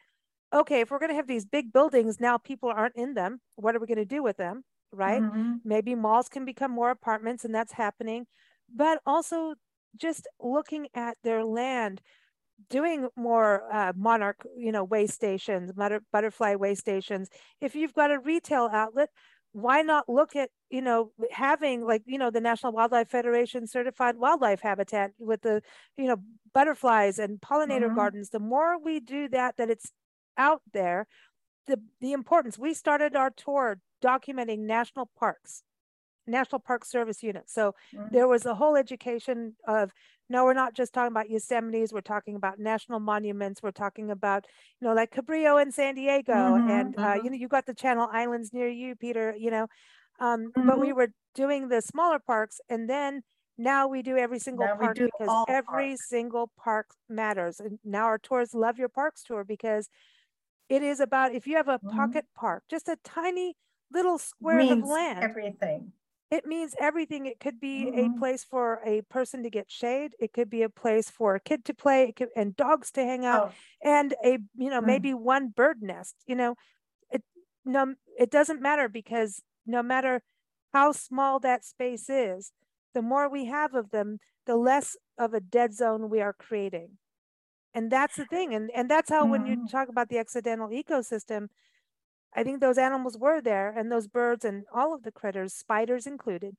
okay 0.53 0.81
if 0.81 0.91
we're 0.91 0.99
going 0.99 1.11
to 1.11 1.17
have 1.17 1.29
these 1.29 1.45
big 1.45 1.73
buildings 1.73 2.21
now 2.21 2.39
people 2.39 2.69
aren't 2.69 2.97
in 2.97 3.15
them. 3.15 3.41
What 3.57 3.77
are 3.77 3.81
we 3.81 3.87
going 3.87 3.97
to 3.99 4.05
do 4.05 4.23
with 4.23 4.37
them 4.37 4.65
right? 4.93 5.23
Mm-hmm. 5.23 5.55
Maybe 5.65 5.95
malls 5.95 6.29
can 6.29 6.45
become 6.45 6.71
more 6.71 6.91
apartments, 6.91 7.45
and 7.45 7.55
that's 7.55 7.73
happening. 7.73 8.27
But 8.75 9.01
also 9.07 9.55
just 9.97 10.27
looking 10.41 10.89
at 10.95 11.17
their 11.23 11.45
land, 11.45 12.01
doing 12.71 13.09
more 13.17 13.63
uh, 13.73 13.93
monarch, 13.97 14.47
you 14.57 14.73
know, 14.73 14.85
way 14.85 15.07
stations, 15.07 15.73
butter, 15.73 16.03
butterfly 16.13 16.55
way 16.55 16.75
stations. 16.75 17.29
If 17.61 17.75
you've 17.75 17.95
got 17.95 18.11
a 18.11 18.19
retail 18.19 18.69
outlet, 18.73 19.11
why 19.53 19.83
not 19.83 20.09
look 20.09 20.35
at 20.35 20.49
you 20.71 20.81
know 20.81 21.13
having 21.31 21.85
like 21.85 22.03
you 22.07 22.19
know 22.19 22.31
the 22.31 22.41
national 22.41 22.73
wildlife 22.73 23.09
federation 23.09 23.67
certified 23.67 24.17
wildlife 24.17 24.61
habitat 24.61 25.11
with 25.19 25.43
the 25.43 25.63
you 25.99 26.07
know 26.07 26.17
butterflies 26.55 27.19
and 27.19 27.41
pollinator 27.41 27.83
mm-hmm. 27.83 27.95
gardens 27.95 28.31
the 28.31 28.39
more 28.39 28.79
we 28.83 28.99
do 28.99 29.29
that 29.29 29.57
that 29.59 29.69
it's 29.69 29.93
out 30.39 30.63
there 30.73 31.07
the 31.67 31.81
the 32.01 32.13
importance 32.13 32.59
we 32.59 32.75
started 32.75 33.17
our 33.17 33.31
tour 33.31 33.79
documenting 34.03 34.61
national 34.61 35.11
parks, 35.19 35.63
National 36.27 36.59
Park 36.59 36.85
Service 36.85 37.23
units. 37.23 37.53
So 37.55 37.75
mm-hmm. 37.95 38.13
there 38.13 38.29
was 38.29 38.47
a 38.47 38.55
whole 38.55 38.77
education 38.77 39.55
of 39.67 39.93
no, 40.29 40.45
we're 40.45 40.55
not 40.55 40.75
just 40.75 40.95
talking 40.95 41.13
about 41.13 41.29
Yosemite's, 41.29 41.93
we're 41.93 42.01
talking 42.01 42.37
about 42.37 42.59
national 42.59 43.01
monuments, 43.01 43.63
we're 43.63 43.71
talking 43.71 44.11
about, 44.11 44.47
you 44.81 44.89
know, 44.89 44.95
like 44.95 45.11
Cabrillo 45.11 45.61
in 45.61 45.71
San 45.71 45.95
Diego. 45.95 46.33
Mm-hmm, 46.33 46.71
and, 46.71 46.97
uh, 46.97 47.01
mm-hmm. 47.01 47.25
you 47.25 47.31
know, 47.31 47.37
you 47.37 47.49
got 47.49 47.67
the 47.67 47.75
Channel 47.75 48.09
Islands 48.11 48.51
near 48.53 48.69
you, 48.69 48.97
Peter, 48.97 49.35
you 49.39 49.51
know. 49.51 49.67
Um, 50.21 50.51
But 50.55 50.79
we 50.79 50.89
mm-hmm. 50.89 50.97
were 50.97 51.09
doing 51.35 51.69
the 51.69 51.83
smaller 51.83 52.19
parks 52.19 52.61
and 52.71 52.89
then 52.89 53.23
now 53.59 53.87
we 53.87 54.03
do 54.03 54.17
every 54.17 54.39
single 54.39 54.67
now 54.67 54.77
park 54.77 54.97
because 54.97 55.45
every 55.49 55.91
parks. 55.91 56.09
single 56.09 56.51
park 56.57 56.87
matters. 57.09 57.61
And 57.61 57.79
now 57.85 58.05
our 58.05 58.19
tours 58.19 58.55
love 58.55 58.79
your 58.79 58.89
parks 58.89 59.23
tour 59.23 59.45
because 59.45 59.89
it 60.73 60.83
is 60.83 61.01
about 61.01 61.35
if 61.35 61.47
you 61.47 61.57
have 61.57 61.69
a 61.69 61.79
mm-hmm. 61.79 61.95
pocket 61.95 62.25
park, 62.35 62.63
just 62.71 62.89
a 62.89 62.97
tiny 63.05 63.57
little 63.93 64.17
square 64.17 64.61
of 64.73 64.83
land. 64.83 65.23
Everything. 65.23 65.93
It 66.31 66.47
means 66.47 66.75
everything. 66.81 67.27
It 67.27 67.41
could 67.41 67.61
be 67.61 67.85
mm-hmm. 67.85 68.17
a 68.17 68.19
place 68.19 68.43
for 68.43 68.81
a 68.87 69.03
person 69.03 69.43
to 69.43 69.51
get 69.51 69.71
shade. 69.71 70.13
It 70.19 70.33
could 70.33 70.49
be 70.49 70.63
a 70.63 70.71
place 70.71 71.11
for 71.11 71.35
a 71.35 71.41
kid 71.41 71.67
to 71.67 71.75
play 71.75 72.05
It 72.05 72.17
could, 72.17 72.31
and 72.35 72.57
dogs 72.57 72.91
to 72.93 73.05
hang 73.05 73.27
out 73.27 73.53
oh. 73.53 73.87
and 73.87 74.15
a, 74.25 74.39
you 74.57 74.71
know, 74.71 74.79
mm-hmm. 74.79 74.87
maybe 74.87 75.13
one 75.13 75.49
bird 75.49 75.83
nest, 75.83 76.17
you 76.27 76.35
know, 76.35 76.55
it, 77.11 77.23
no, 77.67 77.95
it 78.19 78.31
doesn't 78.31 78.63
matter 78.63 78.89
because 78.89 79.43
no 79.67 79.83
matter 79.83 80.23
how 80.73 80.93
small 80.93 81.39
that 81.41 81.67
space 81.67 82.09
is, 82.09 82.53
the 82.95 83.03
more 83.03 83.29
we 83.29 83.45
have 83.45 83.75
of 83.75 83.91
them, 83.91 84.19
the 84.47 84.57
less 84.57 84.97
of 85.19 85.35
a 85.35 85.41
dead 85.41 85.75
zone 85.75 86.09
we 86.09 86.23
are 86.23 86.33
creating. 86.33 86.97
And 87.75 87.91
that's 87.91 88.17
the 88.17 88.27
thing. 88.27 88.55
And, 88.55 88.71
and 88.75 88.91
that's 88.91 89.11
how, 89.11 89.25
when 89.25 89.47
you 89.47 89.57
mm-hmm. 89.57 89.67
talk 89.67 89.89
about 89.89 90.09
the 90.09 90.19
accidental 90.19 90.69
ecosystem, 90.69 91.49
I 92.35 92.43
think 92.43 92.61
those 92.61 92.79
animals 92.79 93.17
were 93.19 93.41
there 93.41 93.71
and 93.77 93.91
those 93.91 94.07
birds 94.07 94.45
and 94.45 94.65
all 94.73 94.95
of 94.95 95.03
the 95.03 95.13
critters, 95.13 95.55
spiders 95.55 96.07
included. 96.07 96.57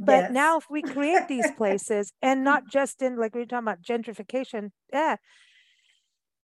But 0.00 0.12
yes. 0.12 0.30
now 0.32 0.58
if 0.58 0.70
we 0.70 0.82
create 0.82 1.28
these 1.28 1.50
places 1.56 2.12
and 2.22 2.44
not 2.44 2.68
just 2.68 3.02
in 3.02 3.18
like 3.18 3.34
we 3.34 3.42
are 3.42 3.46
talking 3.46 3.68
about 3.68 3.82
gentrification, 3.82 4.70
yeah, 4.92 5.16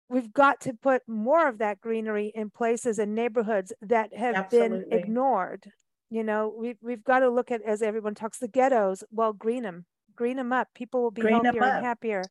we've 0.08 0.32
got 0.32 0.60
to 0.62 0.72
put 0.72 1.02
more 1.06 1.48
of 1.48 1.58
that 1.58 1.80
greenery 1.80 2.32
in 2.34 2.50
places 2.50 2.98
and 2.98 3.14
neighborhoods 3.14 3.72
that 3.80 4.14
have 4.16 4.34
Absolutely. 4.34 4.84
been 4.90 4.98
ignored. 4.98 5.70
You 6.10 6.24
know, 6.24 6.54
we've 6.56 6.78
we've 6.82 7.04
got 7.04 7.20
to 7.20 7.30
look 7.30 7.50
at 7.50 7.62
as 7.62 7.82
everyone 7.82 8.14
talks 8.14 8.38
the 8.38 8.48
ghettos. 8.48 9.04
Well, 9.10 9.32
green 9.32 9.64
them, 9.64 9.86
green 10.14 10.36
them 10.36 10.52
up. 10.52 10.68
People 10.74 11.02
will 11.02 11.10
be 11.10 11.22
green 11.22 11.44
healthier 11.44 11.64
and 11.64 11.84
happier. 11.84 12.22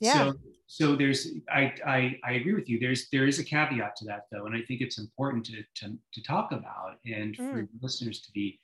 Yeah. 0.00 0.32
So, 0.32 0.34
so 0.66 0.96
there's, 0.96 1.28
I, 1.52 1.74
I, 1.84 2.18
I 2.24 2.32
agree 2.34 2.54
with 2.54 2.68
you. 2.68 2.78
There's, 2.78 3.08
there 3.10 3.26
is 3.26 3.38
a 3.38 3.44
caveat 3.44 3.96
to 3.96 4.04
that 4.06 4.26
though. 4.30 4.46
And 4.46 4.54
I 4.54 4.62
think 4.62 4.80
it's 4.80 4.98
important 4.98 5.44
to, 5.46 5.62
to, 5.76 5.98
to 6.12 6.22
talk 6.22 6.52
about 6.52 6.98
and 7.04 7.36
mm. 7.36 7.50
for 7.50 7.68
listeners 7.82 8.20
to 8.22 8.32
be 8.32 8.60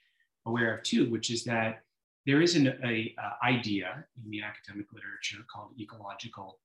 aware 0.47 0.77
of 0.77 0.83
too, 0.85 1.11
which 1.11 1.31
is 1.31 1.45
that 1.45 1.83
there 2.27 2.43
is 2.43 2.57
an 2.57 2.69
a, 2.85 3.15
a 3.19 3.45
idea 3.45 4.05
in 4.25 4.31
the 4.31 4.43
academic 4.43 4.87
literature 4.93 5.45
called 5.53 5.73
ecological 5.81 6.61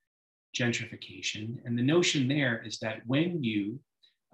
gentrification. 0.56 1.58
And 1.66 1.78
the 1.78 1.84
notion 1.84 2.28
there 2.28 2.64
is 2.66 2.80
that 2.80 3.02
when 3.06 3.44
you 3.44 3.80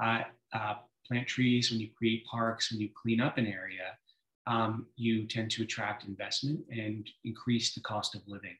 uh, 0.02 0.22
uh, 0.54 0.76
plant 1.08 1.28
trees, 1.28 1.72
when 1.72 1.80
you 1.80 1.90
create 1.98 2.26
parks, 2.26 2.72
when 2.72 2.80
you 2.80 2.90
clean 3.02 3.22
up 3.22 3.38
an 3.38 3.48
area, 3.48 3.98
um, 4.46 4.88
you 4.96 5.28
tend 5.28 5.52
to 5.52 5.64
attract 5.64 6.06
investment 6.06 6.60
and 6.70 7.10
increase 7.26 7.74
the 7.74 7.82
cost 7.82 8.16
of 8.16 8.22
living. 8.28 8.58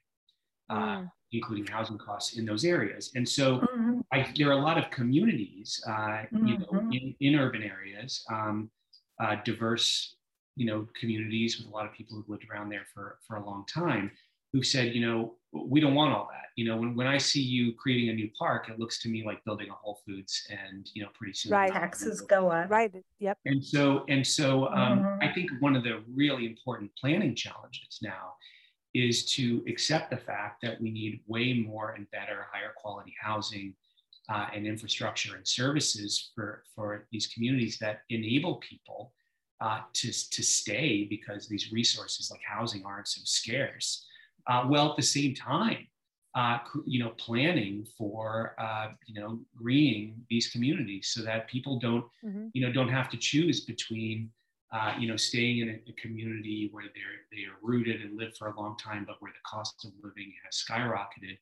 Uh, 0.70 0.76
mm 0.76 1.10
including 1.32 1.66
housing 1.68 1.98
costs 1.98 2.38
in 2.38 2.46
those 2.46 2.64
areas. 2.64 3.12
And 3.16 3.28
so 3.28 3.60
mm-hmm. 3.60 4.00
I, 4.12 4.32
there 4.38 4.50
are 4.50 4.54
a 4.54 4.62
lot 4.62 4.78
of 4.78 4.90
communities, 4.92 5.84
uh, 5.88 5.92
mm-hmm. 5.92 6.48
you 6.48 6.58
know, 6.58 6.66
mm-hmm. 6.66 6.92
in, 6.92 7.16
in 7.20 7.36
urban 7.36 7.64
areas, 7.64 8.24
um, 8.32 8.70
uh, 9.22 9.36
diverse, 9.44 10.16
you 10.56 10.66
know, 10.66 10.88
communities 11.00 11.58
with 11.58 11.68
a 11.68 11.70
lot 11.70 11.86
of 11.86 11.94
people 11.94 12.16
who've 12.16 12.30
lived 12.30 12.46
around 12.50 12.70
there 12.70 12.86
for, 12.94 13.18
for 13.28 13.38
a 13.38 13.46
long 13.46 13.66
time 13.72 14.12
who 14.54 14.64
said, 14.64 14.96
you 14.96 15.06
know, 15.06 15.36
we 15.52 15.80
don't 15.80 15.96
want 15.96 16.14
all 16.14 16.28
that. 16.32 16.46
You 16.56 16.66
know, 16.66 16.78
when, 16.78 16.96
when 16.96 17.06
I 17.06 17.18
see 17.18 17.42
you 17.42 17.74
creating 17.74 18.10
a 18.10 18.14
new 18.14 18.30
park, 18.40 18.70
it 18.70 18.80
looks 18.80 19.00
to 19.02 19.10
me 19.10 19.26
like 19.26 19.44
building 19.44 19.70
a 19.70 19.74
Whole 19.74 20.00
Foods 20.06 20.48
and, 20.50 20.90
you 20.94 21.04
know, 21.04 21.10
pretty 21.14 21.34
soon. 21.34 21.52
Right. 21.52 21.72
Taxes 21.72 22.22
go 22.22 22.50
up. 22.50 22.70
Right. 22.70 22.92
Yep. 23.20 23.38
And 23.46 23.64
so, 23.64 24.06
and 24.08 24.26
so 24.26 24.68
um, 24.70 25.00
mm-hmm. 25.00 25.24
I 25.24 25.34
think 25.34 25.52
one 25.60 25.76
of 25.76 25.84
the 25.84 26.02
really 26.16 26.46
important 26.46 26.92
planning 27.00 27.36
challenges 27.36 28.00
now 28.02 28.34
is 28.98 29.26
to 29.26 29.64
accept 29.68 30.10
the 30.10 30.18
fact 30.18 30.62
that 30.62 30.80
we 30.82 30.92
need 30.92 31.22
way 31.28 31.54
more 31.54 31.92
and 31.92 32.10
better, 32.12 32.48
higher 32.52 32.74
quality 32.76 33.14
housing 33.20 33.74
uh, 34.30 34.48
and 34.54 34.66
infrastructure 34.66 35.36
and 35.36 35.48
services 35.48 36.32
for, 36.36 36.64
for 36.76 37.08
these 37.12 37.28
communities 37.28 37.78
that 37.80 38.02
enable 38.10 38.56
people 38.56 39.14
uh, 39.62 39.82
to, 39.94 40.12
to 40.30 40.44
stay 40.44 41.06
because 41.10 41.48
these 41.48 41.72
resources 41.72 42.30
like 42.30 42.42
housing 42.48 42.84
aren't 42.86 43.08
so 43.08 43.22
scarce. 43.24 44.06
Uh, 44.48 44.66
well, 44.68 44.92
at 44.92 44.98
the 44.98 45.04
same 45.04 45.34
time, 45.34 45.88
uh, 46.36 46.60
you 46.86 47.04
know, 47.04 47.10
planning 47.18 47.86
for 47.98 48.54
uh, 48.60 48.90
you 49.08 49.20
know 49.20 49.40
greening 49.56 50.16
these 50.30 50.52
communities 50.52 51.10
so 51.12 51.24
that 51.24 51.48
people 51.48 51.80
don't 51.80 52.06
mm-hmm. 52.24 52.48
you 52.54 52.66
know 52.66 52.72
don't 52.72 52.90
have 52.90 53.10
to 53.10 53.18
choose 53.18 53.62
between 53.62 54.30
uh, 54.72 54.94
you 55.00 55.08
know, 55.08 55.16
staying 55.16 55.60
in 55.60 55.70
a, 55.70 55.90
a, 55.90 55.94
community 55.94 56.70
where 56.74 56.86
they're 56.94 57.22
they 57.32 57.46
are 57.46 57.58
rooted 57.62 58.02
and 58.02 58.18
live 58.18 58.36
for 58.36 58.50
a 58.50 58.60
long 58.60 58.76
time, 58.78 59.06
but 59.08 59.16
where 59.22 59.32
the 59.32 59.50
cost 59.50 59.86
of 59.86 59.92
living 60.04 60.34
has 60.44 60.66
skyrocketed, 60.70 61.38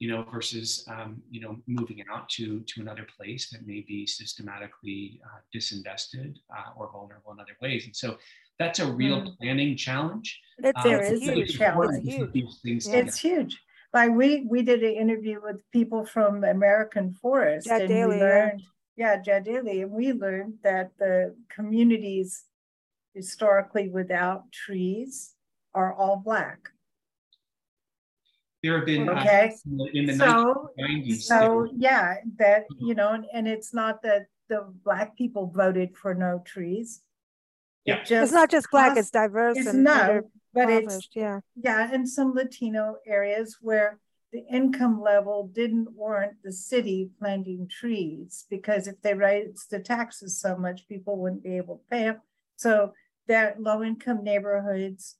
you 0.00 0.08
know, 0.08 0.24
versus 0.24 0.84
um, 0.88 1.22
you 1.30 1.40
know 1.40 1.56
moving 1.68 2.02
out 2.12 2.28
to 2.30 2.60
to 2.62 2.80
another 2.80 3.06
place 3.16 3.48
that 3.50 3.64
may 3.64 3.84
be 3.86 4.06
systematically 4.06 5.20
uh, 5.24 5.38
disinvested 5.54 6.36
uh, 6.56 6.70
or 6.76 6.90
vulnerable 6.90 7.32
in 7.32 7.38
other 7.38 7.56
ways. 7.62 7.84
And 7.86 7.94
so 7.94 8.18
that's 8.58 8.80
a 8.80 8.92
real 8.92 9.20
mm. 9.20 9.38
planning 9.38 9.76
challenge. 9.76 10.40
It's, 10.58 10.84
uh, 10.84 10.88
it's 10.88 11.10
a 11.10 11.24
huge 11.24 11.56
challenge. 11.56 12.04
It's 12.04 12.60
huge. 12.62 12.86
It's 12.86 13.18
huge. 13.18 13.62
Like 13.92 14.10
we 14.10 14.46
we 14.50 14.62
did 14.62 14.82
an 14.82 14.94
interview 14.94 15.40
with 15.40 15.58
people 15.70 16.04
from 16.04 16.42
American 16.42 17.14
Forest, 17.14 17.68
and 17.68 17.88
we 17.88 18.04
learned. 18.04 18.62
Yeah, 18.96 19.20
Jad 19.20 19.44
Daley, 19.44 19.82
and 19.82 19.90
we 19.90 20.12
learned 20.12 20.58
that 20.62 20.92
the 21.00 21.34
communities 21.48 22.44
historically 23.14 23.88
without 23.88 24.50
trees 24.52 25.34
are 25.74 25.94
all 25.94 26.16
black. 26.16 26.68
There 28.62 28.78
have 28.78 28.86
been 28.86 29.08
uh, 29.08 29.12
okay. 29.12 29.52
Uh, 29.54 29.84
in 29.92 30.06
the 30.06 30.14
so, 30.14 30.70
1990s. 30.78 31.22
So 31.22 31.68
yeah, 31.76 32.14
that 32.38 32.64
you 32.80 32.94
know, 32.94 33.22
and 33.32 33.46
it's 33.46 33.74
not 33.74 34.02
that 34.02 34.26
the 34.48 34.72
black 34.84 35.16
people 35.16 35.52
voted 35.54 35.96
for 35.96 36.14
no 36.14 36.42
trees. 36.46 37.02
Yeah. 37.84 38.00
It 38.00 38.10
it's 38.10 38.32
not 38.32 38.50
just 38.50 38.70
black; 38.70 38.96
it's 38.96 39.10
diverse. 39.10 39.58
It's 39.58 39.68
and 39.68 39.84
no, 39.84 40.22
but 40.54 40.70
it's 40.70 41.08
yeah, 41.14 41.40
yeah, 41.62 41.92
in 41.92 42.06
some 42.06 42.32
Latino 42.32 42.96
areas 43.06 43.58
where 43.60 43.98
the 44.32 44.44
income 44.50 45.00
level 45.00 45.50
didn't 45.52 45.92
warrant 45.92 46.38
the 46.42 46.50
city 46.50 47.10
planting 47.18 47.68
trees 47.68 48.46
because 48.50 48.88
if 48.88 49.00
they 49.02 49.14
raised 49.14 49.70
the 49.70 49.78
taxes 49.78 50.40
so 50.40 50.56
much, 50.56 50.88
people 50.88 51.18
wouldn't 51.18 51.44
be 51.44 51.56
able 51.56 51.76
to 51.76 51.84
pay 51.90 52.04
them. 52.04 52.20
So 52.56 52.94
that 53.28 53.60
low 53.60 53.82
income 53.82 54.22
neighborhoods 54.22 55.16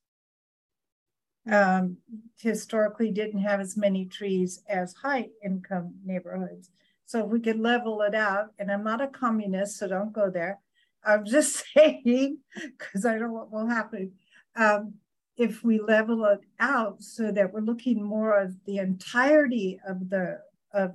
um, 1.50 1.98
historically 2.38 3.10
didn't 3.10 3.40
have 3.40 3.60
as 3.60 3.76
many 3.76 4.06
trees 4.06 4.62
as 4.68 4.94
high 4.94 5.28
income 5.44 5.94
neighborhoods. 6.04 6.70
So 7.06 7.24
if 7.24 7.30
we 7.30 7.40
could 7.40 7.60
level 7.60 8.00
it 8.02 8.14
out, 8.14 8.52
and 8.58 8.70
I'm 8.70 8.84
not 8.84 9.02
a 9.02 9.08
communist, 9.08 9.78
so 9.78 9.88
don't 9.88 10.12
go 10.12 10.30
there. 10.30 10.60
I'm 11.04 11.24
just 11.26 11.64
saying, 11.74 12.38
because 12.54 13.04
I 13.04 13.12
don't 13.12 13.28
know 13.28 13.32
what 13.32 13.52
will 13.52 13.68
happen. 13.68 14.12
Um, 14.56 14.94
if 15.36 15.64
we 15.64 15.80
level 15.80 16.24
it 16.26 16.40
out 16.60 17.02
so 17.02 17.32
that 17.32 17.52
we're 17.52 17.60
looking 17.60 18.02
more 18.02 18.38
of 18.38 18.54
the 18.66 18.78
entirety 18.78 19.80
of 19.86 20.08
the 20.08 20.38
of 20.72 20.92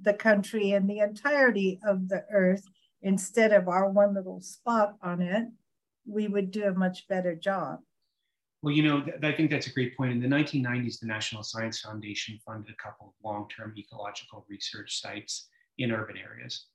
the 0.00 0.12
country 0.12 0.72
and 0.72 0.88
the 0.88 0.98
entirety 0.98 1.80
of 1.86 2.08
the 2.08 2.24
earth 2.30 2.64
instead 3.00 3.52
of 3.52 3.66
our 3.66 3.88
one 3.88 4.14
little 4.14 4.40
spot 4.42 4.96
on 5.02 5.22
it, 5.22 5.46
we 6.06 6.28
would 6.28 6.50
do 6.50 6.64
a 6.64 6.74
much 6.74 7.06
better 7.08 7.34
job. 7.34 7.80
Well, 8.62 8.74
you 8.74 8.82
know, 8.82 9.02
th- 9.02 9.16
I 9.22 9.32
think 9.32 9.50
that's 9.50 9.66
a 9.66 9.72
great 9.72 9.96
point. 9.96 10.12
In 10.12 10.20
the 10.20 10.28
1990s, 10.28 11.00
the 11.00 11.06
National 11.06 11.42
Science 11.42 11.80
Foundation 11.80 12.38
funded 12.44 12.72
a 12.72 12.82
couple 12.82 13.08
of 13.08 13.12
long-term 13.24 13.74
ecological 13.76 14.46
research 14.48 15.00
sites 15.00 15.48
in 15.78 15.92
urban 15.92 16.16
areas. 16.16 16.66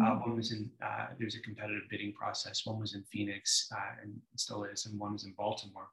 Uh, 0.00 0.04
mm-hmm. 0.04 0.12
Uh, 0.12 0.20
one 0.26 0.36
was 0.36 0.52
in, 0.52 0.70
uh, 0.84 1.06
there's 1.18 1.34
a 1.34 1.40
competitive 1.40 1.82
bidding 1.90 2.12
process. 2.12 2.62
One 2.64 2.80
was 2.80 2.94
in 2.94 3.02
Phoenix 3.12 3.68
uh, 3.72 4.02
and 4.02 4.14
still 4.36 4.64
is, 4.64 4.86
and 4.86 4.98
one 4.98 5.12
was 5.12 5.24
in 5.24 5.34
Baltimore. 5.36 5.88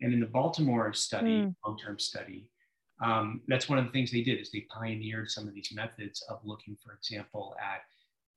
And 0.00 0.12
in 0.12 0.20
the 0.20 0.26
Baltimore 0.26 0.92
study, 0.92 1.42
mm. 1.42 1.54
long-term 1.64 1.98
study, 1.98 2.48
um, 3.02 3.40
that's 3.48 3.68
one 3.68 3.78
of 3.78 3.84
the 3.84 3.90
things 3.90 4.10
they 4.10 4.22
did 4.22 4.40
is 4.40 4.50
they 4.50 4.66
pioneered 4.72 5.30
some 5.30 5.48
of 5.48 5.54
these 5.54 5.72
methods 5.74 6.22
of 6.28 6.38
looking, 6.44 6.76
for 6.84 6.94
example, 6.94 7.54
at 7.60 7.82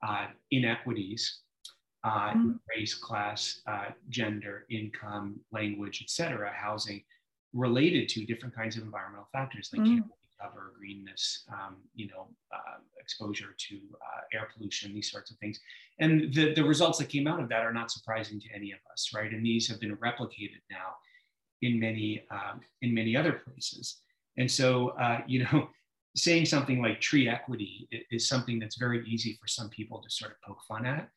uh, 0.07 0.27
inequities, 0.51 1.41
uh, 2.03 2.33
mm. 2.33 2.59
race, 2.75 2.93
class, 2.93 3.61
uh, 3.67 3.87
gender, 4.09 4.65
income, 4.69 5.39
language, 5.51 6.01
etc., 6.01 6.51
housing, 6.55 7.03
related 7.53 8.07
to 8.09 8.25
different 8.25 8.55
kinds 8.55 8.77
of 8.77 8.83
environmental 8.83 9.27
factors 9.31 9.69
like 9.73 9.85
mm. 9.87 10.01
cover, 10.41 10.73
greenness, 10.77 11.45
um, 11.51 11.77
you 11.95 12.07
know, 12.07 12.27
uh, 12.53 12.77
exposure 12.99 13.55
to 13.57 13.75
uh, 13.75 14.37
air 14.37 14.49
pollution, 14.55 14.93
these 14.93 15.11
sorts 15.11 15.31
of 15.31 15.37
things. 15.37 15.59
And 15.99 16.33
the, 16.33 16.53
the 16.53 16.63
results 16.63 16.97
that 16.99 17.09
came 17.09 17.27
out 17.27 17.39
of 17.39 17.49
that 17.49 17.63
are 17.63 17.73
not 17.73 17.89
surprising 17.89 18.39
to 18.41 18.47
any 18.53 18.71
of 18.71 18.79
us, 18.91 19.11
right? 19.15 19.31
And 19.31 19.45
these 19.45 19.67
have 19.69 19.79
been 19.79 19.95
replicated 19.97 20.61
now 20.69 20.95
in 21.61 21.79
many 21.79 22.23
um, 22.29 22.61
in 22.81 22.93
many 22.93 23.15
other 23.15 23.33
places. 23.33 24.01
And 24.37 24.49
so, 24.49 24.89
uh, 24.89 25.21
you 25.27 25.43
know, 25.43 25.69
saying 26.15 26.45
something 26.45 26.81
like 26.81 26.99
tree 26.99 27.29
equity 27.29 27.87
is 28.11 28.27
something 28.27 28.59
that's 28.59 28.77
very 28.77 29.05
easy 29.07 29.37
for 29.39 29.47
some 29.47 29.69
people 29.69 30.01
to 30.01 30.09
sort 30.09 30.31
of 30.31 30.37
poke 30.41 30.61
fun 30.67 30.85
at. 30.85 31.09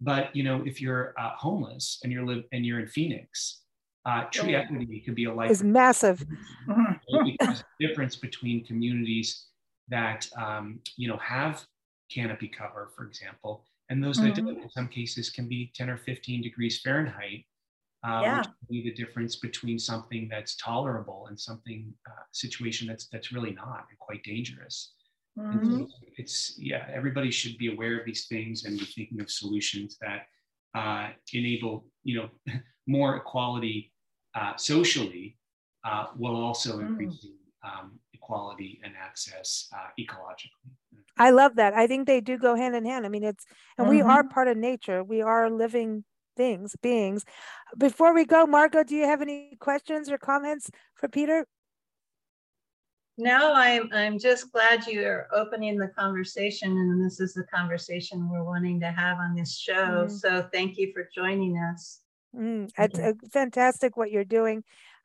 But 0.00 0.34
you 0.34 0.42
know, 0.42 0.62
if 0.64 0.80
you're 0.80 1.14
uh, 1.18 1.30
homeless 1.36 2.00
and 2.02 2.12
you're 2.12 2.26
live 2.26 2.44
and 2.52 2.64
you're 2.64 2.80
in 2.80 2.86
Phoenix, 2.86 3.62
uh, 4.06 4.24
tree 4.24 4.54
equity 4.54 5.00
could 5.00 5.14
be 5.14 5.24
a 5.24 5.32
life 5.32 5.50
is 5.50 5.62
massive. 5.62 6.24
because 7.24 7.64
the 7.78 7.86
difference 7.86 8.16
between 8.16 8.64
communities 8.64 9.46
that 9.88 10.28
um, 10.36 10.80
you 10.96 11.08
know 11.08 11.18
have 11.18 11.64
canopy 12.10 12.48
cover, 12.48 12.90
for 12.96 13.06
example, 13.06 13.64
and 13.88 14.02
those 14.02 14.16
that 14.18 14.34
mm-hmm. 14.34 14.46
don't, 14.46 14.62
in 14.62 14.70
some 14.70 14.88
cases, 14.88 15.30
can 15.30 15.48
be 15.48 15.72
10 15.74 15.90
or 15.90 15.96
15 15.96 16.42
degrees 16.42 16.80
Fahrenheit 16.80 17.44
uh, 18.04 18.20
yeah. 18.22 18.38
which 18.38 18.48
be 18.68 18.82
the 18.82 18.92
difference 18.92 19.36
between 19.36 19.78
something 19.78 20.28
that's 20.30 20.56
tolerable 20.56 21.26
and 21.28 21.40
something 21.40 21.92
uh, 22.06 22.22
situation 22.32 22.86
that's 22.86 23.06
that's 23.06 23.32
really 23.32 23.52
not 23.52 23.86
and 23.88 23.98
quite 23.98 24.22
dangerous. 24.24 24.92
Mm-hmm. 25.38 25.84
It's 26.16 26.54
yeah, 26.58 26.86
everybody 26.92 27.30
should 27.30 27.58
be 27.58 27.72
aware 27.72 27.98
of 27.98 28.06
these 28.06 28.26
things 28.26 28.64
and 28.64 28.78
be 28.78 28.84
thinking 28.84 29.20
of 29.20 29.30
solutions 29.30 29.96
that 30.00 30.26
uh, 30.74 31.10
enable 31.32 31.86
you 32.04 32.16
know 32.16 32.28
more 32.86 33.16
equality 33.16 33.92
uh, 34.34 34.56
socially, 34.56 35.36
uh, 35.84 36.06
while 36.16 36.36
also 36.36 36.78
mm. 36.78 36.88
increasing 36.88 37.34
um, 37.64 37.98
equality 38.12 38.80
and 38.84 38.94
access 39.00 39.68
uh, 39.74 39.88
ecologically. 39.98 40.72
I 41.16 41.30
love 41.30 41.56
that. 41.56 41.74
I 41.74 41.86
think 41.86 42.06
they 42.06 42.20
do 42.20 42.38
go 42.38 42.54
hand 42.54 42.74
in 42.74 42.84
hand. 42.84 43.06
I 43.06 43.08
mean, 43.08 43.24
it's 43.24 43.44
and 43.78 43.86
mm-hmm. 43.86 43.96
we 43.96 44.02
are 44.02 44.24
part 44.24 44.48
of 44.48 44.56
nature. 44.56 45.02
We 45.02 45.20
are 45.22 45.50
living 45.50 46.04
things, 46.36 46.74
beings. 46.82 47.24
Before 47.78 48.14
we 48.14 48.24
go, 48.24 48.46
Margot, 48.46 48.84
do 48.84 48.94
you 48.94 49.04
have 49.04 49.22
any 49.22 49.56
questions 49.60 50.10
or 50.10 50.18
comments 50.18 50.70
for 50.94 51.08
Peter? 51.08 51.46
No, 53.16 53.52
I'm, 53.54 53.88
I'm 53.92 54.18
just 54.18 54.50
glad 54.50 54.86
you're 54.86 55.28
opening 55.32 55.78
the 55.78 55.88
conversation 55.88 56.72
and 56.72 57.04
this 57.04 57.20
is 57.20 57.32
the 57.32 57.44
conversation 57.44 58.28
we're 58.28 58.42
wanting 58.42 58.80
to 58.80 58.90
have 58.90 59.18
on 59.18 59.36
this 59.36 59.56
show. 59.56 60.06
Mm. 60.06 60.10
So 60.10 60.48
thank 60.52 60.76
you 60.78 60.92
for 60.92 61.08
joining 61.14 61.56
us. 61.56 62.00
Mm, 62.34 62.68
it's 62.76 62.98
uh, 62.98 63.12
fantastic 63.32 63.96
what 63.96 64.10
you're 64.10 64.24
doing. 64.24 64.64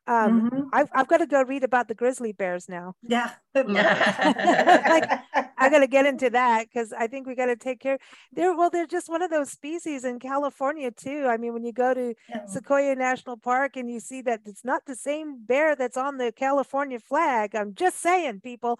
Um, 0.10 0.50
mm-hmm. 0.50 0.62
I've, 0.74 0.90
I've 0.92 1.08
got 1.08 1.18
to 1.18 1.28
go 1.28 1.44
read 1.44 1.64
about 1.64 1.88
the 1.88 1.94
grizzly 1.94 2.32
bears 2.32 2.68
now. 2.68 2.96
Yeah. 3.08 3.32
like, 3.56 5.10
I 5.58 5.70
got 5.70 5.80
to 5.80 5.88
get 5.88 6.06
into 6.06 6.30
that 6.32 6.68
because 6.68 6.94
I 6.94 7.08
think 7.08 7.28
we 7.28 7.36
got 7.36 7.48
to 7.48 7.56
take 7.56 7.80
care. 7.80 8.00
They're, 8.32 8.56
well, 8.56 8.70
they're 8.70 8.88
just 8.88 9.10
one 9.10 9.22
of 9.22 9.30
those 9.30 9.52
species 9.52 10.06
in 10.06 10.20
California 10.20 10.92
too. 10.92 11.26
I 11.28 11.38
mean, 11.38 11.54
when 11.54 11.64
you 11.64 11.74
go 11.74 11.94
to 11.94 12.14
yeah. 12.30 12.46
Sequoia 12.46 12.96
National 12.96 13.38
Park 13.38 13.76
and 13.76 13.90
you 13.90 14.00
see 14.00 14.22
that 14.24 14.42
it's 14.46 14.64
not 14.64 14.86
the 14.86 14.96
same 14.96 15.44
bear 15.46 15.76
that's 15.76 15.98
on 15.98 16.18
the 16.18 16.32
California 16.32 17.00
flag. 17.00 17.56
I'm 17.56 17.74
just 17.76 18.02
saying, 18.02 18.42
people. 18.42 18.80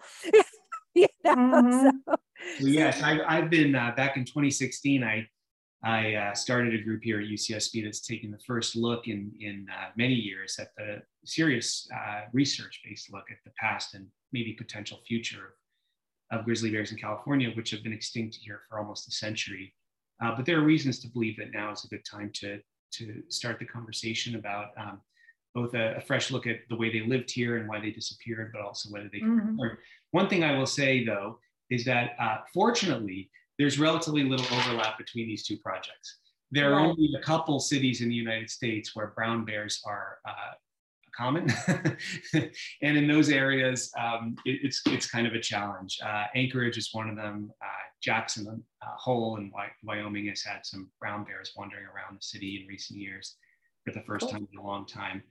you 0.94 1.06
know, 1.24 1.34
mm-hmm. 1.34 1.88
so. 1.88 1.90
well, 2.06 2.18
yes, 2.60 3.02
I, 3.02 3.20
I've 3.26 3.50
been 3.50 3.74
uh, 3.74 3.92
back 3.96 4.16
in 4.16 4.24
2016. 4.24 5.04
I 5.04 5.26
I 5.82 6.14
uh, 6.14 6.34
started 6.34 6.74
a 6.74 6.82
group 6.82 7.02
here 7.02 7.20
at 7.20 7.26
UCSB 7.26 7.84
that's 7.84 8.00
taking 8.00 8.30
the 8.30 8.38
first 8.46 8.76
look 8.76 9.08
in, 9.08 9.32
in 9.40 9.66
uh, 9.72 9.88
many 9.96 10.14
years 10.14 10.58
at 10.58 10.74
the 10.76 11.02
serious 11.24 11.88
uh, 11.94 12.22
research-based 12.32 13.12
look 13.12 13.24
at 13.30 13.38
the 13.44 13.52
past 13.58 13.94
and 13.94 14.06
maybe 14.32 14.52
potential 14.52 15.00
future 15.06 15.54
of 16.30 16.44
grizzly 16.44 16.70
bears 16.70 16.92
in 16.92 16.98
California, 16.98 17.50
which 17.54 17.70
have 17.70 17.82
been 17.82 17.94
extinct 17.94 18.36
here 18.36 18.60
for 18.68 18.78
almost 18.78 19.08
a 19.08 19.10
century. 19.10 19.74
Uh, 20.22 20.34
but 20.36 20.44
there 20.44 20.58
are 20.58 20.64
reasons 20.64 20.98
to 21.00 21.08
believe 21.08 21.36
that 21.38 21.52
now 21.52 21.72
is 21.72 21.84
a 21.84 21.88
good 21.88 22.04
time 22.04 22.30
to, 22.34 22.60
to 22.92 23.22
start 23.28 23.58
the 23.58 23.64
conversation 23.64 24.36
about 24.36 24.68
um, 24.76 25.00
both 25.54 25.74
a, 25.74 25.96
a, 25.96 26.00
fresh 26.00 26.30
look 26.30 26.46
at 26.46 26.58
the 26.68 26.76
way 26.76 26.92
they 26.92 27.06
lived 27.06 27.30
here 27.30 27.56
and 27.56 27.68
why 27.68 27.80
they 27.80 27.90
disappeared, 27.90 28.50
but 28.52 28.60
also 28.60 28.90
whether 28.90 29.08
they 29.10 29.18
can 29.18 29.40
mm-hmm. 29.40 29.60
return. 29.60 29.78
One 30.10 30.28
thing 30.28 30.44
I 30.44 30.56
will 30.56 30.66
say 30.66 31.04
though 31.04 31.38
is 31.70 31.84
that 31.86 32.10
uh, 32.20 32.38
fortunately, 32.52 33.30
there's 33.60 33.78
relatively 33.78 34.24
little 34.24 34.46
overlap 34.56 34.96
between 34.96 35.28
these 35.28 35.42
two 35.42 35.58
projects. 35.58 36.20
There 36.50 36.72
are 36.72 36.80
only 36.80 37.10
a 37.14 37.22
couple 37.22 37.60
cities 37.60 38.00
in 38.00 38.08
the 38.08 38.14
United 38.14 38.48
States 38.48 38.96
where 38.96 39.08
brown 39.08 39.44
bears 39.44 39.82
are 39.84 40.16
uh, 40.26 40.54
common. 41.14 41.52
and 42.32 42.96
in 42.96 43.06
those 43.06 43.28
areas, 43.28 43.92
um, 43.98 44.34
it, 44.46 44.60
it's, 44.62 44.80
it's 44.86 45.10
kind 45.10 45.26
of 45.26 45.34
a 45.34 45.40
challenge. 45.40 45.98
Uh, 46.02 46.24
Anchorage 46.34 46.78
is 46.78 46.88
one 46.92 47.10
of 47.10 47.16
them. 47.16 47.52
Uh, 47.62 47.66
Jackson 48.02 48.64
uh, 48.82 48.86
Hole 48.96 49.36
in 49.36 49.52
Wyoming 49.84 50.28
has 50.28 50.42
had 50.42 50.64
some 50.64 50.88
brown 50.98 51.24
bears 51.24 51.52
wandering 51.54 51.84
around 51.84 52.16
the 52.16 52.22
city 52.22 52.62
in 52.62 52.66
recent 52.66 52.98
years 52.98 53.36
for 53.84 53.92
the 53.92 54.00
first 54.06 54.22
cool. 54.22 54.32
time 54.32 54.48
in 54.50 54.58
a 54.58 54.66
long 54.66 54.86
time. 54.86 55.22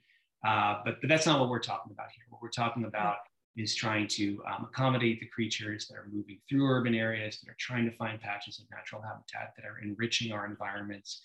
Uh, 0.46 0.82
but, 0.86 1.02
but 1.02 1.10
that's 1.10 1.26
not 1.26 1.40
what 1.40 1.50
we're 1.50 1.58
talking 1.58 1.92
about 1.92 2.10
here. 2.16 2.26
What 2.30 2.44
we're 2.44 2.50
talking 2.50 2.86
about 2.86 3.18
is 3.60 3.76
trying 3.76 4.08
to 4.08 4.42
um, 4.50 4.68
accommodate 4.70 5.20
the 5.20 5.28
creatures 5.28 5.88
that 5.88 5.96
are 5.96 6.08
moving 6.12 6.40
through 6.48 6.66
urban 6.66 6.96
areas, 6.96 7.40
that 7.40 7.52
are 7.52 7.58
trying 7.60 7.86
to 7.90 7.96
find 7.98 8.20
patches 8.22 8.60
of 8.60 8.66
natural 8.72 9.02
habitat, 9.02 9.54
that 9.58 9.66
are 9.66 9.80
enriching 9.84 10.32
our 10.32 10.46
environments, 10.46 11.22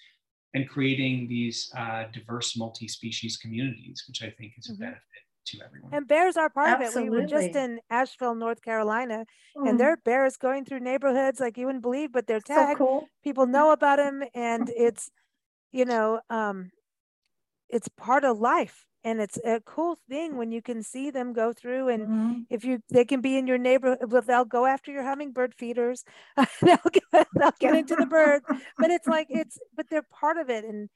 and 0.55 0.69
creating 0.69 1.29
these 1.29 1.71
uh, 1.77 2.05
diverse 2.13 2.57
multi-species 2.57 3.37
communities, 3.37 4.05
which 4.09 4.23
I 4.23 4.31
think 4.37 4.53
is 4.59 4.67
mm-hmm. 4.67 4.83
a 4.83 4.87
benefit 4.87 5.23
to 5.47 5.59
everyone. 5.65 5.91
And 5.95 6.09
bears 6.09 6.37
are 6.37 6.51
part 6.51 6.81
Absolutely. 6.81 7.03
of 7.03 7.07
it. 7.07 7.11
We 7.11 7.21
were 7.23 7.27
just 7.27 7.57
in 7.57 7.81
Asheville, 7.91 8.35
North 8.35 8.63
Carolina, 8.63 9.27
mm. 9.57 9.69
and 9.69 9.79
there 9.79 9.91
are 9.91 9.99
bears 10.05 10.37
going 10.37 10.65
through 10.65 10.81
neighborhoods 10.81 11.39
like 11.41 11.57
you 11.59 11.67
wouldn't 11.67 11.83
believe, 11.83 12.13
but 12.13 12.27
they're 12.27 12.41
tagged. 12.41 12.79
So 12.79 12.85
cool. 12.85 13.09
People 13.23 13.47
know 13.47 13.71
about 13.71 13.99
them, 13.99 14.23
and 14.35 14.71
it's, 14.75 15.11
you 15.73 15.85
know, 15.85 16.21
um, 16.31 16.71
it's 17.69 17.89
part 17.89 18.25
of 18.25 18.39
life 18.39 18.87
and 19.05 19.21
it's 19.21 19.39
a 19.45 19.61
cool 19.65 19.99
thing 20.09 20.37
when 20.37 20.51
you 20.51 20.63
can 20.63 20.83
see 20.83 21.11
them 21.11 21.35
go 21.35 21.53
through 21.53 21.89
and 21.89 22.03
mm-hmm. 22.05 22.41
if 22.49 22.65
you 22.65 22.81
they 22.91 23.05
can 23.05 23.21
be 23.21 23.37
in 23.37 23.47
your 23.47 23.59
neighborhood 23.59 23.99
well, 24.11 24.23
they'll 24.23 24.45
go 24.45 24.65
after 24.65 24.91
your 24.91 25.03
hummingbird 25.03 25.55
feeders. 25.55 26.05
They'll, 26.63 26.79
get, 26.91 27.27
they'll 27.35 27.51
get 27.61 27.75
into 27.75 27.97
the 27.97 28.07
bird. 28.07 28.43
But 28.79 28.91
it's 28.91 29.07
like 29.07 29.27
it's 29.31 29.59
but 29.77 29.87
they're 29.91 30.03
part 30.03 30.39
of 30.39 30.49
it 30.49 30.65
and 30.65 30.89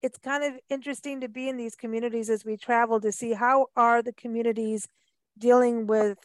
it's 0.00 0.18
kind 0.18 0.44
of 0.44 0.54
interesting 0.70 1.20
to 1.20 1.28
be 1.28 1.48
in 1.48 1.56
these 1.56 1.74
communities 1.74 2.30
as 2.30 2.44
we 2.44 2.56
travel 2.56 3.00
to 3.00 3.10
see 3.10 3.32
how 3.32 3.66
are 3.76 4.00
the 4.00 4.12
communities 4.12 4.86
dealing 5.36 5.86
with 5.86 6.18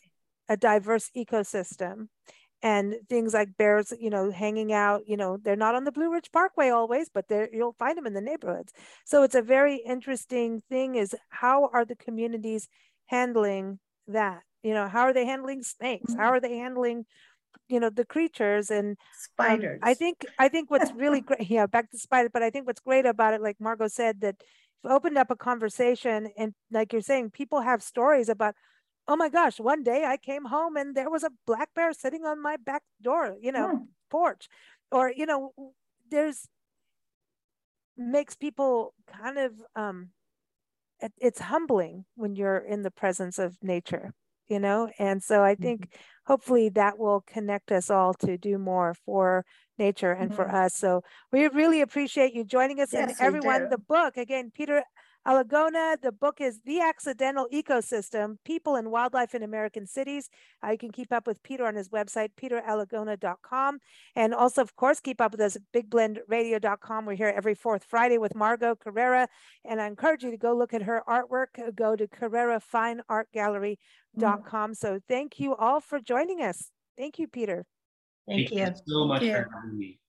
a 0.47 0.55
diverse 0.55 1.09
ecosystem 1.17 2.07
and 2.63 2.95
things 3.09 3.33
like 3.33 3.57
bears, 3.57 3.93
you 3.99 4.09
know, 4.09 4.31
hanging 4.31 4.71
out, 4.71 5.01
you 5.05 5.17
know, 5.17 5.37
they're 5.43 5.57
not 5.57 5.75
on 5.75 5.83
the 5.83 5.91
Blue 5.91 6.11
Ridge 6.11 6.31
Parkway 6.31 6.69
always, 6.69 7.09
but 7.13 7.27
there 7.27 7.49
you'll 7.51 7.75
find 7.77 7.97
them 7.97 8.07
in 8.07 8.13
the 8.13 8.21
neighborhoods. 8.21 8.71
So 9.05 9.21
it's 9.23 9.35
a 9.35 9.41
very 9.41 9.75
interesting 9.85 10.61
thing 10.69 10.95
is 10.95 11.13
how 11.29 11.69
are 11.73 11.83
the 11.83 11.97
communities 11.97 12.69
handling 13.07 13.79
that? 14.07 14.43
You 14.63 14.73
know, 14.73 14.87
how 14.87 15.01
are 15.01 15.13
they 15.13 15.25
handling 15.25 15.61
snakes? 15.61 16.13
How 16.13 16.19
mm-hmm. 16.19 16.35
are 16.35 16.39
they 16.39 16.57
handling, 16.57 17.05
you 17.67 17.81
know, 17.81 17.89
the 17.89 18.05
creatures 18.05 18.71
and 18.71 18.95
spiders? 19.11 19.79
Um, 19.83 19.89
I 19.89 19.93
think 19.93 20.25
I 20.39 20.47
think 20.47 20.71
what's 20.71 20.93
really 20.93 21.19
great, 21.27 21.49
yeah, 21.49 21.65
back 21.65 21.91
to 21.91 21.99
spiders, 21.99 22.31
but 22.31 22.43
I 22.43 22.49
think 22.49 22.65
what's 22.65 22.79
great 22.79 23.05
about 23.05 23.33
it, 23.33 23.41
like 23.41 23.59
Margot 23.59 23.89
said, 23.89 24.21
that 24.21 24.37
opened 24.85 25.17
up 25.17 25.31
a 25.31 25.35
conversation 25.35 26.29
and 26.37 26.53
like 26.71 26.93
you're 26.93 27.01
saying, 27.01 27.31
people 27.31 27.59
have 27.59 27.83
stories 27.83 28.29
about 28.29 28.55
oh 29.07 29.15
my 29.15 29.29
gosh, 29.29 29.59
one 29.59 29.83
day 29.83 30.05
I 30.05 30.17
came 30.17 30.45
home 30.45 30.77
and 30.77 30.95
there 30.95 31.09
was 31.09 31.23
a 31.23 31.31
black 31.45 31.69
bear 31.75 31.93
sitting 31.93 32.25
on 32.25 32.41
my 32.41 32.57
back 32.57 32.83
door, 33.01 33.35
you 33.41 33.51
know, 33.51 33.69
hmm. 33.69 33.83
porch. 34.09 34.47
Or, 34.91 35.11
you 35.11 35.25
know, 35.25 35.51
there's 36.09 36.47
makes 37.97 38.35
people 38.35 38.93
kind 39.07 39.37
of 39.37 39.53
um 39.75 40.09
it, 40.99 41.11
it's 41.19 41.39
humbling 41.39 42.05
when 42.15 42.35
you're 42.35 42.57
in 42.57 42.81
the 42.81 42.91
presence 42.91 43.37
of 43.37 43.55
nature 43.61 44.13
you 44.47 44.59
know 44.59 44.89
and 44.99 45.21
so 45.21 45.43
i 45.43 45.55
think 45.55 45.81
mm-hmm. 45.81 46.31
hopefully 46.31 46.69
that 46.69 46.97
will 46.97 47.21
connect 47.27 47.71
us 47.71 47.89
all 47.89 48.13
to 48.13 48.37
do 48.37 48.57
more 48.57 48.95
for 49.05 49.45
nature 49.77 50.11
and 50.11 50.31
mm-hmm. 50.31 50.35
for 50.35 50.49
us 50.49 50.75
so 50.75 51.01
we 51.31 51.47
really 51.49 51.81
appreciate 51.81 52.33
you 52.33 52.43
joining 52.43 52.79
us 52.79 52.93
yes, 52.93 53.09
and 53.09 53.27
everyone 53.27 53.69
the 53.69 53.77
book 53.77 54.17
again 54.17 54.51
peter 54.53 54.83
Alagona, 55.25 55.95
the 56.01 56.11
book 56.11 56.41
is 56.41 56.59
The 56.65 56.81
Accidental 56.81 57.47
Ecosystem 57.53 58.35
People 58.43 58.75
and 58.75 58.91
Wildlife 58.91 59.33
in 59.33 59.41
American 59.41 59.87
Cities. 59.87 60.29
Uh, 60.61 60.71
you 60.71 60.77
can 60.77 60.91
keep 60.91 61.13
up 61.13 61.25
with 61.25 61.41
Peter 61.43 61.65
on 61.65 61.75
his 61.75 61.87
website, 61.89 62.31
peteralagona.com. 62.41 63.79
And 64.17 64.33
also, 64.33 64.61
of 64.61 64.75
course, 64.75 64.99
keep 64.99 65.21
up 65.21 65.31
with 65.31 65.39
us 65.39 65.55
at 65.55 65.61
bigblendradio.com. 65.73 67.05
We're 67.05 67.15
here 67.15 67.31
every 67.33 67.55
fourth 67.55 67.85
Friday 67.85 68.17
with 68.17 68.35
Margot 68.35 68.75
Carrera. 68.75 69.29
And 69.63 69.81
I 69.81 69.87
encourage 69.87 70.23
you 70.23 70.31
to 70.31 70.37
go 70.37 70.53
look 70.53 70.73
at 70.73 70.83
her 70.83 71.01
artwork. 71.07 71.73
Go 71.73 71.95
to 71.95 72.05
carrerafineartgallery.com. 72.05 74.71
Mm. 74.71 74.75
So 74.75 74.99
thank 75.07 75.39
you 75.39 75.55
all 75.55 75.79
for 75.79 76.01
joining 76.01 76.41
us. 76.41 76.69
Thank 76.97 77.17
you, 77.17 77.29
Peter. 77.29 77.65
Thank, 78.27 78.49
thank 78.49 78.59
you. 78.59 78.65
you 78.65 78.73
so 78.87 79.05
much 79.05 79.21
for 79.21 79.49
having 79.53 79.77
me. 79.77 79.99